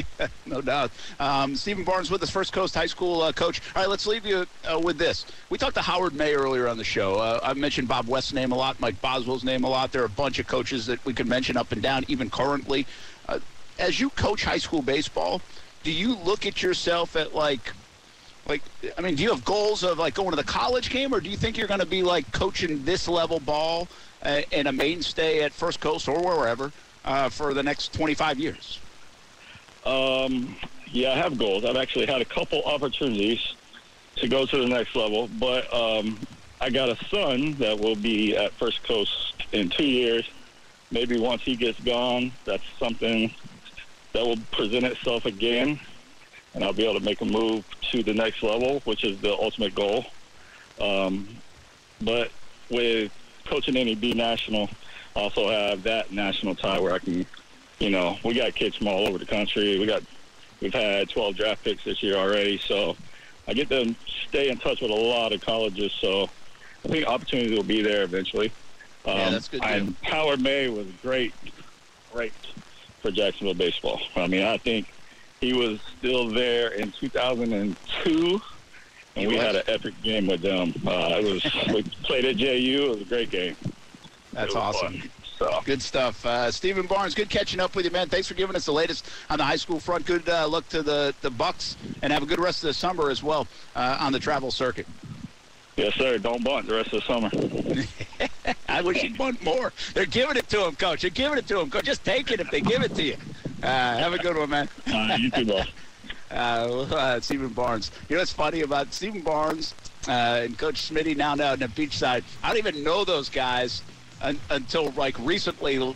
no 0.46 0.60
doubt. 0.60 0.90
Um, 1.20 1.54
Stephen 1.54 1.84
Barnes 1.84 2.10
with 2.10 2.22
us, 2.22 2.30
First 2.30 2.52
Coast 2.52 2.74
High 2.74 2.86
School 2.86 3.22
uh, 3.22 3.32
coach. 3.32 3.60
All 3.74 3.82
right, 3.82 3.88
let's 3.88 4.06
leave 4.06 4.24
you 4.24 4.46
uh, 4.64 4.78
with 4.78 4.98
this. 4.98 5.26
We 5.50 5.58
talked 5.58 5.74
to 5.74 5.82
Howard 5.82 6.14
May 6.14 6.34
earlier 6.34 6.68
on 6.68 6.76
the 6.76 6.84
show. 6.84 7.16
Uh, 7.16 7.40
I 7.42 7.52
mentioned 7.54 7.88
Bob 7.88 8.06
West's 8.08 8.32
name 8.32 8.52
a 8.52 8.56
lot, 8.56 8.80
Mike 8.80 9.00
Boswell's 9.00 9.44
name 9.44 9.64
a 9.64 9.68
lot. 9.68 9.92
There 9.92 10.02
are 10.02 10.06
a 10.06 10.10
bunch 10.10 10.38
of 10.38 10.46
coaches 10.46 10.86
that 10.86 11.04
we 11.04 11.12
could 11.12 11.26
mention 11.26 11.56
up 11.56 11.72
and 11.72 11.82
down, 11.82 12.04
even 12.08 12.30
currently. 12.30 12.86
Uh, 13.28 13.40
as 13.78 14.00
you 14.00 14.10
coach 14.10 14.44
high 14.44 14.58
school 14.58 14.82
baseball, 14.82 15.40
do 15.82 15.90
you 15.92 16.16
look 16.16 16.46
at 16.46 16.62
yourself 16.62 17.16
at 17.16 17.34
like 17.34 17.72
like 18.48 18.62
i 18.98 19.00
mean 19.00 19.14
do 19.14 19.22
you 19.22 19.30
have 19.30 19.44
goals 19.44 19.84
of 19.84 19.98
like 19.98 20.14
going 20.14 20.30
to 20.30 20.36
the 20.36 20.44
college 20.44 20.90
game 20.90 21.14
or 21.14 21.20
do 21.20 21.30
you 21.30 21.36
think 21.36 21.56
you're 21.56 21.68
going 21.68 21.80
to 21.80 21.86
be 21.86 22.02
like 22.02 22.30
coaching 22.32 22.84
this 22.84 23.06
level 23.06 23.38
ball 23.38 23.86
uh, 24.24 24.42
and 24.50 24.66
a 24.66 24.72
mainstay 24.72 25.42
at 25.42 25.52
first 25.52 25.80
coast 25.80 26.08
or 26.08 26.20
wherever 26.20 26.72
uh, 27.04 27.28
for 27.28 27.54
the 27.54 27.62
next 27.62 27.92
25 27.92 28.40
years 28.40 28.80
um, 29.84 30.56
yeah, 30.90 31.12
I 31.12 31.16
have 31.16 31.38
goals. 31.38 31.64
I've 31.64 31.76
actually 31.76 32.06
had 32.06 32.20
a 32.20 32.24
couple 32.24 32.62
opportunities 32.64 33.54
to 34.16 34.28
go 34.28 34.46
to 34.46 34.56
the 34.58 34.66
next 34.66 34.94
level, 34.94 35.28
but 35.38 35.72
um, 35.72 36.18
I 36.60 36.70
got 36.70 36.90
a 36.90 36.96
son 37.06 37.56
that 37.58 37.78
will 37.78 37.96
be 37.96 38.36
at 38.36 38.52
First 38.52 38.82
Coast 38.84 39.34
in 39.52 39.70
two 39.70 39.86
years. 39.86 40.28
Maybe 40.90 41.18
once 41.18 41.42
he 41.42 41.56
gets 41.56 41.80
gone, 41.80 42.32
that's 42.44 42.64
something 42.78 43.34
that 44.12 44.24
will 44.24 44.36
present 44.52 44.84
itself 44.84 45.24
again, 45.24 45.80
and 46.54 46.62
I'll 46.62 46.74
be 46.74 46.84
able 46.84 47.00
to 47.00 47.04
make 47.04 47.20
a 47.22 47.24
move 47.24 47.64
to 47.92 48.02
the 48.02 48.12
next 48.12 48.42
level, 48.42 48.80
which 48.84 49.04
is 49.04 49.20
the 49.20 49.32
ultimate 49.32 49.74
goal. 49.74 50.04
Um, 50.80 51.28
but 52.00 52.30
with 52.70 53.10
coaching 53.46 53.74
NEB 53.74 54.14
National, 54.14 54.68
I 55.16 55.20
also 55.20 55.48
have 55.48 55.82
that 55.84 56.12
national 56.12 56.54
tie 56.54 56.80
where 56.80 56.92
I 56.92 56.98
can 56.98 57.26
you 57.82 57.90
know, 57.90 58.16
we 58.22 58.34
got 58.34 58.54
kids 58.54 58.76
from 58.76 58.86
all 58.86 59.08
over 59.08 59.18
the 59.18 59.26
country. 59.26 59.76
We 59.76 59.86
got, 59.86 60.04
we've 60.60 60.72
had 60.72 61.10
12 61.10 61.34
draft 61.34 61.64
picks 61.64 61.82
this 61.82 62.00
year 62.00 62.14
already. 62.14 62.58
So 62.58 62.96
I 63.48 63.54
get 63.54 63.68
to 63.70 63.94
stay 64.28 64.50
in 64.50 64.58
touch 64.58 64.80
with 64.80 64.92
a 64.92 64.94
lot 64.94 65.32
of 65.32 65.40
colleges. 65.40 65.90
So 65.92 66.30
I 66.84 66.88
think 66.88 67.08
opportunities 67.08 67.56
will 67.56 67.64
be 67.64 67.82
there 67.82 68.04
eventually. 68.04 68.52
Um, 69.04 69.16
yeah, 69.16 69.30
that's 69.30 69.48
good. 69.48 69.64
And 69.64 69.96
Howard 70.02 70.40
May 70.40 70.68
was 70.68 70.86
great, 71.02 71.34
great 72.12 72.32
for 73.00 73.10
Jacksonville 73.10 73.54
baseball. 73.54 74.00
I 74.14 74.28
mean, 74.28 74.44
I 74.44 74.58
think 74.58 74.86
he 75.40 75.52
was 75.52 75.80
still 75.98 76.28
there 76.28 76.68
in 76.68 76.92
2002, 76.92 78.40
and 79.16 79.28
we 79.28 79.36
had 79.36 79.56
an 79.56 79.64
epic 79.66 79.94
game 80.04 80.28
with 80.28 80.40
them. 80.40 80.72
Uh, 80.86 81.18
it 81.20 81.24
was 81.24 81.74
we 81.74 81.82
played 82.04 82.26
at 82.26 82.36
JU. 82.36 82.84
It 82.84 82.88
was 82.90 83.00
a 83.00 83.04
great 83.06 83.30
game. 83.30 83.56
That's 84.32 84.54
awesome. 84.54 85.00
Fun. 85.00 85.10
So 85.42 85.60
good 85.64 85.82
stuff, 85.82 86.24
uh, 86.24 86.52
Stephen 86.52 86.86
Barnes. 86.86 87.14
Good 87.16 87.28
catching 87.28 87.58
up 87.58 87.74
with 87.74 87.84
you, 87.84 87.90
man. 87.90 88.08
Thanks 88.08 88.28
for 88.28 88.34
giving 88.34 88.54
us 88.54 88.64
the 88.64 88.72
latest 88.72 89.08
on 89.28 89.38
the 89.38 89.44
high 89.44 89.56
school 89.56 89.80
front. 89.80 90.06
Good 90.06 90.28
uh, 90.28 90.46
luck 90.46 90.68
to 90.68 90.82
the 90.82 91.14
the 91.20 91.30
Bucks, 91.30 91.76
and 92.00 92.12
have 92.12 92.22
a 92.22 92.26
good 92.26 92.38
rest 92.38 92.62
of 92.62 92.68
the 92.68 92.74
summer 92.74 93.10
as 93.10 93.24
well 93.24 93.48
uh, 93.74 93.96
on 93.98 94.12
the 94.12 94.20
travel 94.20 94.52
circuit. 94.52 94.86
Yes, 95.76 95.94
sir. 95.94 96.18
Don't 96.18 96.44
bunt 96.44 96.68
the 96.68 96.76
rest 96.76 96.92
of 96.92 97.00
the 97.00 97.06
summer. 97.06 98.54
I 98.68 98.82
wish 98.82 98.98
he'd 98.98 99.18
bunt 99.18 99.42
more. 99.42 99.72
They're 99.94 100.06
giving 100.06 100.36
it 100.36 100.48
to 100.50 100.64
him, 100.64 100.76
coach. 100.76 101.00
They're 101.00 101.10
giving 101.10 101.38
it 101.38 101.48
to 101.48 101.58
him, 101.58 101.70
coach. 101.70 101.86
Just 101.86 102.04
take 102.04 102.30
it 102.30 102.38
if 102.38 102.50
they 102.50 102.60
give 102.60 102.82
it 102.82 102.94
to 102.94 103.02
you. 103.02 103.16
Uh, 103.62 103.66
have 103.66 104.12
a 104.12 104.18
good 104.18 104.36
one, 104.36 104.50
man. 104.50 104.68
you 105.18 105.30
too, 105.30 105.46
boss. 105.46 105.66
Uh, 106.30 106.86
uh, 106.90 107.20
Stephen 107.20 107.50
Barnes. 107.50 107.90
You 108.08 108.16
know 108.16 108.22
what's 108.22 108.32
funny 108.32 108.62
about 108.62 108.94
Stephen 108.94 109.20
Barnes? 109.20 109.74
uh, 110.08 110.40
and 110.44 110.58
Coach 110.58 110.90
Smitty 110.90 111.16
now 111.16 111.34
down 111.36 111.62
at 111.62 111.70
Beachside. 111.70 112.24
I 112.42 112.48
don't 112.48 112.58
even 112.58 112.82
know 112.82 113.04
those 113.04 113.28
guys 113.28 113.82
un- 114.22 114.40
until 114.50 114.90
like 114.92 115.16
recently. 115.18 115.94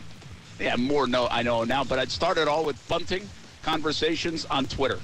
Yeah, 0.58 0.76
more 0.76 1.06
no, 1.06 1.28
I 1.30 1.42
know 1.42 1.64
now, 1.64 1.84
but 1.84 1.98
I'd 1.98 2.10
started 2.10 2.48
all 2.48 2.64
with 2.64 2.76
bunting 2.88 3.28
conversations 3.62 4.44
on 4.46 4.66
Twitter. 4.66 4.98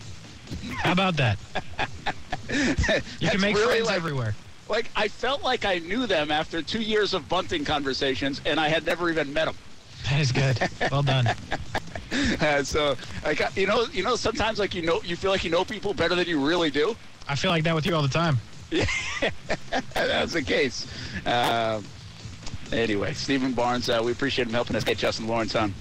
How 0.78 0.92
about 0.92 1.16
that? 1.16 1.38
you 3.20 3.28
can 3.28 3.40
make 3.40 3.56
really 3.56 3.66
friends 3.68 3.86
like- 3.86 3.96
everywhere. 3.96 4.34
Like 4.68 4.90
I 4.96 5.08
felt 5.08 5.42
like 5.42 5.64
I 5.66 5.78
knew 5.78 6.06
them 6.06 6.30
after 6.30 6.62
two 6.62 6.80
years 6.80 7.12
of 7.12 7.28
bunting 7.28 7.64
conversations, 7.64 8.40
and 8.46 8.58
I 8.58 8.68
had 8.68 8.86
never 8.86 9.10
even 9.10 9.32
met 9.32 9.44
them. 9.46 9.56
That 10.08 10.20
is 10.20 10.32
good. 10.32 10.58
Well 10.90 11.02
done. 11.02 11.28
Uh, 12.42 12.62
so, 12.62 12.94
like, 13.24 13.40
uh, 13.40 13.48
you 13.56 13.66
know, 13.66 13.86
you 13.90 14.02
know, 14.02 14.16
sometimes 14.16 14.58
like 14.58 14.74
you 14.74 14.82
know, 14.82 15.00
you 15.02 15.16
feel 15.16 15.30
like 15.30 15.44
you 15.44 15.50
know 15.50 15.64
people 15.64 15.94
better 15.94 16.14
than 16.14 16.26
you 16.28 16.46
really 16.46 16.70
do. 16.70 16.94
I 17.26 17.34
feel 17.34 17.50
like 17.50 17.64
that 17.64 17.74
with 17.74 17.86
you 17.86 17.94
all 17.94 18.02
the 18.02 18.08
time. 18.08 18.36
Yeah, 18.70 18.84
That's 19.94 20.34
the 20.34 20.42
case. 20.42 20.86
Um 21.24 21.82
anyway, 22.72 23.12
Stephen 23.14 23.52
Barnes, 23.52 23.88
uh, 23.88 24.00
we 24.04 24.12
appreciate 24.12 24.48
him 24.48 24.54
helping 24.54 24.76
us 24.76 24.84
get 24.84 24.98
Justin 24.98 25.26
Lawrence 25.26 25.54
on 25.54 25.74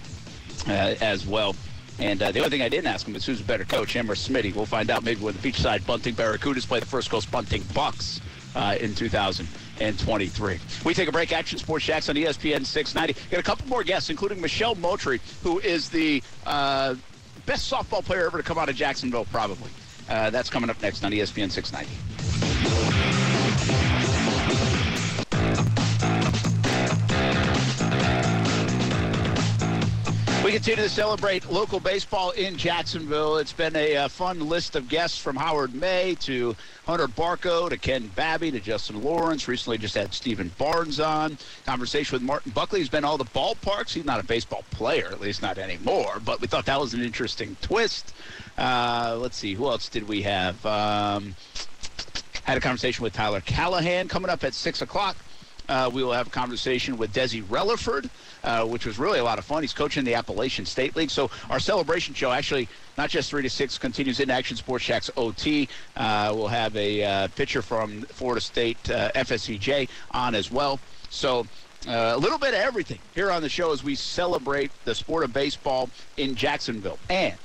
uh, 0.68 0.96
as 1.02 1.26
well. 1.26 1.56
And 2.00 2.22
uh, 2.22 2.32
the 2.32 2.40
only 2.40 2.50
thing 2.50 2.62
I 2.62 2.70
didn't 2.70 2.88
ask 2.88 3.08
him 3.08 3.16
is 3.16 3.26
who's 3.26 3.42
a 3.42 3.44
better 3.44 3.66
coach, 3.66 3.94
him 3.94 4.10
or 4.10 4.16
Smitty. 4.16 4.56
We'll 4.56 4.66
find 4.66 4.90
out 4.90 5.04
maybe 5.04 5.22
when 5.22 5.36
the 5.36 5.52
Beachside 5.52 5.86
Bunting 5.86 6.16
Barracudas 6.16 6.68
play 6.68 6.80
the 6.80 6.86
First 6.86 7.10
Coast 7.12 7.30
Bunting 7.32 7.64
Bucks 7.74 8.22
uh, 8.56 8.76
in 8.80 8.96
2023. 8.96 10.60
We 10.84 10.94
take 10.94 11.08
a 11.08 11.12
break. 11.12 11.32
Action 11.32 11.60
Sports 11.60 11.86
Jax 11.86 12.10
on 12.10 12.16
ESPN 12.16 12.66
690. 12.66 13.30
Got 13.30 13.40
a 13.40 13.44
couple 13.44 13.68
more 13.68 13.84
guests, 13.84 14.10
including 14.10 14.42
Michelle 14.42 14.76
Moultrie, 14.76 15.22
who 15.44 15.60
is 15.60 15.90
the 15.90 16.24
uh, 16.46 16.96
best 17.46 17.72
softball 17.72 18.04
player 18.04 18.26
ever 18.26 18.38
to 18.38 18.44
come 18.44 18.58
out 18.58 18.70
of 18.70 18.76
Jacksonville, 18.76 19.26
probably. 19.26 19.70
Uh, 20.10 20.30
that's 20.30 20.50
coming 20.50 20.70
up 20.70 20.82
next 20.82 21.04
on 21.04 21.12
ESPN 21.12 21.52
690. 21.52 23.21
Continue 30.52 30.84
to 30.84 30.90
celebrate 30.90 31.50
local 31.50 31.80
baseball 31.80 32.32
in 32.32 32.58
Jacksonville. 32.58 33.38
It's 33.38 33.54
been 33.54 33.74
a 33.74 33.96
uh, 33.96 34.08
fun 34.10 34.50
list 34.50 34.76
of 34.76 34.90
guests 34.90 35.18
from 35.18 35.38
Howard 35.38 35.74
May 35.74 36.16
to 36.16 36.58
Hunter 36.86 37.08
Barco 37.08 37.70
to 37.70 37.78
Ken 37.78 38.08
Babby 38.16 38.52
to 38.52 38.60
Justin 38.60 39.02
Lawrence. 39.02 39.48
Recently 39.48 39.78
just 39.78 39.96
had 39.96 40.14
Stephen 40.14 40.52
Barnes 40.58 41.00
on. 41.00 41.38
Conversation 41.66 42.14
with 42.14 42.22
Martin 42.22 42.52
Buckley. 42.52 42.80
He's 42.80 42.90
been 42.90 43.06
all 43.06 43.18
the 43.18 43.24
ballparks. 43.24 43.94
He's 43.94 44.04
not 44.04 44.20
a 44.20 44.26
baseball 44.26 44.66
player, 44.72 45.08
at 45.08 45.22
least 45.22 45.42
not 45.42 45.58
anymore, 45.58 46.20
but 46.26 46.42
we 46.42 46.48
thought 46.48 46.66
that 46.66 46.82
was 46.82 46.94
an 46.94 47.02
interesting 47.02 47.56
twist. 47.62 48.14
Uh, 48.58 49.18
let's 49.22 49.38
see, 49.38 49.54
who 49.54 49.70
else 49.70 49.88
did 49.88 50.06
we 50.06 50.22
have? 50.24 50.64
Um, 50.66 51.34
had 52.44 52.58
a 52.58 52.62
conversation 52.62 53.04
with 53.04 53.14
Tyler 53.14 53.40
Callihan 53.40 54.10
coming 54.10 54.30
up 54.30 54.44
at 54.44 54.54
6 54.54 54.82
o'clock. 54.82 55.16
Uh, 55.72 55.90
we 55.90 56.04
will 56.04 56.12
have 56.12 56.28
a 56.28 56.30
conversation 56.30 56.98
with 56.98 57.14
Desi 57.14 57.42
Relaford, 57.46 58.10
uh, 58.44 58.66
which 58.66 58.86
was 58.86 59.00
really 59.00 59.20
a 59.20 59.24
lot 59.24 59.40
of 59.40 59.46
fun. 59.46 59.64
He's 59.64 59.72
coaching 59.72 60.04
the 60.04 60.16
Appalachian 60.16 60.66
State 60.66 60.98
League. 60.98 61.10
So 61.10 61.32
our 61.50 61.62
celebration 61.62 62.14
show, 62.14 62.30
actually, 62.30 62.68
not 62.98 63.10
just 63.10 63.30
3 63.30 63.42
to 63.44 63.50
6, 63.50 63.78
continues 63.78 64.20
in 64.20 64.30
Action 64.30 64.58
Sports 64.58 64.84
Jax 64.84 65.10
OT. 65.16 65.70
Uh, 65.96 66.34
we'll 66.36 66.50
have 66.50 66.76
a 66.76 67.04
uh, 67.06 67.28
pitcher 67.38 67.62
from 67.62 68.02
Florida 68.02 68.42
State 68.42 68.92
uh, 68.92 69.12
FSCJ 69.16 69.88
on 70.12 70.36
as 70.36 70.52
well. 70.52 70.78
So 71.10 71.48
uh, 71.88 72.12
a 72.16 72.18
little 72.18 72.38
bit 72.38 72.50
of 72.50 72.60
everything 72.60 73.00
here 73.16 73.32
on 73.32 73.42
the 73.42 73.48
show 73.50 73.72
as 73.72 73.82
we 73.82 73.96
celebrate 73.96 74.72
the 74.84 74.94
sport 74.94 75.24
of 75.24 75.32
baseball 75.32 75.90
in 76.18 76.36
Jacksonville. 76.36 77.00
And 77.10 77.36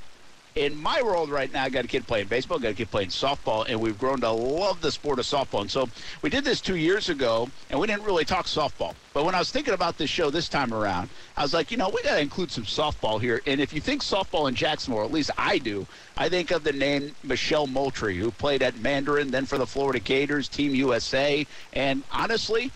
in 0.57 0.81
my 0.81 1.01
world 1.03 1.29
right 1.29 1.51
now, 1.53 1.63
I 1.63 1.69
got 1.69 1.85
a 1.85 1.87
kid 1.87 2.07
playing 2.07 2.27
baseball, 2.27 2.57
got 2.57 2.71
a 2.71 2.73
kid 2.73 2.89
playing 2.89 3.09
softball, 3.09 3.65
and 3.69 3.79
we've 3.79 3.97
grown 3.97 4.19
to 4.21 4.31
love 4.31 4.81
the 4.81 4.91
sport 4.91 5.19
of 5.19 5.25
softball. 5.25 5.61
And 5.61 5.71
so 5.71 5.87
we 6.21 6.29
did 6.29 6.43
this 6.43 6.61
two 6.61 6.75
years 6.75 7.09
ago, 7.09 7.47
and 7.69 7.79
we 7.79 7.85
didn't 7.85 8.03
really 8.03 8.25
talk 8.25 8.47
softball. 8.47 8.95
But 9.13 9.23
when 9.23 9.35
I 9.35 9.39
was 9.39 9.51
thinking 9.51 9.75
about 9.75 9.97
this 9.97 10.09
show 10.09 10.29
this 10.31 10.49
time 10.49 10.73
around, 10.73 11.09
I 11.37 11.43
was 11.43 11.53
like, 11.53 11.69
you 11.69 11.77
know, 11.77 11.89
we 11.89 12.01
got 12.01 12.15
to 12.15 12.21
include 12.21 12.51
some 12.51 12.63
softball 12.63 13.21
here. 13.21 13.41
And 13.45 13.61
if 13.61 13.71
you 13.71 13.79
think 13.79 14.01
softball 14.01 14.49
in 14.49 14.55
Jacksonville, 14.55 15.03
at 15.03 15.11
least 15.11 15.29
I 15.37 15.59
do, 15.59 15.85
I 16.17 16.27
think 16.27 16.49
of 16.51 16.63
the 16.63 16.73
name 16.73 17.15
Michelle 17.23 17.67
Moultrie, 17.67 18.17
who 18.17 18.31
played 18.31 18.63
at 18.63 18.79
Mandarin, 18.79 19.29
then 19.29 19.45
for 19.45 19.59
the 19.59 19.67
Florida 19.67 19.99
Gators, 19.99 20.47
Team 20.47 20.73
USA. 20.73 21.45
And 21.73 22.03
honestly, 22.11 22.71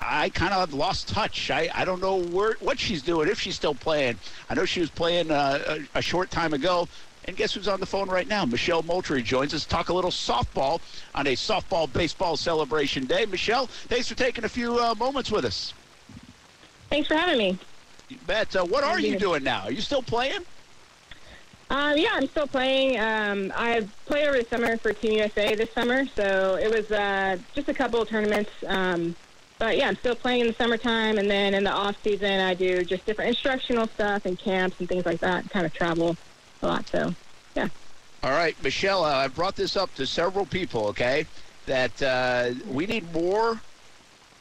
I 0.00 0.28
kind 0.28 0.52
of 0.52 0.74
lost 0.74 1.08
touch. 1.08 1.50
I, 1.50 1.70
I 1.74 1.84
don't 1.84 2.00
know 2.00 2.16
where 2.16 2.56
what 2.60 2.78
she's 2.78 3.02
doing, 3.02 3.28
if 3.28 3.40
she's 3.40 3.56
still 3.56 3.74
playing. 3.74 4.18
I 4.48 4.54
know 4.54 4.64
she 4.64 4.80
was 4.80 4.90
playing 4.90 5.30
uh, 5.30 5.78
a, 5.94 5.98
a 5.98 6.02
short 6.02 6.30
time 6.30 6.52
ago. 6.52 6.88
And 7.26 7.36
guess 7.36 7.54
who's 7.54 7.66
on 7.66 7.80
the 7.80 7.86
phone 7.86 8.08
right 8.08 8.28
now? 8.28 8.44
Michelle 8.44 8.82
Moultrie 8.82 9.22
joins 9.22 9.52
us 9.52 9.64
to 9.64 9.68
talk 9.68 9.88
a 9.88 9.94
little 9.94 10.12
softball 10.12 10.80
on 11.14 11.26
a 11.26 11.34
softball 11.34 11.92
baseball 11.92 12.36
celebration 12.36 13.04
day. 13.04 13.26
Michelle, 13.26 13.66
thanks 13.66 14.08
for 14.08 14.14
taking 14.14 14.44
a 14.44 14.48
few 14.48 14.78
uh, 14.78 14.94
moments 14.94 15.30
with 15.30 15.44
us. 15.44 15.74
Thanks 16.88 17.08
for 17.08 17.14
having 17.14 17.38
me. 17.38 17.58
You 18.08 18.18
bet. 18.26 18.54
Uh, 18.54 18.64
what 18.64 18.84
are 18.84 19.00
you 19.00 19.18
doing 19.18 19.42
now? 19.42 19.62
Are 19.62 19.72
you 19.72 19.80
still 19.80 20.02
playing? 20.02 20.42
Um, 21.68 21.98
yeah, 21.98 22.10
I'm 22.12 22.28
still 22.28 22.46
playing. 22.46 23.00
Um, 23.00 23.52
I 23.56 23.88
played 24.06 24.28
over 24.28 24.38
the 24.38 24.44
summer 24.48 24.76
for 24.76 24.92
Team 24.92 25.14
USA 25.14 25.56
this 25.56 25.72
summer, 25.72 26.06
so 26.14 26.56
it 26.62 26.72
was 26.72 26.92
uh, 26.92 27.38
just 27.54 27.68
a 27.68 27.74
couple 27.74 28.00
of 28.00 28.08
tournaments. 28.08 28.52
Um, 28.68 29.16
but 29.58 29.76
yeah, 29.76 29.88
I'm 29.88 29.96
still 29.96 30.14
playing 30.14 30.42
in 30.42 30.46
the 30.46 30.52
summertime, 30.52 31.18
and 31.18 31.28
then 31.28 31.54
in 31.54 31.64
the 31.64 31.72
off 31.72 31.96
season, 32.04 32.40
I 32.40 32.54
do 32.54 32.84
just 32.84 33.04
different 33.04 33.30
instructional 33.30 33.88
stuff 33.88 34.26
and 34.26 34.38
camps 34.38 34.78
and 34.78 34.88
things 34.88 35.04
like 35.04 35.18
that. 35.20 35.50
Kind 35.50 35.66
of 35.66 35.72
travel 35.72 36.16
a 36.66 36.68
lot, 36.68 36.88
so 36.88 37.14
yeah. 37.54 37.68
All 38.22 38.30
right, 38.30 38.60
Michelle, 38.62 39.04
uh, 39.04 39.14
I 39.14 39.28
brought 39.28 39.56
this 39.56 39.76
up 39.76 39.94
to 39.94 40.06
several 40.06 40.44
people, 40.46 40.86
okay, 40.88 41.26
that 41.66 42.02
uh, 42.02 42.50
we 42.68 42.86
need 42.86 43.12
more 43.12 43.60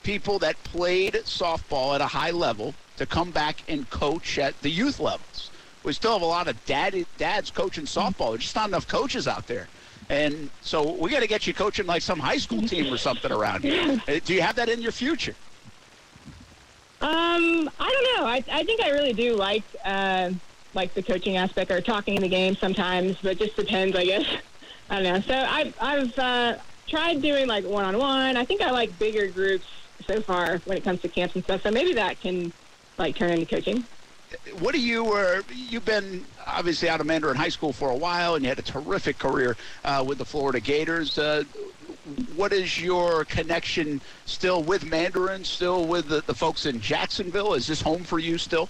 people 0.03 0.39
that 0.39 0.61
played 0.63 1.13
softball 1.13 1.95
at 1.95 2.01
a 2.01 2.07
high 2.07 2.31
level 2.31 2.73
to 2.97 3.05
come 3.05 3.31
back 3.31 3.57
and 3.67 3.89
coach 3.89 4.39
at 4.39 4.59
the 4.61 4.69
youth 4.69 4.99
levels. 4.99 5.51
We 5.83 5.93
still 5.93 6.13
have 6.13 6.21
a 6.21 6.25
lot 6.25 6.47
of 6.47 6.63
dad, 6.65 7.05
dads 7.17 7.51
coaching 7.51 7.85
softball. 7.85 8.31
There's 8.31 8.43
just 8.43 8.55
not 8.55 8.69
enough 8.69 8.87
coaches 8.87 9.27
out 9.27 9.45
there. 9.47 9.67
And 10.09 10.49
so 10.61 10.93
we 10.93 11.09
got 11.09 11.21
to 11.21 11.27
get 11.27 11.45
you 11.47 11.53
coaching 11.53 11.85
like 11.85 12.01
some 12.01 12.19
high 12.19 12.37
school 12.37 12.61
team 12.67 12.91
or 12.93 12.97
something 12.97 13.31
around 13.31 13.63
here. 13.63 14.01
Uh, 14.07 14.19
Do 14.23 14.33
you 14.33 14.41
have 14.41 14.55
that 14.55 14.69
in 14.69 14.81
your 14.81 14.91
future? 14.91 15.35
Um, 17.01 17.69
I 17.79 17.91
don't 17.91 18.17
know. 18.17 18.27
I, 18.27 18.43
I 18.51 18.63
think 18.63 18.81
I 18.81 18.89
really 18.91 19.13
do 19.13 19.35
like 19.35 19.63
uh, 19.83 20.31
like 20.75 20.93
the 20.93 21.01
coaching 21.01 21.37
aspect 21.37 21.71
or 21.71 21.81
talking 21.81 22.15
in 22.15 22.21
the 22.21 22.29
game 22.29 22.55
sometimes, 22.55 23.17
but 23.23 23.37
just 23.37 23.55
depends, 23.55 23.95
I 23.95 24.05
guess. 24.05 24.25
I 24.89 25.01
don't 25.01 25.13
know. 25.13 25.19
So 25.21 25.33
I've 25.33 25.75
I've 25.81 26.19
uh, 26.19 26.57
tried 26.87 27.21
doing 27.21 27.47
like 27.47 27.65
one 27.65 27.85
on 27.85 27.97
one. 27.97 28.37
I 28.37 28.45
think 28.45 28.61
I 28.61 28.69
like 28.69 28.97
bigger 28.99 29.27
groups 29.27 29.65
so 30.05 30.21
far 30.21 30.57
when 30.65 30.77
it 30.77 30.83
comes 30.83 31.01
to 31.01 31.07
camps 31.07 31.35
and 31.35 31.43
stuff. 31.43 31.63
So 31.63 31.71
maybe 31.71 31.93
that 31.93 32.19
can 32.21 32.53
like 32.97 33.15
turn 33.15 33.31
into 33.31 33.45
coaching. 33.47 33.83
what 34.59 34.73
do 34.75 34.79
you 34.79 35.13
uh, 35.13 35.41
you've 35.53 35.85
been 35.85 36.23
obviously 36.45 36.87
out 36.87 36.99
of 36.99 37.07
Mandarin 37.07 37.35
High 37.35 37.49
School 37.49 37.73
for 37.73 37.89
a 37.89 37.95
while, 37.95 38.35
and 38.35 38.43
you 38.43 38.49
had 38.49 38.59
a 38.59 38.63
terrific 38.63 39.17
career 39.17 39.57
uh, 39.83 40.03
with 40.05 40.19
the 40.19 40.25
Florida 40.25 40.59
Gators. 40.59 41.17
Uh, 41.17 41.43
what 42.35 42.53
is 42.53 42.79
your 42.79 43.25
connection 43.25 43.99
still 44.25 44.61
with 44.61 44.85
Mandarin? 44.85 45.43
Still 45.43 45.87
with 45.87 46.09
the, 46.09 46.21
the 46.21 46.35
folks 46.35 46.67
in 46.67 46.79
Jacksonville? 46.79 47.55
Is 47.55 47.65
this 47.65 47.81
home 47.81 48.03
for 48.03 48.19
you 48.19 48.37
still? 48.37 48.69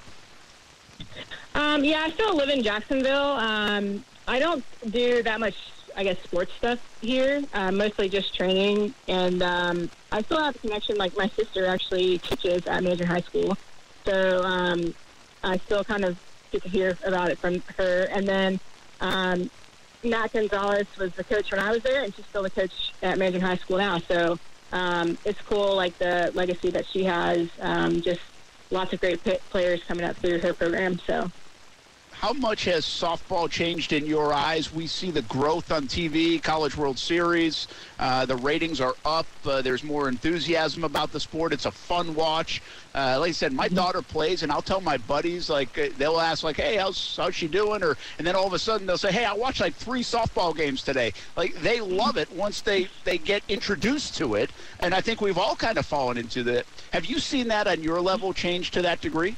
Um, 1.55 1.85
yeah, 1.85 2.01
I 2.05 2.09
still 2.09 2.35
live 2.35 2.49
in 2.49 2.61
Jacksonville. 2.63 3.31
Um, 3.31 4.05
I 4.27 4.39
don't 4.39 4.65
do 4.91 5.23
that 5.23 5.39
much, 5.39 5.55
I 5.95 6.03
guess, 6.03 6.17
sports 6.25 6.51
stuff 6.57 6.79
here. 6.99 7.41
Uh, 7.53 7.71
mostly 7.71 8.09
just 8.09 8.35
training, 8.35 8.93
and 9.07 9.41
um, 9.41 9.89
I 10.11 10.21
still 10.23 10.43
have 10.43 10.55
a 10.55 10.59
connection. 10.59 10.97
Like 10.97 11.13
my 11.15 11.31
sister 11.39 11.65
actually 11.65 12.19
teaches 12.19 12.61
at 12.67 12.83
Major 12.83 13.05
High 13.05 13.21
School, 13.21 13.55
so 14.05 14.43
um, 14.43 14.93
I 15.43 15.57
still 15.59 15.85
kind 15.85 16.03
of 16.03 16.17
get 16.51 16.61
to 16.63 16.69
hear 16.69 16.97
about 17.05 17.31
it 17.31 17.39
from 17.39 17.63
her. 17.77 18.03
And 18.11 18.27
then 18.27 18.59
um, 18.99 19.49
Matt 20.03 20.33
Gonzalez 20.33 20.87
was 20.97 21.13
the 21.15 21.23
coach 21.23 21.51
when 21.51 21.61
I 21.61 21.71
was 21.71 21.81
there, 21.83 22.03
and 22.03 22.13
she's 22.13 22.25
still 22.25 22.43
the 22.43 22.51
coach 22.51 22.73
at 23.01 23.17
Major 23.17 23.39
High 23.39 23.57
School 23.57 23.77
now. 23.77 23.99
So 24.11 24.37
um, 24.73 25.17
it's 25.23 25.39
cool, 25.49 25.73
like 25.77 25.97
the 25.99 26.31
legacy 26.35 26.69
that 26.71 26.85
she 26.91 27.05
has. 27.05 27.47
Um, 27.61 28.01
just 28.01 28.19
lots 28.71 28.91
of 28.91 28.99
great 28.99 29.23
p- 29.23 29.39
players 29.49 29.81
coming 29.87 30.03
up 30.03 30.17
through 30.21 30.39
her 30.41 30.53
program. 30.53 30.99
So. 31.07 31.31
How 32.25 32.33
much 32.33 32.65
has 32.65 32.85
softball 32.85 33.47
changed 33.47 33.93
in 33.93 34.07
your 34.07 34.33
eyes? 34.33 34.73
We 34.73 34.87
see 34.87 35.11
the 35.11 35.21
growth 35.21 35.71
on 35.71 35.83
TV, 35.83 36.41
College 36.41 36.75
World 36.75 36.97
Series. 36.97 37.67
Uh, 37.99 38.25
the 38.25 38.35
ratings 38.37 38.81
are 38.81 38.95
up. 39.05 39.27
Uh, 39.45 39.61
there's 39.61 39.83
more 39.83 40.09
enthusiasm 40.09 40.83
about 40.83 41.11
the 41.11 41.19
sport. 41.19 41.53
It's 41.53 41.67
a 41.67 41.71
fun 41.71 42.15
watch. 42.15 42.63
Uh, 42.95 43.17
like 43.19 43.29
I 43.29 43.31
said, 43.31 43.53
my 43.53 43.67
daughter 43.67 44.01
plays, 44.01 44.41
and 44.41 44.51
I'll 44.51 44.63
tell 44.63 44.81
my 44.81 44.97
buddies 44.97 45.51
like 45.51 45.77
uh, 45.77 45.89
they'll 45.99 46.19
ask 46.19 46.43
like, 46.43 46.55
"Hey, 46.55 46.77
how's 46.77 47.15
how's 47.15 47.35
she 47.35 47.47
doing?" 47.47 47.83
Or 47.83 47.95
and 48.17 48.25
then 48.25 48.35
all 48.35 48.47
of 48.47 48.53
a 48.53 48.59
sudden 48.59 48.87
they'll 48.87 48.97
say, 48.97 49.11
"Hey, 49.11 49.25
I 49.25 49.33
watched 49.33 49.61
like 49.61 49.75
three 49.75 50.01
softball 50.01 50.57
games 50.57 50.81
today." 50.81 51.13
Like 51.37 51.53
they 51.61 51.79
love 51.79 52.17
it 52.17 52.31
once 52.31 52.59
they 52.61 52.87
they 53.03 53.19
get 53.19 53.43
introduced 53.49 54.17
to 54.17 54.33
it, 54.33 54.49
and 54.79 54.95
I 54.95 55.01
think 55.01 55.21
we've 55.21 55.37
all 55.37 55.55
kind 55.55 55.77
of 55.77 55.85
fallen 55.85 56.17
into 56.17 56.41
that. 56.45 56.65
Have 56.91 57.05
you 57.05 57.19
seen 57.19 57.49
that 57.49 57.67
on 57.67 57.83
your 57.83 58.01
level 58.01 58.33
change 58.33 58.71
to 58.71 58.81
that 58.81 58.99
degree? 58.99 59.35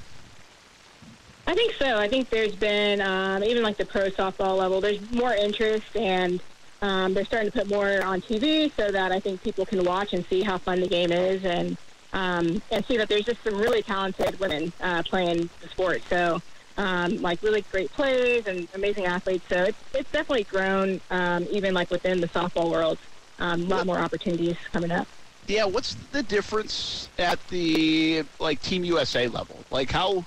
I 1.47 1.53
think 1.53 1.73
so. 1.79 1.97
I 1.97 2.09
think 2.09 2.29
there's 2.29 2.55
been 2.55 2.99
um, 3.01 3.43
even 3.43 3.63
like 3.63 3.77
the 3.77 3.85
pro 3.85 4.09
softball 4.09 4.57
level. 4.57 4.81
There's 4.81 4.99
more 5.11 5.33
interest, 5.33 5.95
and 5.95 6.41
um, 6.81 7.13
they're 7.13 7.25
starting 7.25 7.49
to 7.51 7.57
put 7.57 7.69
more 7.69 8.03
on 8.03 8.21
TV 8.21 8.71
so 8.77 8.91
that 8.91 9.13
I 9.13 9.19
think 9.21 9.41
people 9.41 9.65
can 9.65 9.83
watch 9.85 10.13
and 10.13 10.25
see 10.29 10.43
how 10.43 10.57
fun 10.57 10.81
the 10.81 10.87
game 10.87 11.11
is 11.11 11.43
and 11.45 11.77
um, 12.13 12.61
and 12.71 12.85
see 12.85 12.97
that 12.97 13.07
there's 13.07 13.25
just 13.25 13.41
some 13.43 13.55
really 13.55 13.81
talented 13.81 14.37
women 14.39 14.73
uh, 14.81 15.03
playing 15.03 15.49
the 15.61 15.69
sport. 15.69 16.01
So 16.09 16.41
um, 16.77 17.21
like 17.21 17.41
really 17.41 17.61
great 17.71 17.91
plays 17.91 18.45
and 18.45 18.67
amazing 18.73 19.05
athletes. 19.05 19.45
So 19.49 19.63
it's 19.63 19.77
it's 19.93 20.11
definitely 20.11 20.43
grown 20.43 20.99
um, 21.11 21.47
even 21.51 21.73
like 21.73 21.89
within 21.89 22.19
the 22.19 22.27
softball 22.27 22.69
world. 22.71 22.97
Um, 23.39 23.61
a 23.61 23.65
lot 23.65 23.85
more 23.85 23.99
opportunities 23.99 24.57
coming 24.73 24.91
up. 24.91 25.07
Yeah, 25.47 25.63
what's 25.63 25.95
the 26.11 26.23
difference 26.23 27.09
at 27.17 27.39
the 27.47 28.23
like 28.39 28.61
Team 28.61 28.83
USA 28.83 29.27
level? 29.27 29.63
Like 29.71 29.91
how, 29.91 30.25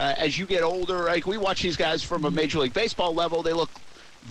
uh, 0.00 0.14
as 0.16 0.38
you 0.38 0.46
get 0.46 0.62
older, 0.62 1.04
like 1.04 1.26
we 1.26 1.36
watch 1.36 1.62
these 1.62 1.76
guys 1.76 2.02
from 2.02 2.24
a 2.24 2.30
Major 2.30 2.58
League 2.58 2.72
Baseball 2.72 3.14
level, 3.14 3.42
they 3.42 3.52
look 3.52 3.70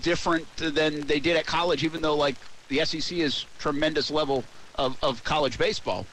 different 0.02 0.44
than 0.56 1.02
they 1.02 1.20
did 1.20 1.36
at 1.36 1.46
college, 1.46 1.84
even 1.84 2.02
though 2.02 2.16
like 2.16 2.34
the 2.68 2.84
SEC 2.84 3.16
is 3.16 3.46
tremendous 3.60 4.10
level 4.10 4.44
of, 4.74 4.98
of 5.02 5.22
college 5.22 5.58
baseball. 5.58 6.06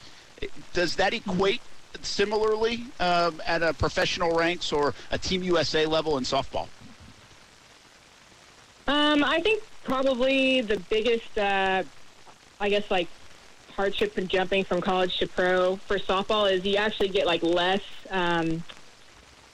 Does 0.72 0.94
that 0.96 1.12
equate 1.12 1.60
similarly 2.02 2.84
um, 3.00 3.42
at 3.44 3.64
a 3.64 3.74
professional 3.74 4.36
ranks 4.36 4.72
or 4.72 4.94
a 5.10 5.18
Team 5.18 5.42
USA 5.42 5.86
level 5.86 6.18
in 6.18 6.24
softball? 6.24 6.68
Um, 8.86 9.24
I 9.24 9.40
think 9.40 9.64
probably 9.82 10.60
the 10.60 10.78
biggest, 10.88 11.36
uh, 11.36 11.82
I 12.60 12.68
guess, 12.68 12.88
like 12.92 13.08
hardship 13.74 14.16
in 14.18 14.28
jumping 14.28 14.62
from 14.62 14.80
college 14.80 15.18
to 15.18 15.26
pro 15.26 15.76
for 15.76 15.98
softball 15.98 16.50
is 16.50 16.64
you 16.64 16.76
actually 16.76 17.08
get 17.08 17.26
like 17.26 17.42
less, 17.42 17.82
um, 18.10 18.62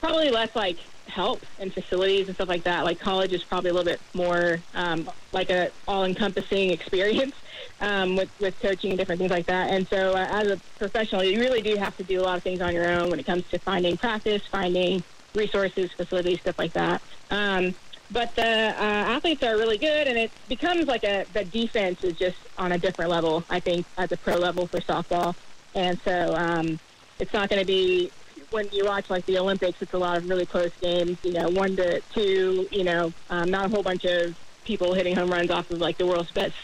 probably 0.05 0.29
less 0.29 0.55
like 0.55 0.77
help 1.07 1.41
and 1.59 1.73
facilities 1.73 2.27
and 2.27 2.35
stuff 2.35 2.49
like 2.49 2.63
that. 2.63 2.83
Like 2.83 2.99
college 2.99 3.33
is 3.33 3.43
probably 3.43 3.71
a 3.71 3.73
little 3.73 3.91
bit 3.91 3.99
more 4.13 4.59
um, 4.75 5.09
like 5.31 5.49
a 5.49 5.71
all-encompassing 5.87 6.69
experience 6.77 7.35
um, 7.81 8.15
with 8.15 8.29
with 8.39 8.59
coaching 8.59 8.91
and 8.91 8.99
different 8.99 9.19
things 9.19 9.31
like 9.31 9.47
that. 9.47 9.71
And 9.71 9.87
so, 9.87 10.13
uh, 10.13 10.27
as 10.29 10.47
a 10.51 10.57
professional, 10.77 11.23
you 11.23 11.39
really 11.39 11.61
do 11.61 11.75
have 11.77 11.97
to 11.97 12.03
do 12.03 12.21
a 12.21 12.23
lot 12.23 12.37
of 12.37 12.43
things 12.43 12.61
on 12.61 12.73
your 12.73 12.87
own 12.87 13.09
when 13.09 13.19
it 13.19 13.25
comes 13.25 13.47
to 13.49 13.57
finding 13.59 13.97
practice, 13.97 14.43
finding 14.45 15.03
resources, 15.33 15.91
facilities, 15.91 16.39
stuff 16.41 16.59
like 16.59 16.73
that. 16.73 17.01
Um, 17.31 17.73
but 18.11 18.35
the 18.35 18.43
uh, 18.43 19.15
athletes 19.15 19.41
are 19.41 19.57
really 19.57 19.79
good, 19.79 20.07
and 20.07 20.17
it 20.17 20.31
becomes 20.47 20.85
like 20.85 21.03
a 21.03 21.25
the 21.33 21.43
defense 21.45 22.03
is 22.03 22.15
just 22.15 22.37
on 22.59 22.71
a 22.73 22.77
different 22.77 23.09
level. 23.09 23.43
I 23.49 23.59
think 23.59 23.87
at 23.97 24.09
the 24.09 24.17
pro 24.17 24.35
level 24.35 24.67
for 24.67 24.79
softball, 24.81 25.35
and 25.73 25.99
so 26.01 26.35
um, 26.35 26.79
it's 27.19 27.33
not 27.33 27.49
going 27.49 27.61
to 27.61 27.65
be 27.65 28.11
when 28.51 28.67
you 28.71 28.85
watch 28.85 29.09
like 29.09 29.25
the 29.25 29.37
Olympics. 29.37 29.81
It's 29.81 29.93
a 29.93 29.97
lot 29.97 30.17
of 30.17 30.29
really 30.29 30.45
close 30.45 30.71
games. 30.81 31.17
You 31.23 31.33
know, 31.33 31.49
one 31.49 31.75
to 31.77 32.01
two. 32.13 32.67
You 32.71 32.83
know, 32.83 33.13
um, 33.29 33.49
not 33.49 33.65
a 33.65 33.69
whole 33.69 33.83
bunch 33.83 34.05
of 34.05 34.37
people 34.63 34.93
hitting 34.93 35.15
home 35.15 35.29
runs 35.29 35.51
off 35.51 35.69
of 35.71 35.79
like 35.79 35.97
the 35.97 36.05
world's 36.05 36.31
best 36.31 36.55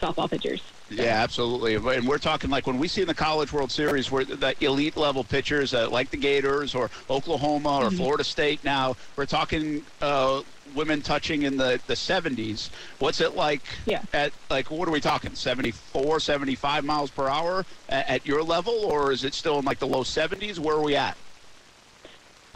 softball 0.00 0.30
pitchers. 0.30 0.62
Yeah, 0.88 1.22
absolutely. 1.22 1.74
And 1.74 2.06
we're 2.06 2.18
talking 2.18 2.48
like 2.48 2.66
when 2.66 2.78
we 2.78 2.86
see 2.86 3.00
in 3.00 3.08
the 3.08 3.14
College 3.14 3.52
World 3.52 3.72
Series 3.72 4.10
where 4.10 4.24
the 4.24 4.54
elite 4.64 4.96
level 4.96 5.24
pitchers 5.24 5.74
uh, 5.74 5.90
like 5.90 6.10
the 6.10 6.16
Gators 6.16 6.74
or 6.74 6.90
Oklahoma 7.10 7.78
or 7.78 7.84
mm-hmm. 7.86 7.96
Florida 7.96 8.22
State 8.22 8.62
now, 8.62 8.96
we're 9.16 9.26
talking 9.26 9.82
uh, 10.00 10.42
women 10.74 11.02
touching 11.02 11.42
in 11.42 11.56
the, 11.56 11.80
the 11.88 11.94
70s. 11.94 12.70
What's 13.00 13.20
it 13.20 13.34
like 13.34 13.62
yeah. 13.84 14.02
at, 14.12 14.32
like, 14.48 14.70
what 14.70 14.86
are 14.86 14.92
we 14.92 15.00
talking, 15.00 15.34
74, 15.34 16.20
75 16.20 16.84
miles 16.84 17.10
per 17.10 17.28
hour 17.28 17.66
at, 17.88 18.08
at 18.08 18.26
your 18.26 18.42
level, 18.42 18.74
or 18.74 19.10
is 19.10 19.24
it 19.24 19.34
still 19.34 19.58
in 19.58 19.64
like 19.64 19.78
the 19.78 19.86
low 19.86 20.04
70s? 20.04 20.58
Where 20.58 20.76
are 20.76 20.82
we 20.82 20.94
at? 20.94 21.16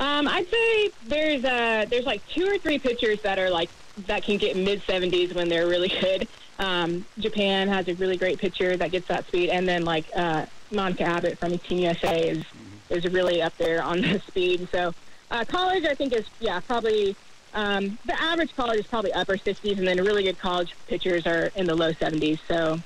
Um, 0.00 0.26
I'd 0.26 0.48
say 0.48 0.90
there's 1.06 1.44
uh, 1.44 1.84
there's 1.90 2.06
like 2.06 2.26
two 2.28 2.46
or 2.46 2.56
three 2.56 2.78
pitchers 2.78 3.20
that 3.20 3.38
are 3.38 3.50
like 3.50 3.68
that 4.06 4.22
can 4.22 4.38
get 4.38 4.56
mid 4.56 4.80
70s 4.82 5.34
when 5.34 5.48
they're 5.50 5.66
really 5.66 5.88
good. 6.00 6.26
Um, 6.58 7.04
Japan 7.18 7.68
has 7.68 7.86
a 7.86 7.94
really 7.94 8.16
great 8.16 8.38
pitcher 8.38 8.76
that 8.78 8.90
gets 8.90 9.08
that 9.08 9.26
speed, 9.28 9.50
and 9.50 9.68
then 9.68 9.84
like 9.84 10.06
uh, 10.16 10.46
Monica 10.70 11.04
Abbott 11.04 11.38
from 11.38 11.56
Team 11.58 11.80
USA 11.80 12.30
is 12.30 12.44
is 12.88 13.04
really 13.12 13.42
up 13.42 13.56
there 13.58 13.82
on 13.82 14.00
the 14.00 14.20
speed. 14.26 14.68
So 14.72 14.94
uh, 15.30 15.44
college, 15.44 15.84
I 15.84 15.94
think 15.94 16.14
is 16.14 16.26
yeah 16.40 16.60
probably 16.60 17.14
um, 17.52 17.98
the 18.06 18.18
average 18.20 18.56
college 18.56 18.80
is 18.80 18.86
probably 18.86 19.12
upper 19.12 19.36
60s, 19.36 19.76
and 19.76 19.86
then 19.86 20.02
really 20.02 20.22
good 20.22 20.38
college 20.38 20.74
pitchers 20.88 21.26
are 21.26 21.50
in 21.56 21.66
the 21.66 21.74
low 21.74 21.92
70s. 21.92 22.38
So 22.48 22.78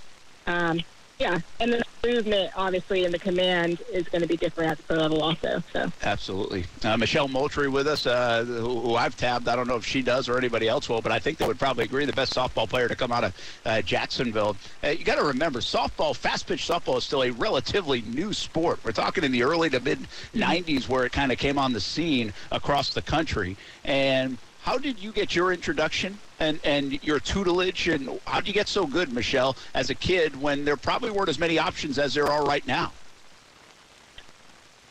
um, 0.49 0.81
yeah, 1.19 1.39
and 1.61 1.73
the 1.73 1.85
movement, 2.05 2.51
obviously, 2.57 3.05
and 3.05 3.15
the 3.15 3.19
command 3.19 3.81
is 3.93 4.09
going 4.09 4.23
to 4.23 4.29
be 4.29 4.37
different 4.37 4.73
at 4.73 4.79
the 4.79 4.83
pro 4.85 4.97
level 4.97 5.23
also. 5.23 5.63
So 5.73 5.91
absolutely, 6.03 6.67
uh, 6.85 6.97
Michelle 6.97 7.29
Moultrie 7.29 7.69
with 7.69 7.87
us, 7.87 8.07
uh, 8.07 8.45
who, 8.45 8.81
who, 8.81 8.95
I've 8.97 9.17
tabbed. 9.17 9.49
I 9.49 9.57
don't 9.57 9.69
know 9.69 9.77
if 9.77 9.87
she 9.87 10.03
does 10.03 10.29
or 10.29 10.37
anybody 10.37 10.69
else 10.69 10.89
will, 10.89 11.01
but 11.01 11.13
I 11.13 11.19
think 11.19 11.39
they 11.39 11.47
would 11.47 11.59
probably 11.59 11.85
agree 11.85 12.05
the 12.05 12.13
best 12.13 12.35
softball 12.35 12.69
player 12.69 12.89
to 12.89 12.97
come 12.97 13.13
out 13.13 13.25
of 13.25 13.61
uh, 13.65 13.83
Jacksonville. 13.83 14.57
Uh, 14.83 14.89
you 14.89 15.05
got 15.05 15.17
to 15.17 15.25
remember, 15.25 15.61
softball, 15.61 16.15
fast 16.15 16.47
pitch 16.47 16.67
softball 16.67 16.99
is 16.99 17.05
still 17.05 17.23
a 17.23 17.31
relatively 17.31 18.03
new 18.03 18.33
sport. 18.33 18.81
We're 18.85 18.93
talking 18.93 19.25
in 19.25 19.33
the 19.33 19.43
early 19.43 19.71
to 19.71 19.81
mid 19.81 20.01
'90s 20.35 20.65
mm-hmm. 20.65 20.93
where 20.93 21.05
it 21.05 21.13
kind 21.13 21.33
of 21.33 21.39
came 21.39 21.59
on 21.59 21.73
the 21.73 21.81
scene 21.81 22.33
across 22.51 22.91
the 22.91 23.03
country, 23.03 23.57
and 23.85 24.37
how 24.65 24.79
did 24.79 24.99
you 24.99 25.13
get 25.13 25.35
your 25.35 25.53
introduction 25.53 26.19
and, 26.41 26.59
and 26.65 27.05
your 27.05 27.21
tutelage, 27.21 27.87
and 27.89 28.19
how 28.25 28.41
did 28.41 28.49
you 28.49 28.55
get 28.55 28.67
so 28.67 28.87
good, 28.87 29.13
Michelle, 29.13 29.57
as 29.75 29.91
a 29.91 29.95
kid 29.95 30.41
when 30.41 30.65
there 30.65 30.79
probably 30.79 31.11
weren't 31.11 31.29
as 31.29 31.39
many 31.39 31.59
options 31.59 31.99
as 31.99 32.15
there 32.15 32.27
are 32.27 32.43
right 32.47 32.67
now? 32.67 32.91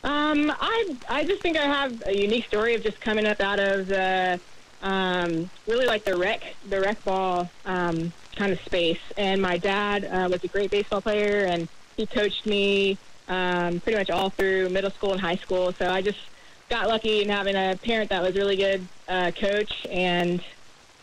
Um, 0.04 0.52
I 0.60 0.96
I 1.08 1.24
just 1.24 1.42
think 1.42 1.56
I 1.56 1.64
have 1.64 2.04
a 2.06 2.16
unique 2.16 2.44
story 2.44 2.76
of 2.76 2.84
just 2.84 3.00
coming 3.00 3.26
up 3.26 3.40
out 3.40 3.58
of 3.58 3.88
the 3.88 4.38
um, 4.82 5.50
really 5.66 5.86
like 5.86 6.04
the 6.04 6.16
rec 6.16 6.54
the 6.68 6.80
rec 6.80 7.02
ball 7.04 7.50
um, 7.64 8.12
kind 8.36 8.52
of 8.52 8.60
space. 8.60 9.00
And 9.16 9.42
my 9.42 9.58
dad 9.58 10.04
uh, 10.04 10.28
was 10.30 10.44
a 10.44 10.48
great 10.48 10.70
baseball 10.70 11.00
player, 11.00 11.46
and 11.46 11.66
he 11.96 12.06
coached 12.06 12.46
me 12.46 12.96
um, 13.26 13.80
pretty 13.80 13.98
much 13.98 14.10
all 14.10 14.30
through 14.30 14.68
middle 14.68 14.90
school 14.90 15.12
and 15.12 15.20
high 15.20 15.36
school. 15.36 15.72
So 15.72 15.90
I 15.90 16.00
just 16.00 16.20
got 16.68 16.88
lucky 16.88 17.22
in 17.22 17.28
having 17.28 17.56
a 17.56 17.78
parent 17.82 18.10
that 18.10 18.22
was 18.22 18.34
really 18.34 18.56
good 18.56 18.86
uh, 19.08 19.30
coach, 19.32 19.86
and 19.90 20.42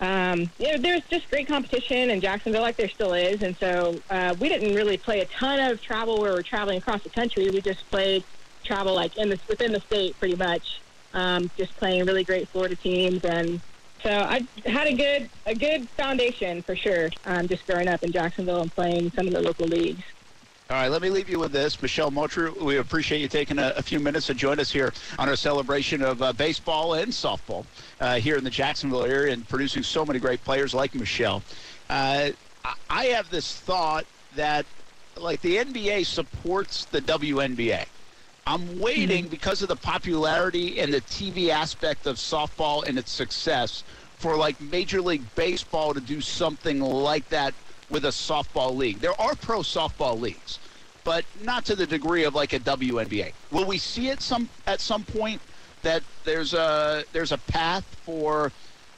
um, 0.01 0.49
you 0.57 0.71
know, 0.71 0.77
there's 0.79 1.03
just 1.09 1.29
great 1.29 1.47
competition 1.47 2.09
in 2.09 2.21
Jacksonville, 2.21 2.63
like 2.63 2.75
there 2.75 2.89
still 2.89 3.13
is. 3.13 3.43
And 3.43 3.55
so 3.57 3.99
uh, 4.09 4.35
we 4.39 4.49
didn't 4.49 4.73
really 4.75 4.97
play 4.97 5.19
a 5.19 5.25
ton 5.25 5.59
of 5.59 5.79
travel 5.79 6.19
where 6.19 6.33
we're 6.33 6.41
traveling 6.41 6.79
across 6.79 7.03
the 7.03 7.09
country. 7.09 7.47
We 7.49 7.61
just 7.61 7.89
played 7.91 8.23
travel 8.63 8.95
like 8.95 9.17
in 9.17 9.29
the 9.29 9.39
within 9.47 9.71
the 9.71 9.79
state, 9.81 10.17
pretty 10.19 10.35
much. 10.35 10.81
Um, 11.13 11.51
just 11.57 11.75
playing 11.77 12.05
really 12.05 12.23
great 12.23 12.47
Florida 12.47 12.75
teams, 12.75 13.23
and 13.25 13.61
so 14.01 14.09
I 14.09 14.47
had 14.65 14.87
a 14.87 14.93
good 14.93 15.29
a 15.45 15.53
good 15.53 15.87
foundation 15.89 16.61
for 16.63 16.75
sure. 16.75 17.09
Um, 17.25 17.47
just 17.47 17.67
growing 17.67 17.87
up 17.87 18.01
in 18.01 18.11
Jacksonville 18.11 18.61
and 18.61 18.73
playing 18.73 19.11
some 19.11 19.27
of 19.27 19.33
the 19.33 19.41
local 19.41 19.67
leagues. 19.67 20.03
All 20.71 20.77
right, 20.77 20.87
let 20.87 21.01
me 21.01 21.09
leave 21.09 21.27
you 21.27 21.37
with 21.37 21.51
this. 21.51 21.81
Michelle 21.81 22.11
Moultrie, 22.11 22.49
we 22.49 22.77
appreciate 22.77 23.19
you 23.19 23.27
taking 23.27 23.59
a, 23.59 23.73
a, 23.75 23.81
few 23.81 23.99
minutes 23.99 24.27
to 24.27 24.33
join 24.33 24.57
us 24.57 24.71
here 24.71 24.93
on 25.19 25.27
our 25.27 25.35
celebration 25.35 26.01
of 26.01 26.21
uh, 26.21 26.31
baseball 26.31 26.93
and 26.93 27.11
softball 27.11 27.65
uh, 27.99 28.15
here 28.15 28.37
in 28.37 28.45
the 28.45 28.49
Jacksonville 28.49 29.03
area 29.03 29.33
and 29.33 29.45
producing 29.49 29.83
so 29.83 30.05
many 30.05 30.17
great 30.17 30.41
players 30.45 30.73
like 30.73 30.95
Michelle. 30.95 31.43
Uh, 31.89 32.29
I 32.89 33.05
have 33.07 33.29
this 33.29 33.53
thought 33.53 34.05
that, 34.37 34.65
like, 35.17 35.41
the 35.41 35.57
NBA 35.57 36.05
supports 36.05 36.85
the 36.85 37.01
WNBA. 37.01 37.85
I'm 38.47 38.79
waiting 38.79 39.25
mm-hmm. 39.25 39.31
because 39.31 39.61
of 39.61 39.67
the 39.67 39.75
popularity 39.75 40.79
and 40.79 40.93
the 40.93 41.01
TV 41.01 41.49
aspect 41.49 42.07
of 42.07 42.15
softball 42.15 42.87
and 42.87 42.97
its 42.97 43.11
success 43.11 43.83
for, 44.19 44.37
like, 44.37 44.61
Major 44.61 45.01
League 45.01 45.35
Baseball 45.35 45.93
to 45.93 45.99
do 45.99 46.21
something 46.21 46.79
like 46.79 47.27
that– 47.27 47.53
with 47.91 48.05
a 48.05 48.09
softball 48.09 48.75
league. 48.75 48.99
There 48.99 49.19
are 49.19 49.35
pro 49.35 49.59
softball 49.59 50.19
leagues, 50.19 50.59
but 51.03 51.25
not 51.43 51.65
to 51.65 51.75
the 51.75 51.85
degree 51.85 52.23
of 52.23 52.33
like 52.33 52.53
a 52.53 52.59
WNBA. 52.59 53.33
Will 53.51 53.65
we 53.65 53.77
see 53.77 54.09
it 54.09 54.21
some 54.21 54.49
at 54.65 54.79
some 54.79 55.03
point 55.03 55.41
that 55.83 56.03
there's 56.23 56.53
a 56.53 57.03
there's 57.11 57.31
a 57.31 57.37
path 57.37 57.83
for 58.05 58.51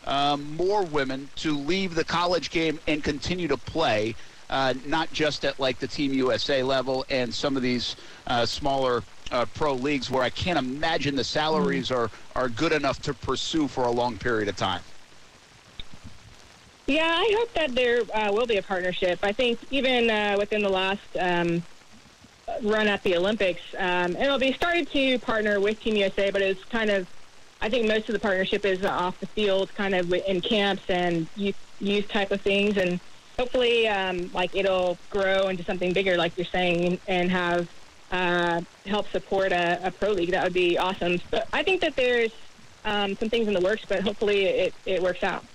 um, 0.05 0.55
more 0.55 0.83
women 0.83 1.29
to 1.37 1.57
leave 1.57 1.95
the 1.95 2.03
college 2.03 2.51
game 2.51 2.79
and 2.87 3.03
continue 3.03 3.47
to 3.47 3.57
play, 3.57 4.15
uh, 4.49 4.73
not 4.85 5.11
just 5.11 5.45
at 5.45 5.59
like 5.59 5.79
the 5.79 5.87
Team 5.87 6.13
USA 6.13 6.61
level 6.61 7.05
and 7.09 7.33
some 7.33 7.55
of 7.55 7.63
these 7.63 7.95
uh, 8.27 8.45
smaller 8.45 9.03
uh, 9.31 9.45
pro 9.55 9.73
leagues 9.73 10.11
where 10.11 10.21
I 10.21 10.29
can't 10.29 10.59
imagine 10.59 11.15
the 11.15 11.23
salaries 11.23 11.89
mm. 11.89 11.95
are 11.97 12.11
are 12.35 12.49
good 12.49 12.71
enough 12.71 13.01
to 13.03 13.13
pursue 13.13 13.67
for 13.67 13.85
a 13.85 13.91
long 13.91 14.17
period 14.17 14.47
of 14.47 14.55
time. 14.55 14.81
Yeah, 16.87 17.07
I 17.07 17.35
hope 17.37 17.53
that 17.55 17.75
there 17.75 18.01
uh, 18.13 18.31
will 18.33 18.45
be 18.45 18.57
a 18.57 18.63
partnership. 18.63 19.19
I 19.23 19.31
think 19.31 19.59
even 19.69 20.09
uh, 20.09 20.35
within 20.37 20.61
the 20.61 20.69
last 20.69 20.99
um, 21.17 21.63
run 22.61 22.87
at 22.87 23.01
the 23.03 23.15
Olympics, 23.15 23.61
um, 23.77 24.15
MLB 24.15 24.53
started 24.55 24.91
to 24.91 25.17
partner 25.19 25.61
with 25.61 25.79
Team 25.79 25.95
USA, 25.95 26.29
but 26.29 26.41
it's 26.41 26.63
kind 26.65 26.89
of, 26.89 27.07
I 27.61 27.69
think 27.69 27.87
most 27.87 28.09
of 28.09 28.13
the 28.13 28.19
partnership 28.19 28.65
is 28.65 28.83
off 28.83 29.17
the 29.21 29.27
field, 29.27 29.73
kind 29.75 29.95
of 29.95 30.11
in 30.11 30.41
camps 30.41 30.83
and 30.89 31.29
youth, 31.35 31.55
youth 31.79 32.09
type 32.09 32.31
of 32.31 32.41
things, 32.41 32.77
and 32.77 32.99
hopefully, 33.39 33.87
um, 33.87 34.29
like 34.33 34.49
it'll 34.53 34.99
grow 35.09 35.47
into 35.47 35.63
something 35.63 35.93
bigger, 35.93 36.17
like 36.17 36.33
you're 36.35 36.45
saying, 36.53 36.99
and 37.07 37.31
have 37.31 37.69
uh, 38.11 38.59
help 38.85 39.09
support 39.13 39.53
a, 39.53 39.87
a 39.87 39.91
pro 39.91 40.11
league. 40.11 40.31
That 40.31 40.43
would 40.43 40.53
be 40.53 40.77
awesome. 40.77 41.21
But 41.31 41.47
I 41.53 41.63
think 41.63 41.81
that 41.81 41.95
there's 41.95 42.31
um, 42.83 43.15
some 43.21 43.29
things 43.29 43.47
in 43.47 43.53
the 43.53 43.61
works, 43.61 43.83
but 43.87 44.01
hopefully 44.03 44.43
it, 44.43 44.75
it 44.85 45.01
works 45.01 45.23
out. 45.23 45.45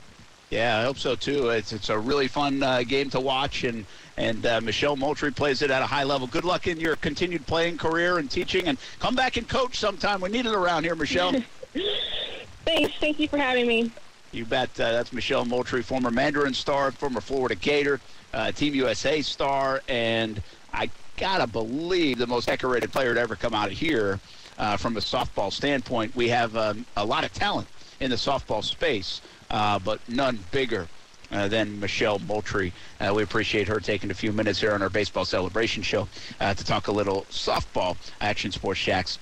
Yeah, 0.51 0.79
I 0.79 0.83
hope 0.85 0.99
so 0.99 1.15
too. 1.15 1.51
It's 1.51 1.73
it's 1.73 1.91
a 1.91 1.99
really 1.99 2.27
fun 2.27 2.63
uh, 2.63 2.83
game 2.83 3.11
to 3.11 3.21
watch, 3.21 3.65
and 3.65 3.85
and 4.17 4.47
uh, 4.47 4.61
Michelle 4.63 4.97
Moultrie 4.97 5.31
plays 5.31 5.61
it 5.61 5.71
at 5.71 5.83
a 5.83 5.87
high 5.87 6.05
level. 6.05 6.27
Good 6.27 6.45
luck 6.45 6.67
in 6.67 6.81
your 6.81 6.97
continued 6.97 7.47
playing 7.47 7.77
career 7.77 8.19
and 8.19 8.31
teaching, 8.31 8.67
and 8.67 8.79
come 8.99 9.15
back 9.15 9.37
and 9.37 9.47
coach 9.47 9.79
sometime. 9.79 10.23
We 10.23 10.31
need 10.31 10.47
it 10.47 10.55
around 10.55 10.85
here, 10.85 10.95
Michelle. 10.95 11.33
Thanks. 12.65 12.93
Thank 12.99 13.21
you 13.21 13.29
for 13.29 13.37
having 13.37 13.67
me. 13.67 13.91
You 14.33 14.47
bet. 14.47 14.71
Uh, 14.81 14.93
that's 14.93 15.13
Michelle 15.13 15.45
Moultrie, 15.45 15.83
former 15.83 16.11
Mandarin 16.11 16.55
star, 16.55 16.93
former 16.93 17.21
Florida 17.21 17.55
Gator, 17.55 18.01
uh, 18.33 18.51
Team 18.53 18.75
USA 18.75 19.21
star, 19.21 19.83
and 19.87 20.43
I 20.73 20.89
gotta 21.19 21.47
believe 21.47 22.17
the 22.17 22.27
most 22.27 22.47
decorated 22.47 22.91
player 22.91 23.13
to 23.13 23.21
ever 23.21 23.37
come 23.37 23.55
out 23.55 23.71
of 23.71 23.77
here. 23.77 24.19
Uh, 24.57 24.77
from 24.77 24.97
a 24.97 25.01
softball 25.01 25.53
standpoint, 25.53 26.17
we 26.17 26.29
have 26.29 26.57
um, 26.57 26.85
a 26.97 27.05
lot 27.05 27.23
of 27.23 27.33
talent 27.33 27.69
in 28.01 28.11
the 28.11 28.17
softball 28.17 28.65
space 28.65 29.21
uh, 29.51 29.79
but 29.79 30.01
none 30.09 30.39
bigger 30.51 30.89
uh, 31.31 31.49
than 31.49 31.79
Michelle 31.81 32.19
Moultrie. 32.21 32.73
Uh, 33.01 33.13
we 33.15 33.23
appreciate 33.23 33.69
her 33.69 33.81
taking 33.81 34.11
a 34.11 34.15
few 34.15 34.33
minutes 34.33 34.61
here 34.61 34.73
on 34.73 34.83
our 34.83 34.91
baseball 34.91 35.25
celebration 35.25 35.83
show 35.83 36.09
uh, 36.41 36.55
to 36.55 36.65
talk 36.65 36.89
a 36.89 36.93
little 36.93 37.23
softball 37.31 37.97
Action 38.21 38.51
Sports 38.51 38.83
Jax 38.83 39.19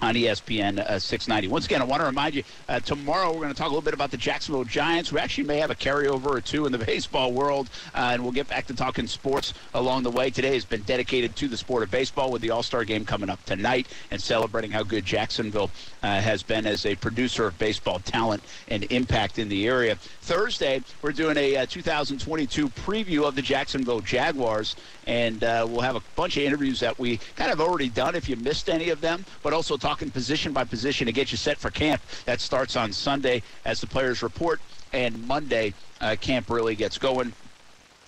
on 0.00 0.14
ESPN 0.14 0.78
uh, 0.78 0.98
690. 0.98 1.48
Once 1.48 1.66
again, 1.66 1.80
I 1.80 1.84
want 1.84 2.00
to 2.00 2.06
remind 2.06 2.34
you 2.34 2.42
uh, 2.68 2.80
tomorrow 2.80 3.28
we're 3.32 3.42
going 3.42 3.48
to 3.48 3.54
talk 3.54 3.66
a 3.66 3.70
little 3.70 3.82
bit 3.82 3.94
about 3.94 4.10
the 4.10 4.16
Jacksonville 4.16 4.64
Giants. 4.64 5.12
We 5.12 5.20
actually 5.20 5.44
may 5.44 5.58
have 5.58 5.70
a 5.70 5.74
carryover 5.74 6.26
or 6.26 6.40
two 6.40 6.66
in 6.66 6.72
the 6.72 6.78
baseball 6.84 7.32
world, 7.32 7.68
uh, 7.94 8.10
and 8.12 8.22
we'll 8.22 8.32
get 8.32 8.48
back 8.48 8.66
to 8.66 8.74
talking 8.74 9.06
sports 9.06 9.54
along 9.74 10.02
the 10.02 10.10
way. 10.10 10.30
Today 10.30 10.54
has 10.54 10.64
been 10.64 10.82
dedicated 10.82 11.36
to 11.36 11.48
the 11.48 11.56
sport 11.56 11.82
of 11.82 11.90
baseball 11.90 12.30
with 12.30 12.42
the 12.42 12.50
All 12.50 12.62
Star 12.62 12.84
game 12.84 13.04
coming 13.04 13.30
up 13.30 13.44
tonight 13.44 13.86
and 14.10 14.20
celebrating 14.20 14.70
how 14.70 14.82
good 14.82 15.04
Jacksonville 15.04 15.70
uh, 16.02 16.20
has 16.20 16.42
been 16.42 16.66
as 16.66 16.86
a 16.86 16.94
producer 16.96 17.46
of 17.46 17.58
baseball 17.58 17.98
talent 18.00 18.42
and 18.68 18.84
impact 18.84 19.38
in 19.38 19.48
the 19.48 19.66
area. 19.66 19.96
Thursday, 20.22 20.82
we're 21.02 21.12
doing 21.12 21.36
a 21.36 21.56
uh, 21.56 21.66
2022 21.66 22.68
preview 22.70 23.26
of 23.26 23.34
the 23.34 23.42
Jacksonville 23.42 24.00
Jaguars, 24.00 24.76
and 25.06 25.42
uh, 25.44 25.66
we'll 25.68 25.80
have 25.80 25.96
a 25.96 26.02
bunch 26.16 26.36
of 26.36 26.42
interviews 26.42 26.80
that 26.80 26.98
we 26.98 27.18
kind 27.36 27.52
of 27.52 27.60
already 27.60 27.88
done 27.88 28.14
if 28.14 28.28
you 28.28 28.36
missed 28.36 28.68
any 28.68 28.90
of 28.90 29.00
them, 29.00 29.24
but 29.42 29.52
also 29.52 29.76
talking 29.76 30.10
position 30.10 30.52
by 30.52 30.64
position 30.64 31.06
to 31.06 31.12
get 31.12 31.30
you 31.30 31.36
set 31.36 31.58
for 31.58 31.70
camp. 31.70 32.00
That 32.24 32.40
starts 32.40 32.76
on 32.76 32.92
Sunday 32.92 33.42
as 33.64 33.80
the 33.80 33.86
players 33.86 34.22
report, 34.22 34.60
and 34.92 35.26
Monday 35.26 35.74
uh, 36.00 36.16
camp 36.20 36.50
really 36.50 36.74
gets 36.74 36.98
going. 36.98 37.32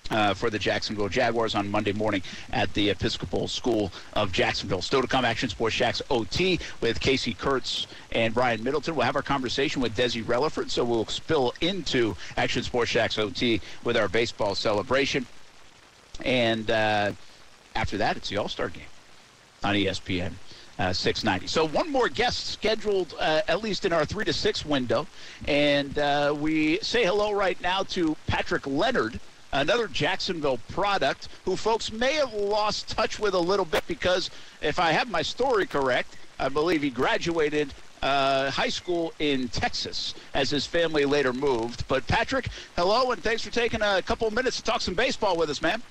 Uh, 0.09 0.33
for 0.33 0.49
the 0.49 0.57
Jacksonville 0.57 1.09
Jaguars 1.09 1.53
on 1.53 1.69
Monday 1.69 1.91
morning 1.91 2.23
at 2.53 2.73
the 2.73 2.91
Episcopal 2.91 3.49
School 3.49 3.91
of 4.13 4.31
Jacksonville. 4.31 4.81
Still 4.81 5.01
to 5.01 5.07
come, 5.07 5.25
Action 5.25 5.49
Sports 5.49 5.75
Jax 5.75 6.01
OT 6.09 6.61
with 6.79 6.97
Casey 7.01 7.33
Kurtz 7.33 7.87
and 8.13 8.33
Brian 8.33 8.63
Middleton. 8.63 8.95
We'll 8.95 9.05
have 9.05 9.17
our 9.17 9.21
conversation 9.21 9.81
with 9.81 9.97
Desi 9.97 10.23
Relaford, 10.23 10.69
so 10.69 10.85
we'll 10.85 11.07
spill 11.07 11.53
into 11.59 12.15
Action 12.37 12.63
Sports 12.63 12.91
Jax 12.91 13.19
OT 13.19 13.59
with 13.83 13.97
our 13.97 14.07
baseball 14.07 14.55
celebration. 14.55 15.25
And 16.23 16.69
uh, 16.69 17.11
after 17.75 17.97
that, 17.97 18.17
it's 18.17 18.29
the 18.29 18.37
All 18.37 18.49
Star 18.49 18.69
game 18.69 18.83
on 19.63 19.75
ESPN. 19.75 20.33
Uh, 20.79 20.93
690. 20.93 21.47
So 21.47 21.67
one 21.67 21.91
more 21.91 22.07
guest 22.07 22.51
scheduled, 22.51 23.15
uh, 23.19 23.41
at 23.47 23.63
least 23.63 23.83
in 23.83 23.91
our 23.91 24.05
three 24.05 24.25
to 24.25 24.31
six 24.31 24.63
window, 24.63 25.07
and 25.47 25.97
uh, 25.97 26.35
we 26.39 26.77
say 26.83 27.03
hello 27.03 27.31
right 27.31 27.59
now 27.61 27.81
to 27.81 28.15
Patrick 28.27 28.67
Leonard, 28.67 29.19
another 29.51 29.87
Jacksonville 29.87 30.59
product, 30.69 31.29
who 31.45 31.55
folks 31.55 31.91
may 31.91 32.13
have 32.13 32.31
lost 32.31 32.89
touch 32.89 33.17
with 33.17 33.33
a 33.33 33.39
little 33.39 33.65
bit 33.65 33.87
because, 33.87 34.29
if 34.61 34.77
I 34.77 34.91
have 34.91 35.09
my 35.09 35.23
story 35.23 35.65
correct, 35.65 36.15
I 36.37 36.49
believe 36.49 36.83
he 36.83 36.91
graduated 36.91 37.73
uh, 38.03 38.51
high 38.51 38.69
school 38.69 39.13
in 39.19 39.47
Texas 39.47 40.13
as 40.33 40.49
his 40.49 40.65
family 40.65 41.05
later 41.05 41.33
moved. 41.33 41.87
But 41.87 42.05
Patrick, 42.07 42.49
hello, 42.75 43.11
and 43.11 43.23
thanks 43.23 43.41
for 43.41 43.49
taking 43.49 43.81
a 43.81 44.01
couple 44.01 44.29
minutes 44.31 44.57
to 44.57 44.63
talk 44.63 44.81
some 44.81 44.93
baseball 44.93 45.37
with 45.37 45.49
us, 45.49 45.61
man. 45.61 45.81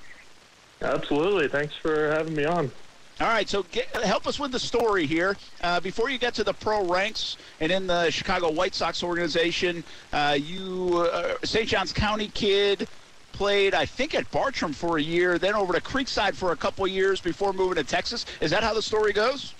Absolutely. 0.83 1.49
Thanks 1.49 1.75
for 1.75 2.11
having 2.11 2.35
me 2.35 2.45
on. 2.45 2.71
All 3.19 3.29
right, 3.29 3.49
so 3.49 3.63
get, 3.73 3.87
help 4.05 4.27
us 4.27 4.39
with 4.39 4.53
the 4.53 4.59
story 4.59 5.07
here. 5.07 5.39
Uh, 5.63 5.81
before 5.81 6.11
you 6.11 6.19
get 6.19 6.35
to 6.35 6.45
the 6.45 6.53
pro 6.53 6.85
ranks 6.85 7.39
and 7.61 7.73
in 7.73 7.87
the 7.87 8.11
Chicago 8.11 8.51
White 8.51 8.75
Sox 8.75 9.03
organization, 9.03 9.83
uh, 10.13 10.37
you, 10.39 11.09
uh, 11.11 11.37
St. 11.43 11.67
Johns 11.67 11.95
County 11.95 12.29
kid, 12.35 12.87
played, 13.33 13.73
I 13.75 13.87
think, 13.87 14.15
at 14.15 14.31
Bartram 14.31 14.75
for 14.75 14.99
a 14.99 15.03
year, 15.03 15.39
then 15.39 15.55
over 15.55 15.73
to 15.73 15.81
Creekside 15.81 16.35
for 16.35 16.53
a 16.53 16.57
couple 16.57 16.87
years 16.87 17.19
before 17.21 17.55
moving 17.55 17.77
to 17.77 17.85
Texas. 17.85 18.27
Is 18.43 18.51
that 18.51 18.63
how 18.63 18.75
the 18.75 18.83
story 18.83 19.15
goes? 19.15 19.55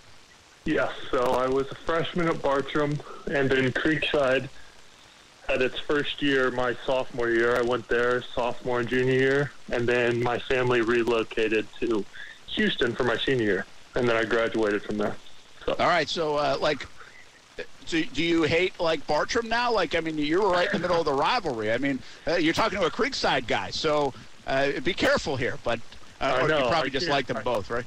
Yes. 0.67 0.93
So 1.11 1.23
I 1.23 1.47
was 1.49 1.71
a 1.71 1.75
freshman 1.75 2.29
at 2.29 2.43
Bartram, 2.43 2.99
and 3.27 3.49
then 3.49 3.73
Creekside 3.73 4.51
had 5.49 5.63
its 5.63 5.79
first 5.79 6.23
year 6.23 6.51
my 6.51 6.77
sophomore 6.85 7.31
year. 7.31 7.57
I 7.57 7.63
went 7.63 7.89
there 7.89 8.23
sophomore 8.23 8.81
and 8.81 8.89
junior 8.89 9.13
year, 9.13 9.53
and 9.71 9.89
then 9.89 10.23
my 10.23 10.39
family 10.39 10.81
relocated 10.81 11.67
to 11.81 12.05
Houston 12.49 12.95
for 12.95 13.05
my 13.05 13.17
senior 13.17 13.45
year, 13.45 13.67
and 13.95 14.09
then 14.09 14.17
I 14.17 14.25
graduated 14.25 14.83
from 14.83 14.99
there. 14.99 15.17
So. 15.65 15.77
All 15.79 15.87
right, 15.87 16.09
so 16.09 16.37
uh, 16.37 16.57
like, 16.61 16.87
do, 17.87 18.05
do 18.05 18.23
you 18.23 18.43
hate 18.45 18.79
like 18.81 19.07
Bartram 19.07 19.49
now? 19.49 19.73
Like, 19.73 19.95
I 19.95 20.01
mean, 20.01 20.19
you're 20.19 20.49
right 20.49 20.67
in 20.73 20.81
the 20.81 20.89
middle 20.89 21.01
of 21.01 21.07
the 21.07 21.13
rivalry. 21.13 21.73
I 21.73 21.79
mean, 21.79 22.01
uh, 22.27 22.35
you're 22.35 22.55
talking 22.55 22.79
to 22.79 22.87
a 22.87 22.91
Creekside 22.91 23.47
guy, 23.47 23.71
so 23.71 24.15
uh, 24.47 24.81
be 24.81 24.95
careful 24.95 25.37
here. 25.37 25.59
But 25.65 25.81
uh, 26.21 26.41
or 26.43 26.49
know, 26.49 26.59
you 26.59 26.69
probably 26.69 26.91
I 26.91 26.93
just 26.93 27.09
like 27.09 27.27
them 27.27 27.43
both, 27.45 27.71
right? 27.71 27.85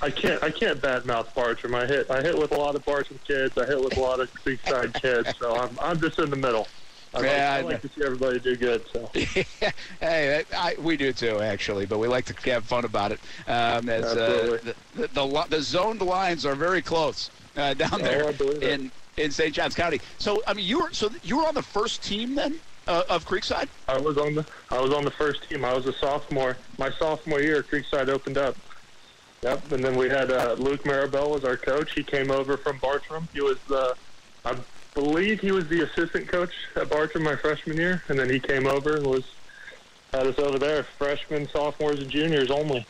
I 0.00 0.10
can't 0.10 0.42
I 0.42 0.50
can't 0.50 0.80
badmouth 0.80 1.34
Bartram. 1.34 1.74
I 1.74 1.86
hit 1.86 2.10
I 2.10 2.22
hit 2.22 2.36
with 2.38 2.52
a 2.52 2.58
lot 2.58 2.74
of 2.76 2.84
Bartram 2.84 3.18
kids. 3.26 3.56
I 3.58 3.66
hit 3.66 3.82
with 3.82 3.96
a 3.96 4.00
lot 4.00 4.20
of 4.20 4.32
Creekside 4.32 5.00
kids. 5.00 5.36
So 5.38 5.56
I'm 5.56 5.76
I'm 5.80 6.00
just 6.00 6.18
in 6.18 6.30
the 6.30 6.36
middle. 6.36 6.68
I 7.14 7.18
like, 7.18 7.26
Yeah, 7.26 7.52
I 7.52 7.58
I 7.58 7.62
like 7.62 7.82
to 7.82 7.88
see 7.88 8.04
everybody 8.04 8.38
do 8.38 8.56
good. 8.56 8.84
So 8.92 9.10
hey, 10.00 10.44
I, 10.54 10.76
we 10.78 10.96
do 10.96 11.12
too, 11.12 11.40
actually, 11.40 11.86
but 11.86 11.98
we 11.98 12.06
like 12.06 12.26
to 12.26 12.50
have 12.50 12.64
fun 12.64 12.84
about 12.84 13.12
it. 13.12 13.20
Um, 13.46 13.88
as 13.88 14.04
uh, 14.04 14.20
Absolutely. 14.20 14.72
the, 14.94 15.08
the, 15.08 15.26
the 15.26 15.46
the 15.48 15.62
zoned 15.62 16.02
lines 16.02 16.44
are 16.44 16.54
very 16.54 16.82
close 16.82 17.30
uh, 17.56 17.74
down 17.74 17.90
Oh, 17.94 17.98
there 17.98 18.30
in 18.62 18.92
in 19.16 19.30
St. 19.30 19.54
Johns 19.54 19.74
County. 19.74 20.00
So, 20.18 20.42
I 20.46 20.54
mean, 20.54 20.66
you 20.66 20.80
were 20.80 20.92
so 20.92 21.10
you 21.22 21.38
were 21.38 21.46
on 21.46 21.54
the 21.54 21.62
first 21.62 22.02
team 22.02 22.34
then 22.34 22.60
uh, 22.86 23.02
of 23.08 23.24
Creekside. 23.26 23.68
I 23.88 23.98
was 23.98 24.16
on 24.16 24.34
the 24.34 24.46
I 24.70 24.80
was 24.80 24.92
on 24.92 25.04
the 25.04 25.10
first 25.10 25.48
team. 25.48 25.64
I 25.64 25.74
was 25.74 25.86
a 25.86 25.92
sophomore. 25.94 26.56
My 26.78 26.90
sophomore 26.98 27.40
year, 27.40 27.62
Creekside 27.62 28.08
opened 28.08 28.38
up. 28.38 28.56
Yep, 29.42 29.72
and 29.72 29.84
then 29.84 29.96
we 29.96 30.08
had 30.08 30.32
uh, 30.32 30.56
Luke 30.58 30.82
Maribel 30.82 31.30
was 31.30 31.44
our 31.44 31.56
coach. 31.56 31.92
He 31.92 32.02
came 32.02 32.30
over 32.30 32.56
from 32.56 32.78
Bartram. 32.78 33.28
He 33.32 33.40
was 33.40 33.58
the, 33.68 33.94
I 34.44 34.56
believe 34.94 35.40
he 35.40 35.52
was 35.52 35.68
the 35.68 35.82
assistant 35.82 36.26
coach 36.26 36.52
at 36.74 36.88
Bartram 36.88 37.22
my 37.22 37.36
freshman 37.36 37.76
year, 37.76 38.02
and 38.08 38.18
then 38.18 38.28
he 38.28 38.40
came 38.40 38.66
over 38.66 38.96
and 38.96 39.06
was 39.06 39.24
had 40.12 40.26
us 40.26 40.38
over 40.38 40.58
there, 40.58 40.82
freshmen, 40.82 41.48
sophomores, 41.48 42.00
and 42.00 42.10
juniors 42.10 42.50
only. 42.50 42.84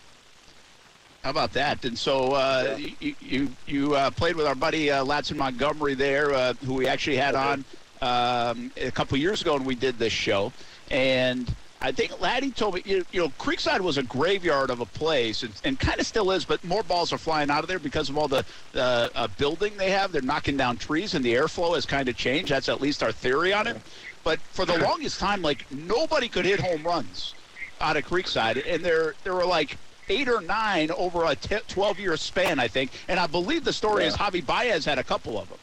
How 1.22 1.30
about 1.30 1.52
that? 1.54 1.84
And 1.84 1.98
so 1.98 2.32
uh, 2.32 2.78
you 2.78 3.14
you, 3.20 3.50
you 3.66 3.94
uh, 3.94 4.10
played 4.10 4.36
with 4.36 4.46
our 4.46 4.54
buddy 4.54 4.90
uh, 4.90 5.04
Ladson 5.04 5.36
Montgomery 5.36 5.94
there, 5.94 6.32
uh, 6.32 6.54
who 6.64 6.74
we 6.74 6.86
actually 6.86 7.16
had 7.16 7.34
on 7.34 7.64
um, 8.00 8.72
a 8.76 8.90
couple 8.92 9.18
years 9.18 9.42
ago 9.42 9.54
when 9.54 9.64
we 9.64 9.74
did 9.74 9.98
this 9.98 10.12
show, 10.14 10.52
and. 10.90 11.54
I 11.80 11.92
think 11.92 12.20
Laddie 12.20 12.50
told 12.50 12.74
me, 12.74 12.82
you 12.84 13.04
you 13.12 13.20
know, 13.20 13.28
Creekside 13.38 13.80
was 13.80 13.98
a 13.98 14.02
graveyard 14.02 14.70
of 14.70 14.80
a 14.80 14.86
place, 14.86 15.44
and, 15.44 15.52
and 15.62 15.78
kind 15.78 16.00
of 16.00 16.06
still 16.06 16.32
is, 16.32 16.44
but 16.44 16.62
more 16.64 16.82
balls 16.82 17.12
are 17.12 17.18
flying 17.18 17.50
out 17.50 17.62
of 17.62 17.68
there 17.68 17.78
because 17.78 18.08
of 18.08 18.18
all 18.18 18.26
the 18.26 18.44
uh, 18.74 19.08
uh, 19.14 19.28
building 19.38 19.76
they 19.76 19.90
have. 19.90 20.10
They're 20.10 20.22
knocking 20.22 20.56
down 20.56 20.76
trees, 20.76 21.14
and 21.14 21.24
the 21.24 21.34
airflow 21.34 21.76
has 21.76 21.86
kind 21.86 22.08
of 22.08 22.16
changed. 22.16 22.50
That's 22.50 22.68
at 22.68 22.80
least 22.80 23.02
our 23.02 23.12
theory 23.12 23.52
on 23.52 23.68
it. 23.68 23.76
But 24.24 24.40
for 24.40 24.64
the 24.64 24.76
longest 24.78 25.20
time, 25.20 25.40
like 25.40 25.70
nobody 25.70 26.28
could 26.28 26.44
hit 26.44 26.58
home 26.60 26.82
runs 26.82 27.34
out 27.80 27.96
of 27.96 28.04
Creekside, 28.04 28.62
and 28.66 28.84
there 28.84 29.14
there 29.22 29.34
were 29.34 29.46
like 29.46 29.78
eight 30.08 30.28
or 30.28 30.40
nine 30.40 30.90
over 30.90 31.24
a 31.24 31.36
12 31.36 31.98
year 31.98 32.16
span, 32.16 32.58
I 32.58 32.66
think. 32.66 32.90
And 33.08 33.20
I 33.20 33.26
believe 33.26 33.64
the 33.64 33.72
story 33.72 34.04
is 34.04 34.14
Javi 34.14 34.44
Baez 34.44 34.84
had 34.84 34.98
a 34.98 35.04
couple 35.04 35.38
of 35.38 35.48
them. 35.48 35.58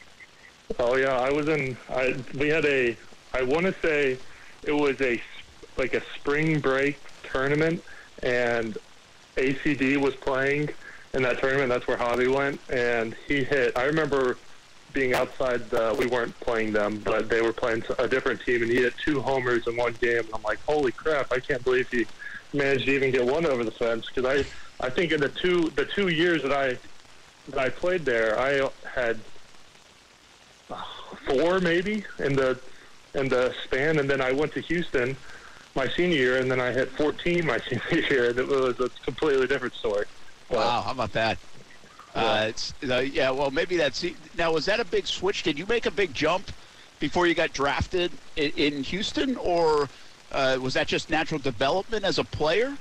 Oh 0.78 0.96
yeah, 0.96 1.20
I 1.20 1.30
was 1.30 1.48
in. 1.48 1.76
I 1.90 2.16
we 2.34 2.48
had 2.48 2.64
a. 2.64 2.96
I 3.34 3.42
want 3.42 3.66
to 3.66 3.74
say 3.82 4.18
it 4.64 4.72
was 4.72 5.00
a 5.00 5.20
like 5.76 5.94
a 5.94 6.02
spring 6.14 6.60
break 6.60 6.98
tournament, 7.24 7.82
and 8.22 8.78
ACD 9.36 9.96
was 9.96 10.14
playing 10.14 10.70
in 11.14 11.22
that 11.22 11.38
tournament. 11.38 11.68
That's 11.68 11.86
where 11.86 11.96
Javi 11.96 12.32
went, 12.32 12.60
and 12.70 13.14
he 13.26 13.44
hit. 13.44 13.76
I 13.76 13.84
remember 13.84 14.36
being 14.92 15.14
outside. 15.14 15.68
The, 15.70 15.94
we 15.98 16.06
weren't 16.06 16.38
playing 16.40 16.72
them, 16.72 17.00
but 17.04 17.28
they 17.28 17.42
were 17.42 17.52
playing 17.52 17.84
a 17.98 18.08
different 18.08 18.40
team, 18.40 18.62
and 18.62 18.70
he 18.70 18.78
hit 18.78 18.94
two 18.96 19.20
homers 19.20 19.66
in 19.66 19.76
one 19.76 19.94
game. 20.00 20.20
And 20.20 20.34
I'm 20.34 20.42
like, 20.42 20.58
holy 20.66 20.92
crap! 20.92 21.32
I 21.32 21.40
can't 21.40 21.62
believe 21.64 21.90
he 21.90 22.06
managed 22.52 22.86
to 22.86 22.92
even 22.92 23.10
get 23.10 23.24
one 23.24 23.46
over 23.46 23.64
the 23.64 23.70
fence. 23.70 24.06
Because 24.12 24.24
I, 24.80 24.84
I 24.84 24.90
think 24.90 25.12
in 25.12 25.20
the 25.20 25.28
two 25.28 25.70
the 25.70 25.84
two 25.84 26.08
years 26.08 26.42
that 26.42 26.52
I 26.52 26.78
that 27.50 27.58
I 27.58 27.68
played 27.68 28.04
there, 28.04 28.38
I 28.38 28.68
had 28.88 29.20
four 31.26 31.60
maybe 31.60 32.04
in 32.18 32.34
the 32.34 32.58
in 33.14 33.28
the 33.28 33.54
span, 33.64 33.98
and 33.98 34.08
then 34.08 34.20
I 34.20 34.32
went 34.32 34.52
to 34.52 34.60
Houston 34.60 35.16
my 35.76 35.86
senior 35.88 36.16
year, 36.16 36.38
and 36.38 36.50
then 36.50 36.60
I 36.60 36.72
hit 36.72 36.90
14 36.92 37.46
my 37.46 37.58
senior 37.68 38.06
year. 38.08 38.32
That 38.32 38.48
was 38.48 38.80
a 38.80 38.88
completely 39.04 39.46
different 39.46 39.74
story. 39.74 40.06
But, 40.48 40.58
Wow, 40.58 40.82
how 40.82 40.92
about 40.92 41.12
that? 41.12 41.38
Uh, 42.14 42.46
it's, 42.48 42.72
uh, 42.88 42.98
yeah, 42.98 43.30
well, 43.30 43.50
maybe 43.50 43.76
that's 43.76 44.02
now. 44.38 44.50
Was 44.50 44.64
that 44.64 44.80
a 44.80 44.86
big 44.86 45.06
switch? 45.06 45.42
Did 45.42 45.58
you 45.58 45.66
make 45.66 45.84
a 45.84 45.90
big 45.90 46.14
jump 46.14 46.50
before 46.98 47.26
you 47.26 47.34
got 47.34 47.52
drafted 47.52 48.10
in, 48.36 48.52
in 48.52 48.82
Houston, 48.84 49.36
or 49.36 49.90
uh, 50.32 50.56
was 50.58 50.72
that 50.74 50.86
just 50.86 51.10
natural 51.10 51.38
development 51.38 52.06
as 52.06 52.18
a 52.18 52.24
player? 52.24 52.74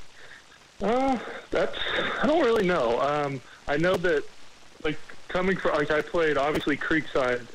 Uh, 0.82 1.20
that's 1.52 1.78
I 2.24 2.28
don't 2.28 2.46
really 2.46 2.66
know. 2.66 3.02
Um, 3.02 3.42
I 3.68 3.76
know 3.76 3.98
that 3.98 4.24
like 4.86 4.98
coming 5.28 5.58
from 5.58 5.74
like 5.74 5.92
I 5.92 6.02
played 6.02 6.38
obviously 6.38 6.78
Creekside 6.78 7.46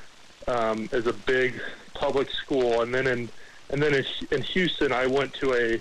um, 0.49 0.86
is 0.93 1.07
a 1.07 1.14
big 1.14 1.62
public 1.95 2.30
school, 2.30 2.82
and 2.82 2.95
then 2.95 3.07
in 3.07 3.30
and 3.71 3.83
then 3.83 3.95
in, 3.95 4.05
in 4.31 4.43
Houston 4.43 4.93
I 4.93 5.07
went 5.07 5.35
to 5.35 5.55
a 5.55 5.81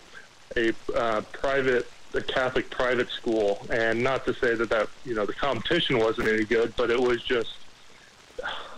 a 0.57 0.73
uh, 0.95 1.21
private 1.31 1.89
a 2.15 2.21
Catholic 2.21 2.69
private 2.71 3.09
school, 3.09 3.65
and 3.69 4.01
not 4.03 4.25
to 4.25 4.33
say 4.33 4.55
that 4.55 4.69
that 4.69 4.87
you 5.05 5.13
know 5.13 5.25
the 5.25 5.33
competition 5.33 5.99
wasn't 5.99 6.27
any 6.27 6.43
good, 6.43 6.73
but 6.75 6.89
it 6.89 6.99
was 6.99 7.21
just 7.23 7.51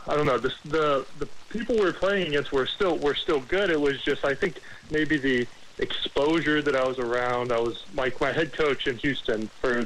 I 0.07 0.15
don't 0.15 0.25
know 0.25 0.37
the 0.37 0.53
the 0.65 1.05
the 1.19 1.27
people 1.49 1.75
we 1.75 1.81
were 1.81 1.93
playing 1.93 2.27
against 2.27 2.51
were 2.51 2.65
still 2.65 2.97
were 2.97 3.15
still 3.15 3.39
good. 3.41 3.69
It 3.69 3.79
was 3.79 4.01
just 4.01 4.25
I 4.25 4.33
think 4.33 4.59
maybe 4.89 5.17
the 5.17 5.47
exposure 5.77 6.61
that 6.61 6.75
I 6.75 6.85
was 6.85 6.99
around. 6.99 7.51
I 7.51 7.59
was 7.59 7.85
my 7.93 8.11
my 8.19 8.31
head 8.31 8.53
coach 8.53 8.87
in 8.87 8.97
Houston 8.97 9.47
for 9.61 9.85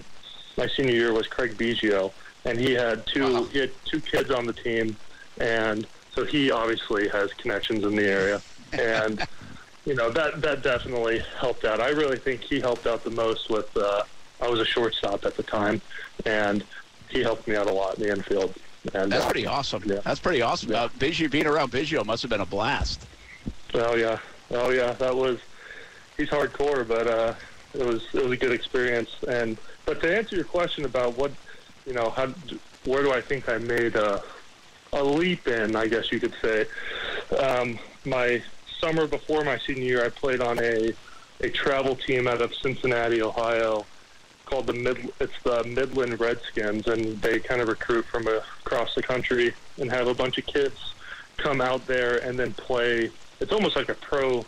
my 0.58 0.68
senior 0.68 0.94
year 0.94 1.14
was 1.14 1.28
Craig 1.28 1.58
Biggio, 1.58 2.12
and 2.46 2.60
he 2.60 2.74
had 2.74 3.06
two 3.06 3.34
Wow. 3.34 3.44
he 3.46 3.60
had 3.60 3.72
two 3.86 4.02
kids 4.02 4.32
on 4.32 4.46
the 4.46 4.54
team, 4.54 4.96
and 5.40 5.86
so 6.14 6.24
he 6.26 6.50
obviously 6.50 7.10
has 7.10 7.32
connections 7.34 7.84
in 7.84 7.96
the 7.96 8.08
area, 8.08 8.42
and 8.80 9.28
you 9.86 9.96
know 9.96 10.10
that 10.12 10.42
that 10.42 10.64
definitely 10.64 11.20
helped 11.40 11.66
out. 11.66 11.80
I 11.80 11.90
really 11.90 12.18
think 12.18 12.42
he 12.42 12.60
helped 12.60 12.88
out 12.88 13.04
the 13.04 13.12
most 13.12 13.50
with. 13.50 13.76
Uh, 13.76 14.04
I 14.42 14.50
was 14.50 14.60
a 14.60 14.66
shortstop 14.66 15.26
at 15.26 15.38
the 15.38 15.44
time, 15.44 15.82
and 16.26 16.64
he 17.10 17.22
helped 17.22 17.48
me 17.48 17.56
out 17.56 17.68
a 17.68 17.74
lot 17.74 17.98
in 17.98 18.04
the 18.04 18.12
infield. 18.12 18.56
And 18.94 19.12
That's 19.12 19.24
uh, 19.24 19.30
pretty 19.30 19.46
awesome. 19.46 19.84
Yeah. 19.86 20.02
That's 20.04 20.20
pretty 20.20 20.42
awesome. 20.42 20.72
Yeah. 20.72 20.84
Uh, 20.84 20.88
Biggio, 20.90 21.32
being 21.32 21.48
around 21.48 21.72
Biggio 21.72 22.06
must 22.06 22.22
have 22.22 22.30
been 22.30 22.42
a 22.42 22.46
blast. 22.46 23.06
Oh 23.74 23.96
yeah, 23.96 24.20
oh 24.52 24.70
yeah. 24.70 24.92
That 24.94 25.16
was 25.16 25.40
he's 26.18 26.30
hardcore, 26.30 26.88
but 26.88 27.08
uh, 27.08 27.34
it 27.74 27.86
was 27.86 28.04
it 28.14 28.24
was 28.24 28.32
a 28.32 28.38
good 28.38 28.52
experience. 28.52 29.10
And 29.28 29.58
but 29.86 30.02
to 30.02 30.18
answer 30.18 30.36
your 30.36 30.46
question 30.46 30.86
about 30.86 31.18
what 31.18 31.32
you 31.86 31.94
know, 31.94 32.10
how 32.10 32.28
where 32.86 33.04
do 33.04 33.12
I 33.12 33.22
think 33.22 33.50
I 33.50 33.58
made 33.58 33.96
a 33.96 34.22
a 34.94 35.04
leap 35.04 35.48
in? 35.48 35.76
I 35.76 35.88
guess 35.88 36.12
you 36.12 36.20
could 36.20 36.34
say. 36.42 36.66
Um, 37.38 37.80
my 38.06 38.42
summer 38.86 39.08
before 39.08 39.44
my 39.44 39.58
senior 39.58 39.84
year, 39.84 40.06
I 40.06 40.10
played 40.10 40.42
on 40.42 40.60
a 40.60 40.94
a 41.42 41.50
travel 41.50 41.96
team 41.96 42.28
out 42.28 42.40
of 42.40 42.54
Cincinnati, 42.54 43.22
Ohio, 43.22 43.86
called 44.46 44.68
the 44.68 44.74
Mid. 44.74 45.12
It's 45.20 45.34
the 45.44 45.64
Midland 45.64 46.20
Redskins, 46.20 46.88
and 46.88 47.20
they 47.20 47.40
kind 47.40 47.62
of 47.62 47.68
recruit 47.68 48.06
from 48.06 48.28
across 48.28 48.94
the 48.94 49.02
country 49.02 49.54
and 49.80 49.92
have 49.92 50.08
a 50.08 50.14
bunch 50.14 50.38
of 50.38 50.46
kids 50.46 50.94
come 51.38 51.62
out 51.62 51.86
there 51.88 52.18
and 52.20 52.38
then 52.38 52.54
play. 52.54 53.10
It's 53.40 53.52
almost 53.52 53.76
like 53.76 53.90
a 53.90 53.96
pro 53.96 54.46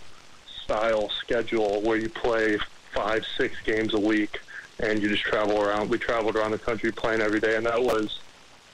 style 0.63 1.09
schedule 1.09 1.81
where 1.81 1.97
you 1.97 2.07
play 2.07 2.59
five, 2.93 3.25
six 3.37 3.59
games 3.61 3.95
a 3.95 3.99
week, 3.99 4.39
and 4.79 5.01
you 5.01 5.09
just 5.09 5.23
travel 5.23 5.61
around. 5.63 5.89
We 5.89 5.97
traveled 5.97 6.35
around 6.35 6.51
the 6.51 6.59
country 6.59 6.91
playing 6.91 7.21
every 7.21 7.39
day, 7.39 7.55
and 7.55 7.65
that 7.65 7.81
was 7.81 8.19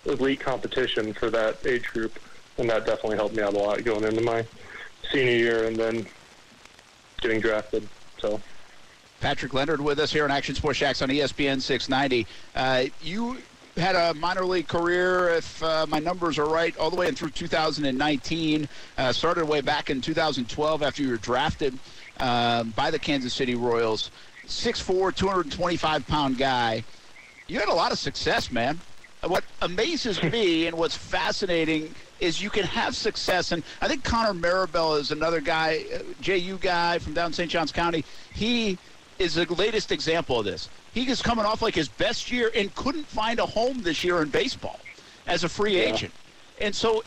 elite 0.05 0.41
competition 0.41 1.14
for 1.14 1.30
that 1.30 1.66
age 1.66 1.88
group, 1.88 2.20
and 2.57 2.70
that 2.70 2.86
definitely 2.86 3.16
helped 3.16 3.36
me 3.36 3.41
out 3.41 3.53
a 3.53 3.57
lot 3.57 3.82
going 3.86 4.03
into 4.03 4.22
my 4.22 4.45
senior 5.14 5.32
year 5.32 5.68
and 5.68 5.76
then 5.76 6.05
getting 7.22 7.39
drafted. 7.39 7.88
So. 8.20 8.41
Patrick 9.22 9.53
Leonard 9.53 9.80
with 9.80 9.99
us 9.99 10.11
here 10.11 10.24
on 10.24 10.32
Action 10.32 10.55
Sports 10.55 10.80
Jax 10.80 11.01
on 11.01 11.09
ESPN 11.09 11.61
690. 11.61 12.28
Uh, 12.55 12.86
you 13.01 13.38
had 13.78 13.95
a 13.95 14.14
minor 14.16 14.45
league 14.45 14.68
career, 14.68 15.30
if 15.30 15.64
uh, 15.64 15.86
my 15.88 15.99
numbers 15.99 16.38
are 16.38 16.47
right, 16.47 16.76
all 16.78 16.89
the 16.89 16.95
way 16.95 17.07
in 17.07 17.16
through 17.16 17.30
2019. 17.30 18.68
Uh, 18.97 19.14
started 19.14 19.45
way 19.45 19.61
back 19.61 19.89
in 19.89 20.01
2012 20.01 20.84
after 20.84 21.03
you 21.03 21.09
were 21.09 21.18
drafted 21.18 21.78
uh, 22.20 22.64
by 22.64 22.91
the 22.91 22.99
Kansas 22.99 23.34
City 23.34 23.55
Royals. 23.55 24.11
6'4", 24.47 25.16
225 25.16 26.05
pound 26.07 26.38
guy. 26.38 26.84
You 27.47 27.59
had 27.59 27.70
a 27.70 27.74
lot 27.74 27.91
of 27.91 27.99
success, 27.99 28.51
man. 28.51 28.80
What 29.26 29.43
amazes 29.61 30.21
me 30.21 30.67
and 30.67 30.78
what's 30.78 30.95
fascinating 30.95 31.93
is 32.19 32.41
you 32.41 32.49
can 32.49 32.65
have 32.65 32.95
success. 32.95 33.51
And 33.51 33.63
I 33.82 33.88
think 33.88 34.03
Connor 34.03 34.34
Maribel 34.34 34.99
is 34.99 35.11
another 35.11 35.39
guy, 35.39 35.86
uh, 35.93 35.99
JU 36.21 36.57
guy 36.57 36.99
from 36.99 37.13
down 37.13 37.32
St. 37.32 37.49
Johns 37.49 37.71
County. 37.71 38.03
He 38.34 38.78
is 39.19 39.36
the 39.36 39.45
latest 39.53 39.91
example 39.91 40.39
of 40.39 40.45
this. 40.45 40.69
He 40.93 41.09
is 41.09 41.21
coming 41.21 41.45
off 41.45 41.61
like 41.61 41.76
his 41.76 41.88
best 41.88 42.32
year 42.32 42.51
and 42.53 42.74
couldn't 42.76 43.05
find 43.05 43.39
a 43.39 43.45
home 43.45 43.82
this 43.82 44.03
year 44.03 44.21
in 44.21 44.30
baseball 44.30 44.80
as 45.26 45.43
a 45.43 45.49
free 45.49 45.78
agent. 45.78 46.13
And 46.59 46.76
so 46.76 47.03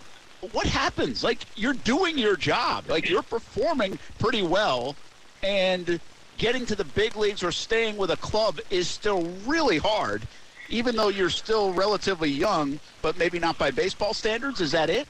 what 0.53 0.67
happens? 0.67 1.23
Like 1.23 1.41
you're 1.55 1.75
doing 1.75 2.19
your 2.19 2.37
job. 2.37 2.85
Like 2.89 3.09
you're 3.09 3.23
performing 3.23 3.99
pretty 4.19 4.43
well 4.43 4.97
and 5.43 6.01
getting 6.39 6.67
to 6.67 6.75
the 6.75 6.85
big 6.85 7.17
leagues 7.17 7.43
or 7.43 7.53
staying 7.53 7.97
with 7.97 8.11
a 8.11 8.17
club 8.17 8.59
is 8.71 8.89
still 8.89 9.23
really 9.47 9.79
hard 9.79 10.27
even 10.69 10.97
though 10.97 11.09
you're 11.09 11.31
still 11.31 11.73
relatively 11.73 12.31
young, 12.31 12.79
but 13.03 13.17
maybe 13.19 13.39
not 13.39 13.59
by 13.59 13.71
baseball 13.71 14.15
standards. 14.15 14.61
Is 14.61 14.73
that 14.73 14.91
it? 14.91 15.07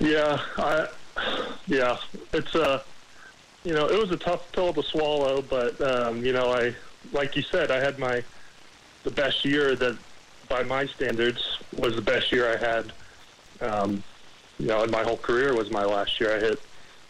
Yeah, 0.00 0.40
I, 0.58 0.88
yeah, 1.66 1.98
it's 2.32 2.54
a, 2.54 2.82
you 3.64 3.72
know, 3.72 3.88
it 3.88 3.98
was 3.98 4.10
a 4.10 4.16
tough 4.16 4.50
pill 4.52 4.72
to 4.72 4.82
swallow, 4.82 5.42
but 5.42 5.80
um, 5.80 6.24
you 6.24 6.32
know, 6.32 6.52
I, 6.52 6.74
like 7.12 7.36
you 7.36 7.42
said, 7.42 7.70
I 7.70 7.80
had 7.80 7.98
my, 7.98 8.22
the 9.02 9.10
best 9.10 9.44
year 9.44 9.74
that, 9.76 9.96
by 10.48 10.62
my 10.62 10.86
standards, 10.86 11.58
was 11.76 11.96
the 11.96 12.02
best 12.02 12.30
year 12.30 12.52
I 12.52 12.56
had. 12.56 12.92
Um, 13.60 14.02
you 14.58 14.66
know, 14.66 14.82
in 14.82 14.90
my 14.90 15.02
whole 15.02 15.16
career 15.16 15.54
was 15.54 15.70
my 15.70 15.84
last 15.84 16.20
year. 16.20 16.36
I 16.36 16.40
hit 16.40 16.60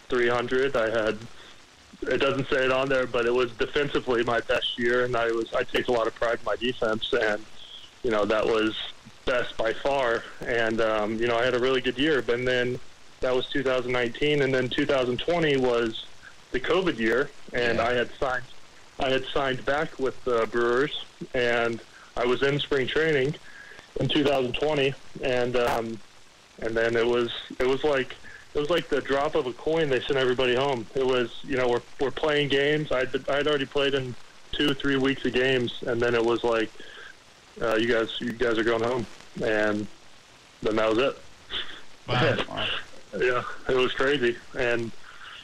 300. 0.09 0.76
I 0.76 0.91
had, 0.91 1.18
it 2.09 2.18
doesn't 2.18 2.48
say 2.48 2.64
it 2.64 2.72
on 2.72 2.88
there, 2.88 3.07
but 3.07 3.26
it 3.26 3.34
was 3.34 3.50
defensively 3.52 4.22
my 4.24 4.40
best 4.40 4.78
year, 4.78 5.05
and 5.05 5.16
I 5.16 5.26
was, 5.32 5.52
I 5.55 5.64
take 5.64 5.88
a 5.88 5.92
lot 5.92 6.07
of 6.07 6.14
pride 6.14 6.38
in 6.40 6.44
my 6.44 6.57
defense, 6.57 7.12
and 7.12 7.44
you 8.02 8.11
know, 8.11 8.24
that 8.24 8.44
was 8.44 8.76
best 9.24 9.57
by 9.57 9.72
far. 9.72 10.22
And 10.46 10.80
um, 10.80 11.18
you 11.18 11.26
know, 11.26 11.36
I 11.36 11.44
had 11.44 11.55
a 11.55 11.59
really 11.59 11.80
good 11.80 11.98
year. 11.98 12.22
But 12.22 12.44
then 12.44 12.78
that 13.20 13.34
was 13.34 13.48
2019, 13.48 14.42
and 14.42 14.55
then 14.55 14.68
2020 14.68 15.57
was 15.57 16.05
the 16.52 16.61
COVID 16.61 16.98
year, 16.98 17.30
and 17.52 17.80
I 17.80 17.94
had 17.94 18.11
signed. 18.20 18.44
I 19.00 19.11
had 19.11 19.24
signed 19.26 19.64
back 19.64 19.98
with 19.98 20.22
the 20.24 20.46
Brewers, 20.46 21.05
and 21.34 21.80
I 22.16 22.24
was 22.26 22.42
in 22.42 22.61
spring 22.61 22.86
training 22.86 23.34
in 23.98 24.09
2020, 24.09 24.94
and 25.22 25.57
um, 25.57 25.98
and 26.61 26.76
then 26.76 26.94
it 26.96 27.07
was 27.07 27.30
it 27.59 27.66
was 27.66 27.82
like 27.82 28.14
it 28.55 28.59
was 28.59 28.70
like 28.70 28.88
the 28.88 29.00
drop 29.00 29.34
of 29.34 29.46
a 29.46 29.52
coin. 29.52 29.88
They 29.88 30.00
sent 30.00 30.16
everybody 30.16 30.55
home. 30.55 30.86
It 30.94 31.07
was 31.07 31.40
you 31.42 31.57
know 31.57 31.68
we're 31.68 31.82
we're 32.00 32.11
playing 32.11 32.48
games. 32.48 32.92
I'd 32.92 33.28
I'd 33.28 33.48
already 33.48 33.66
played 33.66 33.94
in 33.94 34.14
two 34.52 34.74
three 34.74 34.96
weeks 34.96 35.24
of 35.24 35.32
games, 35.32 35.82
and 35.86 36.00
then 36.00 36.14
it 36.14 36.24
was 36.24 36.44
like 36.44 36.70
uh, 37.61 37.76
you 37.76 37.88
guys 37.88 38.11
you 38.20 38.32
guys 38.32 38.59
are 38.59 38.64
going 38.64 38.84
home, 38.84 39.07
and 39.42 39.86
then 40.62 40.76
that 40.76 40.88
was 40.88 40.98
it. 40.98 41.18
yeah, 43.18 43.42
it 43.68 43.76
was 43.76 43.92
crazy, 43.92 44.36
and 44.57 44.92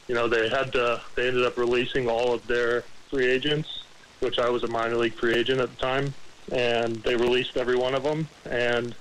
you 0.06 0.14
know 0.14 0.28
they 0.28 0.48
had 0.48 0.72
to. 0.72 1.00
They 1.16 1.28
ended 1.28 1.44
up 1.44 1.56
releasing 1.56 2.08
all 2.08 2.32
of 2.32 2.46
their 2.46 2.84
free 3.10 3.26
agents, 3.26 3.82
which 4.20 4.38
I 4.38 4.48
was 4.48 4.62
a 4.62 4.68
minor 4.68 4.96
league 4.96 5.14
free 5.14 5.34
agent 5.34 5.60
at 5.60 5.70
the 5.70 5.80
time, 5.80 6.14
and 6.52 6.96
they 7.02 7.16
released 7.16 7.56
every 7.56 7.76
one 7.76 7.94
of 7.94 8.04
them, 8.04 8.28
and 8.44 8.94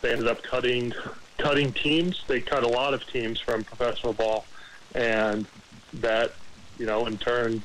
they 0.00 0.12
ended 0.12 0.28
up 0.28 0.42
cutting 0.44 0.92
cutting 1.38 1.72
teams. 1.72 2.22
They 2.26 2.40
cut 2.40 2.64
a 2.64 2.68
lot 2.68 2.92
of 2.92 3.06
teams 3.06 3.40
from 3.40 3.64
professional 3.64 4.12
ball, 4.12 4.44
and 4.94 5.46
that 5.94 6.32
you 6.78 6.86
know 6.86 7.06
in 7.06 7.16
turn 7.16 7.62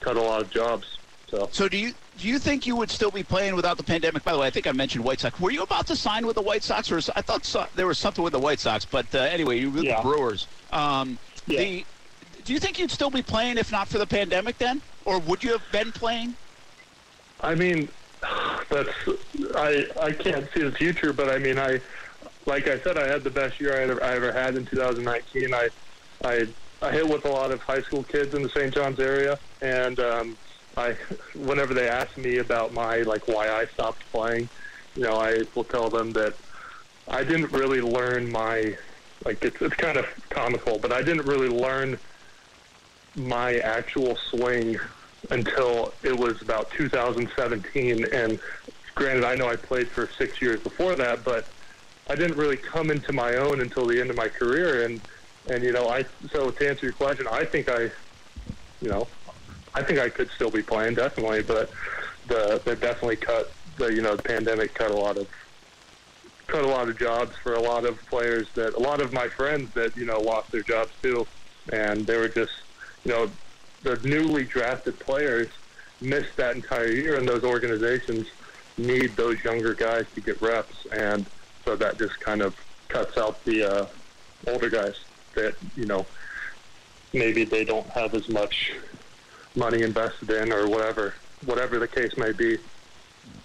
cut 0.00 0.16
a 0.16 0.20
lot 0.22 0.42
of 0.42 0.50
jobs. 0.50 0.98
So 1.28 1.48
So 1.52 1.68
do 1.68 1.76
you 1.78 1.92
do 2.18 2.28
you 2.28 2.38
think 2.38 2.66
you 2.66 2.76
would 2.76 2.90
still 2.90 3.10
be 3.10 3.22
playing 3.22 3.54
without 3.54 3.76
the 3.76 3.82
pandemic? 3.82 4.24
By 4.24 4.32
the 4.32 4.38
way, 4.38 4.46
I 4.46 4.50
think 4.50 4.66
I 4.66 4.72
mentioned 4.72 5.04
White 5.04 5.20
Sox. 5.20 5.38
Were 5.40 5.50
you 5.50 5.62
about 5.62 5.86
to 5.86 5.96
sign 5.96 6.26
with 6.26 6.36
the 6.36 6.42
White 6.42 6.62
Sox, 6.62 6.90
or 6.90 6.98
I 7.16 7.22
thought 7.22 7.44
so, 7.44 7.66
there 7.74 7.86
was 7.86 7.98
something 7.98 8.22
with 8.24 8.32
the 8.32 8.38
White 8.38 8.60
Sox? 8.60 8.84
But 8.84 9.12
uh, 9.14 9.18
anyway, 9.18 9.58
you 9.60 9.70
with 9.70 9.84
Yeah. 9.84 9.96
the 9.96 10.02
Brewers. 10.02 10.46
Um, 10.72 11.18
Yeah. 11.46 11.60
the, 11.60 11.86
do 12.44 12.52
you 12.52 12.58
think 12.58 12.78
you'd 12.78 12.90
still 12.90 13.10
be 13.10 13.22
playing 13.22 13.58
if 13.58 13.70
not 13.70 13.88
for 13.88 13.98
the 13.98 14.06
pandemic 14.06 14.58
then, 14.58 14.80
or 15.04 15.18
would 15.20 15.44
you 15.44 15.52
have 15.52 15.62
been 15.70 15.92
playing? 15.92 16.34
I 17.40 17.54
mean, 17.54 17.88
that's 18.70 18.90
I 19.54 19.86
I 20.00 20.12
can't 20.12 20.48
see 20.54 20.62
the 20.62 20.72
future, 20.72 21.12
but 21.12 21.28
I 21.28 21.38
mean 21.38 21.58
I 21.58 21.80
like 22.48 22.66
I 22.66 22.80
said 22.80 22.98
I 22.98 23.06
had 23.06 23.22
the 23.22 23.30
best 23.30 23.60
year 23.60 23.74
I 23.74 23.82
ever, 23.82 24.02
I 24.02 24.14
ever 24.14 24.32
had 24.32 24.56
in 24.56 24.64
2019. 24.64 25.54
I 25.54 25.68
I 26.24 26.48
I 26.80 26.92
hit 26.92 27.08
with 27.08 27.24
a 27.26 27.30
lot 27.30 27.52
of 27.52 27.60
high 27.60 27.82
school 27.82 28.02
kids 28.02 28.34
in 28.34 28.42
the 28.42 28.48
St. 28.48 28.74
John's 28.74 28.98
area, 28.98 29.38
and 29.60 30.00
um, 30.00 30.38
I 30.76 30.96
whenever 31.34 31.74
they 31.74 31.88
ask 31.88 32.16
me 32.16 32.38
about 32.38 32.72
my 32.72 32.98
like 33.02 33.28
why 33.28 33.48
I 33.48 33.66
stopped 33.74 34.02
playing, 34.10 34.48
you 34.96 35.02
know, 35.02 35.16
I 35.16 35.42
will 35.54 35.64
tell 35.64 35.90
them 35.90 36.12
that 36.14 36.34
I 37.06 37.22
didn't 37.22 37.52
really 37.52 37.82
learn 37.82 38.30
my 38.32 38.76
like 39.24 39.44
it's 39.44 39.60
it's 39.60 39.76
kind 39.76 39.98
of 39.98 40.06
comical, 40.30 40.78
but 40.78 40.92
I 40.92 41.02
didn't 41.02 41.26
really 41.26 41.48
learn 41.48 41.98
my 43.14 43.56
actual 43.58 44.16
swing 44.30 44.76
until 45.30 45.92
it 46.02 46.16
was 46.16 46.40
about 46.40 46.70
2017. 46.70 48.06
And 48.14 48.40
granted, 48.94 49.24
I 49.24 49.34
know 49.34 49.48
I 49.48 49.56
played 49.56 49.90
for 49.90 50.08
six 50.16 50.40
years 50.40 50.60
before 50.60 50.94
that, 50.94 51.24
but 51.24 51.48
I 52.08 52.14
didn't 52.14 52.36
really 52.36 52.56
come 52.56 52.90
into 52.90 53.12
my 53.12 53.36
own 53.36 53.60
until 53.60 53.86
the 53.86 54.00
end 54.00 54.10
of 54.10 54.16
my 54.16 54.28
career, 54.28 54.84
and 54.84 55.00
and 55.48 55.62
you 55.62 55.72
know 55.72 55.88
I 55.88 56.04
so 56.30 56.50
to 56.50 56.68
answer 56.68 56.86
your 56.86 56.94
question, 56.94 57.26
I 57.30 57.44
think 57.44 57.68
I, 57.68 57.90
you 58.80 58.88
know, 58.88 59.06
I 59.74 59.82
think 59.82 59.98
I 59.98 60.08
could 60.08 60.30
still 60.30 60.50
be 60.50 60.62
playing 60.62 60.94
definitely, 60.94 61.42
but 61.42 61.70
the 62.26 62.60
they 62.64 62.74
definitely 62.74 63.16
cut 63.16 63.52
the 63.76 63.92
you 63.92 64.02
know 64.02 64.16
the 64.16 64.22
pandemic 64.22 64.74
cut 64.74 64.90
a 64.90 64.96
lot 64.96 65.16
of 65.16 65.28
cut 66.46 66.64
a 66.64 66.66
lot 66.66 66.88
of 66.88 66.98
jobs 66.98 67.36
for 67.42 67.54
a 67.54 67.60
lot 67.60 67.84
of 67.84 67.98
players 68.06 68.48
that 68.54 68.74
a 68.74 68.80
lot 68.80 69.00
of 69.00 69.12
my 69.12 69.28
friends 69.28 69.72
that 69.74 69.94
you 69.96 70.06
know 70.06 70.20
lost 70.20 70.50
their 70.50 70.62
jobs 70.62 70.92
too, 71.02 71.26
and 71.72 72.06
they 72.06 72.16
were 72.16 72.28
just 72.28 72.52
you 73.04 73.12
know 73.12 73.30
the 73.82 73.96
newly 74.08 74.44
drafted 74.44 74.98
players 74.98 75.48
missed 76.00 76.36
that 76.36 76.56
entire 76.56 76.90
year, 76.90 77.16
and 77.16 77.28
those 77.28 77.44
organizations 77.44 78.26
need 78.78 79.14
those 79.16 79.42
younger 79.44 79.74
guys 79.74 80.06
to 80.14 80.20
get 80.20 80.40
reps, 80.40 80.86
and 80.92 81.26
so 81.68 81.76
that 81.76 81.98
just 81.98 82.18
kind 82.18 82.40
of 82.40 82.56
cuts 82.88 83.18
out 83.18 83.44
the 83.44 83.62
uh, 83.62 83.86
older 84.46 84.70
guys 84.70 84.94
that 85.34 85.54
you 85.76 85.84
know 85.84 86.06
maybe 87.12 87.44
they 87.44 87.62
don't 87.62 87.86
have 87.88 88.14
as 88.14 88.26
much 88.30 88.72
money 89.54 89.82
invested 89.82 90.30
in 90.30 90.50
or 90.50 90.66
whatever 90.66 91.12
whatever 91.44 91.78
the 91.78 91.86
case 91.86 92.16
may 92.16 92.32
be. 92.32 92.56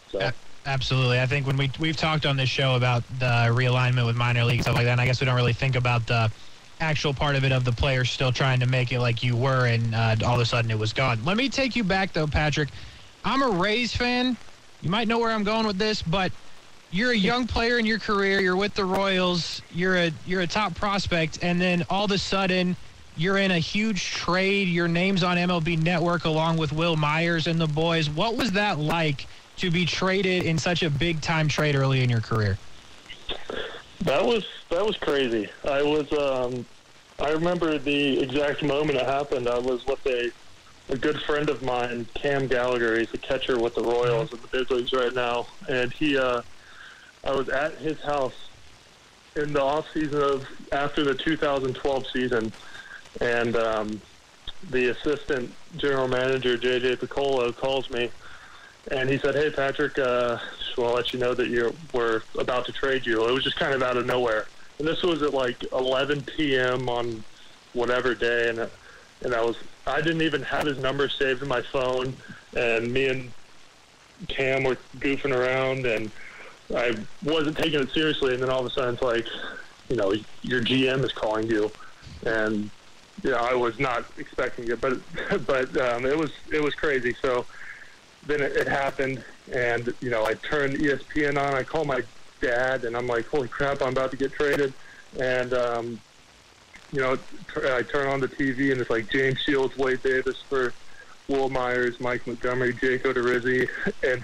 So. 0.10 0.32
Absolutely. 0.66 1.20
I 1.20 1.26
think 1.26 1.46
when 1.46 1.58
we 1.58 1.70
we've 1.82 1.98
talked 1.98 2.26
on 2.26 2.38
this 2.38 2.48
show 2.48 2.76
about 2.76 3.04
the 3.20 3.52
realignment 3.52 4.06
with 4.06 4.16
minor 4.16 4.46
league 4.46 4.62
stuff 4.62 4.76
like 4.76 4.86
that, 4.86 4.94
and 4.94 5.02
I 5.02 5.06
guess 5.06 5.20
we 5.20 5.26
don't 5.26 5.36
really 5.36 5.52
think 5.52 5.76
about 5.76 6.08
the 6.08 6.32
actual 6.80 7.14
part 7.14 7.36
of 7.36 7.44
it 7.44 7.52
of 7.52 7.66
the 7.66 7.74
players 7.74 8.10
still 8.10 8.32
trying 8.32 8.62
to 8.62 8.66
make 8.66 8.94
it 8.94 9.02
like 9.02 9.22
you 9.22 9.36
were, 9.36 9.66
and 9.66 9.94
uh, 9.94 10.16
all 10.26 10.36
of 10.36 10.40
a 10.40 10.46
sudden 10.46 10.72
it 10.72 10.80
was 10.80 10.94
gone. 10.94 11.20
Let 11.26 11.36
me 11.36 11.50
take 11.50 11.76
you 11.76 11.84
back 11.84 12.14
though, 12.14 12.28
Patrick. 12.28 12.70
I'm 13.26 13.42
a 13.42 13.50
Rays 13.50 13.94
fan. 13.94 14.38
You 14.82 14.90
might 14.90 15.10
know 15.10 15.20
where 15.20 15.32
I'm 15.32 15.44
going 15.44 15.68
with 15.68 15.78
this, 15.78 16.02
but 16.02 16.32
you're 16.94 17.12
a 17.12 17.18
young 17.18 17.48
player 17.48 17.80
in 17.80 17.86
your 17.86 17.98
career. 17.98 18.40
You're 18.40 18.56
with 18.56 18.76
the 18.76 18.86
Royals. 18.86 19.62
You're 19.74 19.98
a 19.98 20.12
you're 20.28 20.42
a 20.42 20.48
top 20.48 20.76
prospect, 20.76 21.40
and 21.42 21.60
then 21.60 21.84
all 21.90 22.06
of 22.06 22.12
a 22.12 22.18
sudden 22.18 22.78
you're 23.18 23.40
in 23.40 23.52
a 23.52 23.60
huge 23.60 24.12
trade. 24.12 24.68
Your 24.68 24.88
name's 24.88 25.24
on 25.24 25.38
MLB 25.38 25.82
Network 25.82 26.26
along 26.26 26.58
with 26.58 26.72
Wil 26.72 26.96
Myers 26.96 27.48
and 27.48 27.60
the 27.60 27.68
boys. 27.68 28.10
What 28.10 28.38
was 28.38 28.52
that 28.52 28.78
like 28.80 29.28
to 29.58 29.72
be 29.72 29.86
traded 29.86 30.44
in 30.44 30.58
such 30.58 30.84
a 30.84 30.90
big 30.90 31.22
time 31.22 31.48
trade 31.48 31.76
early 31.76 32.04
in 32.04 32.10
your 32.10 32.22
career? 32.22 32.58
That 34.02 34.24
was 34.24 34.46
that 34.70 34.86
was 34.86 34.96
crazy. 34.98 35.50
I 35.64 35.82
was 35.82 36.12
um, 36.14 36.64
I 37.20 37.32
remember 37.32 37.80
the 37.80 38.20
exact 38.20 38.62
moment 38.62 39.00
it 39.00 39.06
happened. 39.06 39.50
I 39.50 39.58
was 39.58 39.84
with 39.88 40.06
a 40.06 40.32
a 40.90 40.98
good 40.98 41.20
friend 41.24 41.50
of 41.50 41.64
mine, 41.64 42.06
Cam 42.14 42.46
Gallagher. 42.46 43.00
He's 43.00 43.12
a 43.16 43.18
catcher 43.18 43.58
with 43.58 43.74
the 43.74 43.82
Royals 43.82 44.32
in 44.32 44.40
the 44.42 44.48
big 44.48 44.70
leagues 44.70 44.94
right 44.94 45.14
now, 45.14 45.48
and 45.70 45.92
he 45.92 46.18
uh, 46.18 46.42
I 47.24 47.32
was 47.32 47.50
at 47.50 47.78
his 47.78 48.00
house 48.02 48.34
in 49.36 49.54
the 49.54 49.62
off 49.62 49.86
season 49.94 50.22
of 50.22 50.46
after 50.72 51.04
the 51.04 51.14
2012 51.16 52.08
season, 52.12 52.52
and 53.22 53.56
um, 53.56 54.02
the 54.70 54.90
assistant 54.90 55.54
general 55.78 56.08
manager 56.08 56.58
JJ 56.58 56.98
Picollo 56.98 57.56
calls 57.56 57.90
me, 57.90 58.10
and 58.92 59.10
he 59.10 59.18
said, 59.18 59.36
"Hey 59.36 59.50
Patrick, 59.50 59.98
uh, 59.98 60.38
just 60.60 60.78
want 60.78 60.92
to 60.92 60.96
let 60.96 61.14
you 61.14 61.20
know 61.20 61.34
that 61.34 61.48
you're 61.48 61.72
we're 61.94 62.22
about 62.38 62.66
to 62.66 62.72
trade 62.74 63.06
you." 63.06 63.28
It 63.28 63.32
was 63.32 63.44
just 63.44 63.58
kind 63.58 63.74
of 63.74 63.82
out 63.82 63.98
of 63.98 64.06
nowhere, 64.06 64.48
and 64.80 64.88
this 64.88 65.02
was 65.02 65.22
at 65.22 65.34
like 65.34 65.64
11 65.72 66.24
p.m. 66.24 66.90
on 66.90 67.24
whatever 67.74 68.14
day, 68.14 68.50
and 68.50 68.70
and 69.24 69.34
I 69.34 69.42
was 69.42 69.56
I 69.88 70.02
didn't 70.02 70.22
even 70.22 70.42
have 70.44 70.66
his 70.66 70.78
number 70.78 71.08
saved 71.08 71.42
in 71.42 71.48
my 71.48 71.62
phone, 71.62 72.16
and 72.56 72.92
me 72.92 73.08
and 73.08 73.32
Cam 74.28 74.64
were 74.64 74.78
goofing 75.00 75.36
around, 75.36 75.86
and 75.86 76.12
I 76.76 76.96
wasn't 77.24 77.58
taking 77.58 77.82
it 77.82 77.92
seriously, 77.92 78.34
and 78.34 78.42
then 78.42 78.50
all 78.50 78.62
of 78.62 78.66
a 78.66 78.70
sudden 78.70 78.94
it's 78.94 79.04
like, 79.04 79.28
you 79.90 79.96
know, 79.96 80.14
your 80.42 80.62
GM 80.62 81.04
is 81.04 81.12
calling 81.12 81.48
you, 81.48 81.72
and 82.26 82.70
you 83.24 83.32
know, 83.32 83.38
I 83.38 83.54
was 83.54 83.80
not 83.80 84.06
expecting 84.18 84.70
it, 84.70 84.82
but 84.82 84.98
but 85.46 85.76
um, 85.78 86.06
it 86.06 86.18
was 86.18 86.32
it 86.52 86.62
was 86.62 86.74
crazy. 86.76 87.16
So 87.22 87.46
then 88.26 88.42
it, 88.42 88.54
it 88.56 88.68
happened, 88.68 89.24
and 89.52 89.94
you 90.02 90.10
know, 90.10 90.26
I 90.26 90.34
turned 90.36 90.78
ESPN 90.78 91.38
on. 91.38 91.54
I 91.54 91.64
call 91.64 91.86
my 91.86 92.02
dad, 92.42 92.86
and 92.86 92.96
I'm 92.96 93.08
like, 93.08 93.28
"Holy 93.28 93.48
crap! 93.48 93.82
I'm 93.82 93.90
about 93.90 94.12
to 94.12 94.18
get 94.18 94.34
traded." 94.34 94.74
And 95.20 95.54
um, 95.54 96.00
you 96.92 97.02
know, 97.02 97.18
I 97.56 97.82
turn 97.84 98.08
on 98.08 98.20
the 98.20 98.28
TV, 98.28 98.72
and 98.72 98.80
it's 98.80 98.90
like 98.90 99.10
James 99.10 99.40
Shields, 99.40 99.78
Wade 99.78 100.02
Davis 100.02 100.42
for 100.50 100.74
Wil 101.28 101.50
Myers, 101.50 102.00
Mike 102.00 102.26
Montgomery, 102.28 102.74
Jake 102.74 103.04
Odorizzi, 103.04 103.70
and 104.04 104.24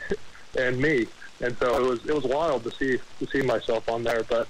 and 0.58 0.80
me. 0.80 1.08
And 1.42 1.58
so 1.58 1.76
it 1.76 1.90
was 1.90 2.06
it 2.06 2.14
was 2.14 2.26
wild 2.26 2.64
to 2.66 2.72
see 2.72 3.00
to 3.20 3.28
see 3.28 3.42
myself 3.42 3.88
on 3.90 4.04
there, 4.04 4.24
but 4.24 4.48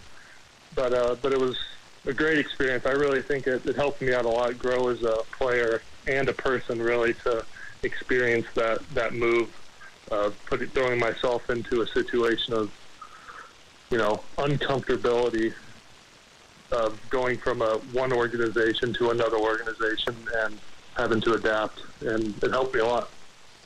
but 0.76 0.94
uh, 0.94 1.16
but 1.22 1.34
it 1.34 1.40
was 1.40 1.58
a 2.06 2.14
great 2.14 2.40
experience. 2.40 2.86
I 2.86 2.92
really 2.92 3.22
think 3.22 3.48
it, 3.48 3.66
it 3.66 3.76
helped 3.76 4.02
me 4.02 4.14
out 4.14 4.26
a 4.26 4.30
lot, 4.30 4.58
grow 4.58 4.90
as 4.90 5.04
a 5.04 5.18
player 5.38 5.82
and 6.08 6.28
a 6.30 6.34
person, 6.34 6.82
really 6.82 7.14
to 7.26 7.46
experience 7.84 8.48
that 8.56 8.88
that 8.94 9.14
move, 9.14 9.50
uh, 10.12 10.32
putting 10.46 10.70
throwing 10.70 11.00
myself 11.00 11.50
into 11.50 11.82
a 11.82 11.88
situation 11.88 12.54
of 12.54 12.72
you 13.92 13.98
know 13.98 14.22
uncomfortability 14.38 15.54
of 16.72 17.00
going 17.10 17.38
from 17.38 17.62
a 17.62 17.78
one 17.92 18.14
organization 18.14 18.94
to 18.94 19.10
another 19.10 19.38
organization 19.38 20.16
and 20.44 20.60
having 20.96 21.22
to 21.22 21.34
adapt, 21.34 21.82
and 22.02 22.42
it 22.44 22.52
helped 22.52 22.74
me 22.74 22.80
a 22.82 22.86
lot. 22.86 23.10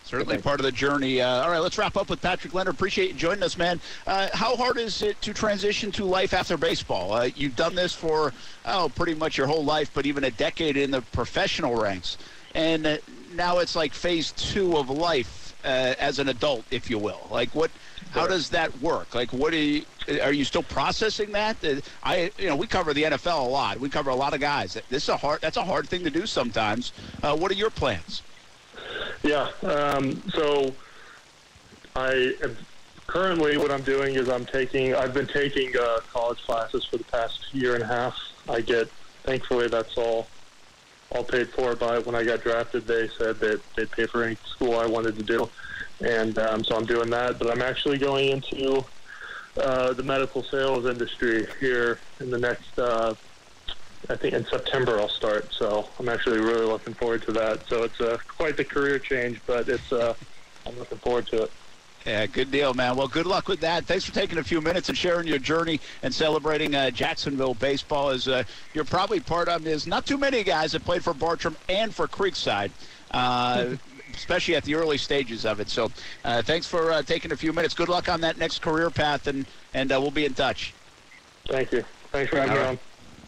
Certainly 0.03 0.39
part 0.39 0.59
of 0.59 0.65
the 0.65 0.71
journey. 0.71 1.21
Uh, 1.21 1.43
all 1.43 1.49
right, 1.49 1.59
let's 1.59 1.77
wrap 1.77 1.95
up 1.95 2.09
with 2.09 2.21
Patrick 2.21 2.53
Leonard. 2.53 2.75
Appreciate 2.75 3.09
you 3.09 3.15
joining 3.15 3.41
us, 3.41 3.57
man. 3.57 3.79
Uh, 4.05 4.27
how 4.33 4.55
hard 4.55 4.77
is 4.77 5.01
it 5.01 5.19
to 5.21 5.33
transition 5.33 5.91
to 5.93 6.03
life 6.03 6.33
after 6.33 6.57
baseball? 6.57 7.13
Uh, 7.13 7.29
you've 7.35 7.55
done 7.55 7.73
this 7.73 7.93
for, 7.93 8.33
oh, 8.65 8.91
pretty 8.95 9.15
much 9.15 9.37
your 9.37 9.47
whole 9.47 9.63
life, 9.63 9.91
but 9.93 10.05
even 10.05 10.25
a 10.25 10.31
decade 10.31 10.75
in 10.75 10.91
the 10.91 11.01
professional 11.01 11.81
ranks. 11.81 12.17
And 12.53 12.85
uh, 12.85 12.97
now 13.33 13.59
it's 13.59 13.75
like 13.75 13.93
phase 13.93 14.33
two 14.33 14.77
of 14.77 14.89
life 14.89 15.55
uh, 15.63 15.95
as 15.97 16.19
an 16.19 16.27
adult, 16.27 16.65
if 16.69 16.89
you 16.89 16.99
will. 16.99 17.25
Like, 17.31 17.55
what? 17.55 17.71
How 18.11 18.27
does 18.27 18.49
that 18.49 18.77
work? 18.79 19.15
Like, 19.15 19.33
what 19.33 19.53
are 19.53 19.57
you? 19.57 19.83
Are 20.21 20.33
you 20.33 20.43
still 20.43 20.61
processing 20.61 21.31
that? 21.31 21.63
Uh, 21.63 21.77
I, 22.03 22.31
you 22.37 22.47
know, 22.47 22.55
we 22.55 22.67
cover 22.67 22.93
the 22.93 23.03
NFL 23.03 23.45
a 23.45 23.49
lot. 23.49 23.79
We 23.79 23.89
cover 23.89 24.11
a 24.11 24.15
lot 24.15 24.35
of 24.35 24.41
guys. 24.41 24.77
This 24.89 25.03
is 25.03 25.09
a 25.09 25.17
hard. 25.17 25.41
That's 25.41 25.57
a 25.57 25.63
hard 25.63 25.89
thing 25.89 26.03
to 26.03 26.11
do 26.11 26.27
sometimes. 26.27 26.91
what 27.21 27.49
are 27.49 27.55
your 27.55 27.71
plans? 27.71 28.21
Yeah. 29.23 29.49
Um, 29.63 30.23
so 30.29 30.75
I 31.95 32.33
am 32.43 32.57
currently 33.07 33.57
what 33.57 33.71
I'm 33.71 33.83
doing 33.83 34.15
is 34.15 34.29
I'm 34.29 34.45
taking. 34.45 34.95
I've 34.95 35.13
been 35.13 35.27
taking 35.27 35.71
uh, 35.77 35.99
college 36.11 36.39
classes 36.45 36.85
for 36.89 36.97
the 36.97 37.03
past 37.05 37.39
year 37.51 37.75
and 37.75 37.83
a 37.83 37.87
half. 37.87 38.15
I 38.49 38.61
get. 38.61 38.89
Thankfully, 39.23 39.67
that's 39.69 39.95
all 39.97 40.27
all 41.11 41.23
paid 41.23 41.49
for 41.53 41.75
by 41.75 41.99
when 41.99 42.15
I 42.15 42.23
got 42.23 42.41
drafted. 42.41 42.87
They 42.87 43.09
said 43.17 43.39
that 43.39 43.61
they'd 43.75 43.91
pay 43.91 44.07
for 44.07 44.23
any 44.23 44.37
school 44.55 44.77
I 44.77 44.85
wanted 44.85 45.15
to 45.17 45.23
do, 45.23 45.49
and 46.01 46.37
um, 46.39 46.63
so 46.63 46.75
I'm 46.75 46.85
doing 46.85 47.09
that. 47.11 47.39
But 47.39 47.51
I'm 47.51 47.61
actually 47.61 47.99
going 47.99 48.29
into 48.29 48.83
uh, 49.57 49.93
the 49.93 50.03
medical 50.03 50.43
sales 50.43 50.85
industry 50.85 51.47
here 51.59 51.99
in 52.19 52.31
the 52.31 52.39
next 52.39 52.77
uh, 52.77 53.13
I 54.09 54.15
think 54.15 54.33
in 54.33 54.45
September 54.45 54.99
I'll 54.99 55.09
start. 55.09 55.53
So 55.53 55.87
I'm 55.99 56.09
actually 56.09 56.39
really 56.39 56.65
looking 56.65 56.93
forward 56.93 57.23
to 57.23 57.31
that. 57.33 57.67
So 57.67 57.83
it's 57.83 57.99
uh, 58.01 58.17
quite 58.27 58.57
the 58.57 58.65
career 58.65 58.99
change, 58.99 59.39
but 59.45 59.69
it's 59.69 59.91
uh, 59.91 60.13
I'm 60.65 60.77
looking 60.77 60.97
forward 60.97 61.27
to 61.27 61.43
it. 61.43 61.51
Yeah, 62.05 62.25
good 62.25 62.51
deal, 62.51 62.73
man. 62.73 62.97
Well, 62.97 63.07
good 63.07 63.25
luck 63.25 63.47
with 63.47 63.61
that. 63.61 63.85
Thanks 63.85 64.03
for 64.03 64.13
taking 64.13 64.37
a 64.37 64.43
few 64.43 64.59
minutes 64.59 64.89
and 64.89 64.97
sharing 64.97 65.25
your 65.25 65.39
journey 65.39 65.79
and 66.01 66.13
celebrating 66.13 66.75
uh, 66.75 66.89
Jacksonville 66.89 67.53
baseball. 67.53 68.09
As 68.09 68.27
uh, 68.27 68.43
you're 68.73 68.83
probably 68.83 69.21
part 69.21 69.47
of, 69.47 69.63
there's 69.63 69.87
not 69.87 70.05
too 70.05 70.17
many 70.17 70.43
guys 70.43 70.73
that 70.73 70.83
played 70.83 71.01
for 71.01 71.13
Bartram 71.13 71.55
and 71.69 71.95
for 71.95 72.07
Creekside. 72.07 72.71
Uh, 73.11 73.75
especially 74.15 74.55
at 74.55 74.63
the 74.63 74.75
early 74.75 74.97
stages 74.97 75.45
of 75.45 75.59
it. 75.59 75.69
So, 75.69 75.91
uh, 76.23 76.41
thanks 76.41 76.67
for 76.67 76.91
uh, 76.91 77.01
taking 77.01 77.31
a 77.31 77.37
few 77.37 77.51
minutes. 77.53 77.73
Good 77.73 77.89
luck 77.89 78.09
on 78.09 78.21
that 78.21 78.37
next 78.37 78.61
career 78.61 78.89
path, 78.89 79.27
and 79.27 79.45
and 79.73 79.91
uh, 79.91 79.99
we'll 79.99 80.11
be 80.11 80.25
in 80.25 80.33
touch. 80.33 80.73
Thank 81.47 81.71
you. 81.71 81.83
Thanks 82.11 82.29
for 82.29 82.39
having 82.39 82.55
me 82.55 82.61
on. 82.61 82.79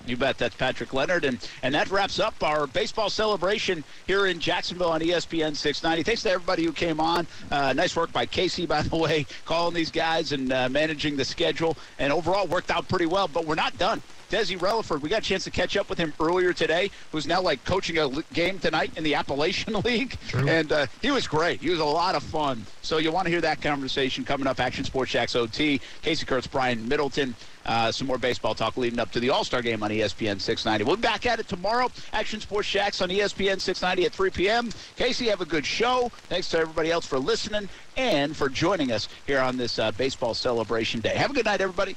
You 0.07 0.17
bet. 0.17 0.37
That's 0.37 0.55
Patrick 0.55 0.93
Leonard. 0.93 1.25
And, 1.25 1.37
and 1.63 1.73
that 1.75 1.89
wraps 1.89 2.19
up 2.19 2.41
our 2.43 2.67
baseball 2.67 3.09
celebration 3.09 3.83
here 4.07 4.27
in 4.27 4.39
Jacksonville 4.39 4.89
on 4.89 5.01
ESPN 5.01 5.55
690. 5.55 6.03
Thanks 6.03 6.23
to 6.23 6.31
everybody 6.31 6.63
who 6.63 6.71
came 6.71 6.99
on. 6.99 7.27
Uh, 7.51 7.73
nice 7.73 7.95
work 7.95 8.11
by 8.11 8.25
Casey, 8.25 8.65
by 8.65 8.81
the 8.81 8.95
way, 8.95 9.25
calling 9.45 9.73
these 9.73 9.91
guys 9.91 10.31
and 10.31 10.51
uh, 10.51 10.69
managing 10.69 11.15
the 11.17 11.25
schedule. 11.25 11.77
And 11.99 12.13
overall, 12.13 12.47
worked 12.47 12.71
out 12.71 12.87
pretty 12.87 13.05
well. 13.05 13.27
But 13.27 13.45
we're 13.45 13.55
not 13.55 13.77
done. 13.77 14.01
Desi 14.31 14.57
Relaford, 14.57 15.01
we 15.01 15.09
got 15.09 15.19
a 15.19 15.25
chance 15.25 15.43
to 15.43 15.51
catch 15.51 15.77
up 15.77 15.87
with 15.87 15.99
him 15.99 16.11
earlier 16.19 16.51
today, 16.51 16.89
who's 17.11 17.27
now 17.27 17.41
like 17.41 17.63
coaching 17.63 17.99
a 17.99 18.09
game 18.33 18.57
tonight 18.57 18.91
in 18.97 19.03
the 19.03 19.13
Appalachian 19.13 19.73
League. 19.85 20.17
True. 20.27 20.47
And 20.47 20.71
uh, 20.71 20.87
he 21.01 21.11
was 21.11 21.27
great. 21.27 21.61
He 21.61 21.69
was 21.69 21.79
a 21.79 21.85
lot 21.85 22.15
of 22.15 22.23
fun. 22.23 22.65
So 22.81 22.97
you'll 22.97 23.13
want 23.13 23.25
to 23.25 23.31
hear 23.31 23.41
that 23.41 23.61
conversation 23.61 24.25
coming 24.25 24.47
up. 24.47 24.59
Action 24.59 24.83
Sports 24.83 25.11
Jax 25.11 25.35
OT, 25.35 25.79
Casey 26.01 26.25
Kurtz, 26.25 26.47
Brian 26.47 26.87
Middleton. 26.87 27.35
Uh, 27.65 27.91
some 27.91 28.07
more 28.07 28.17
baseball 28.17 28.53
talk 28.53 28.77
leading 28.77 28.99
up 28.99 29.11
to 29.11 29.19
the 29.19 29.29
All-Star 29.29 29.61
game 29.61 29.81
on 29.83 29.89
ESPN 29.89 30.39
690. 30.39 30.83
We'll 30.83 30.95
be 30.97 31.01
back 31.01 31.25
at 31.25 31.39
it 31.39 31.47
tomorrow. 31.47 31.91
Action 32.13 32.39
Sports 32.39 32.69
Jax 32.69 33.01
on 33.01 33.09
ESPN 33.09 33.59
690 33.59 34.05
at 34.05 34.11
3 34.11 34.29
p.m. 34.29 34.69
Casey, 34.95 35.27
have 35.27 35.41
a 35.41 35.45
good 35.45 35.65
show. 35.65 36.11
Thanks 36.29 36.49
to 36.49 36.59
everybody 36.59 36.91
else 36.91 37.05
for 37.05 37.17
listening 37.17 37.67
and 37.97 38.35
for 38.35 38.49
joining 38.49 38.91
us 38.91 39.09
here 39.25 39.39
on 39.39 39.57
this 39.57 39.79
uh, 39.79 39.91
baseball 39.91 40.33
celebration 40.33 41.01
day. 41.01 41.15
Have 41.15 41.31
a 41.31 41.33
good 41.33 41.45
night, 41.45 41.61
everybody. 41.61 41.95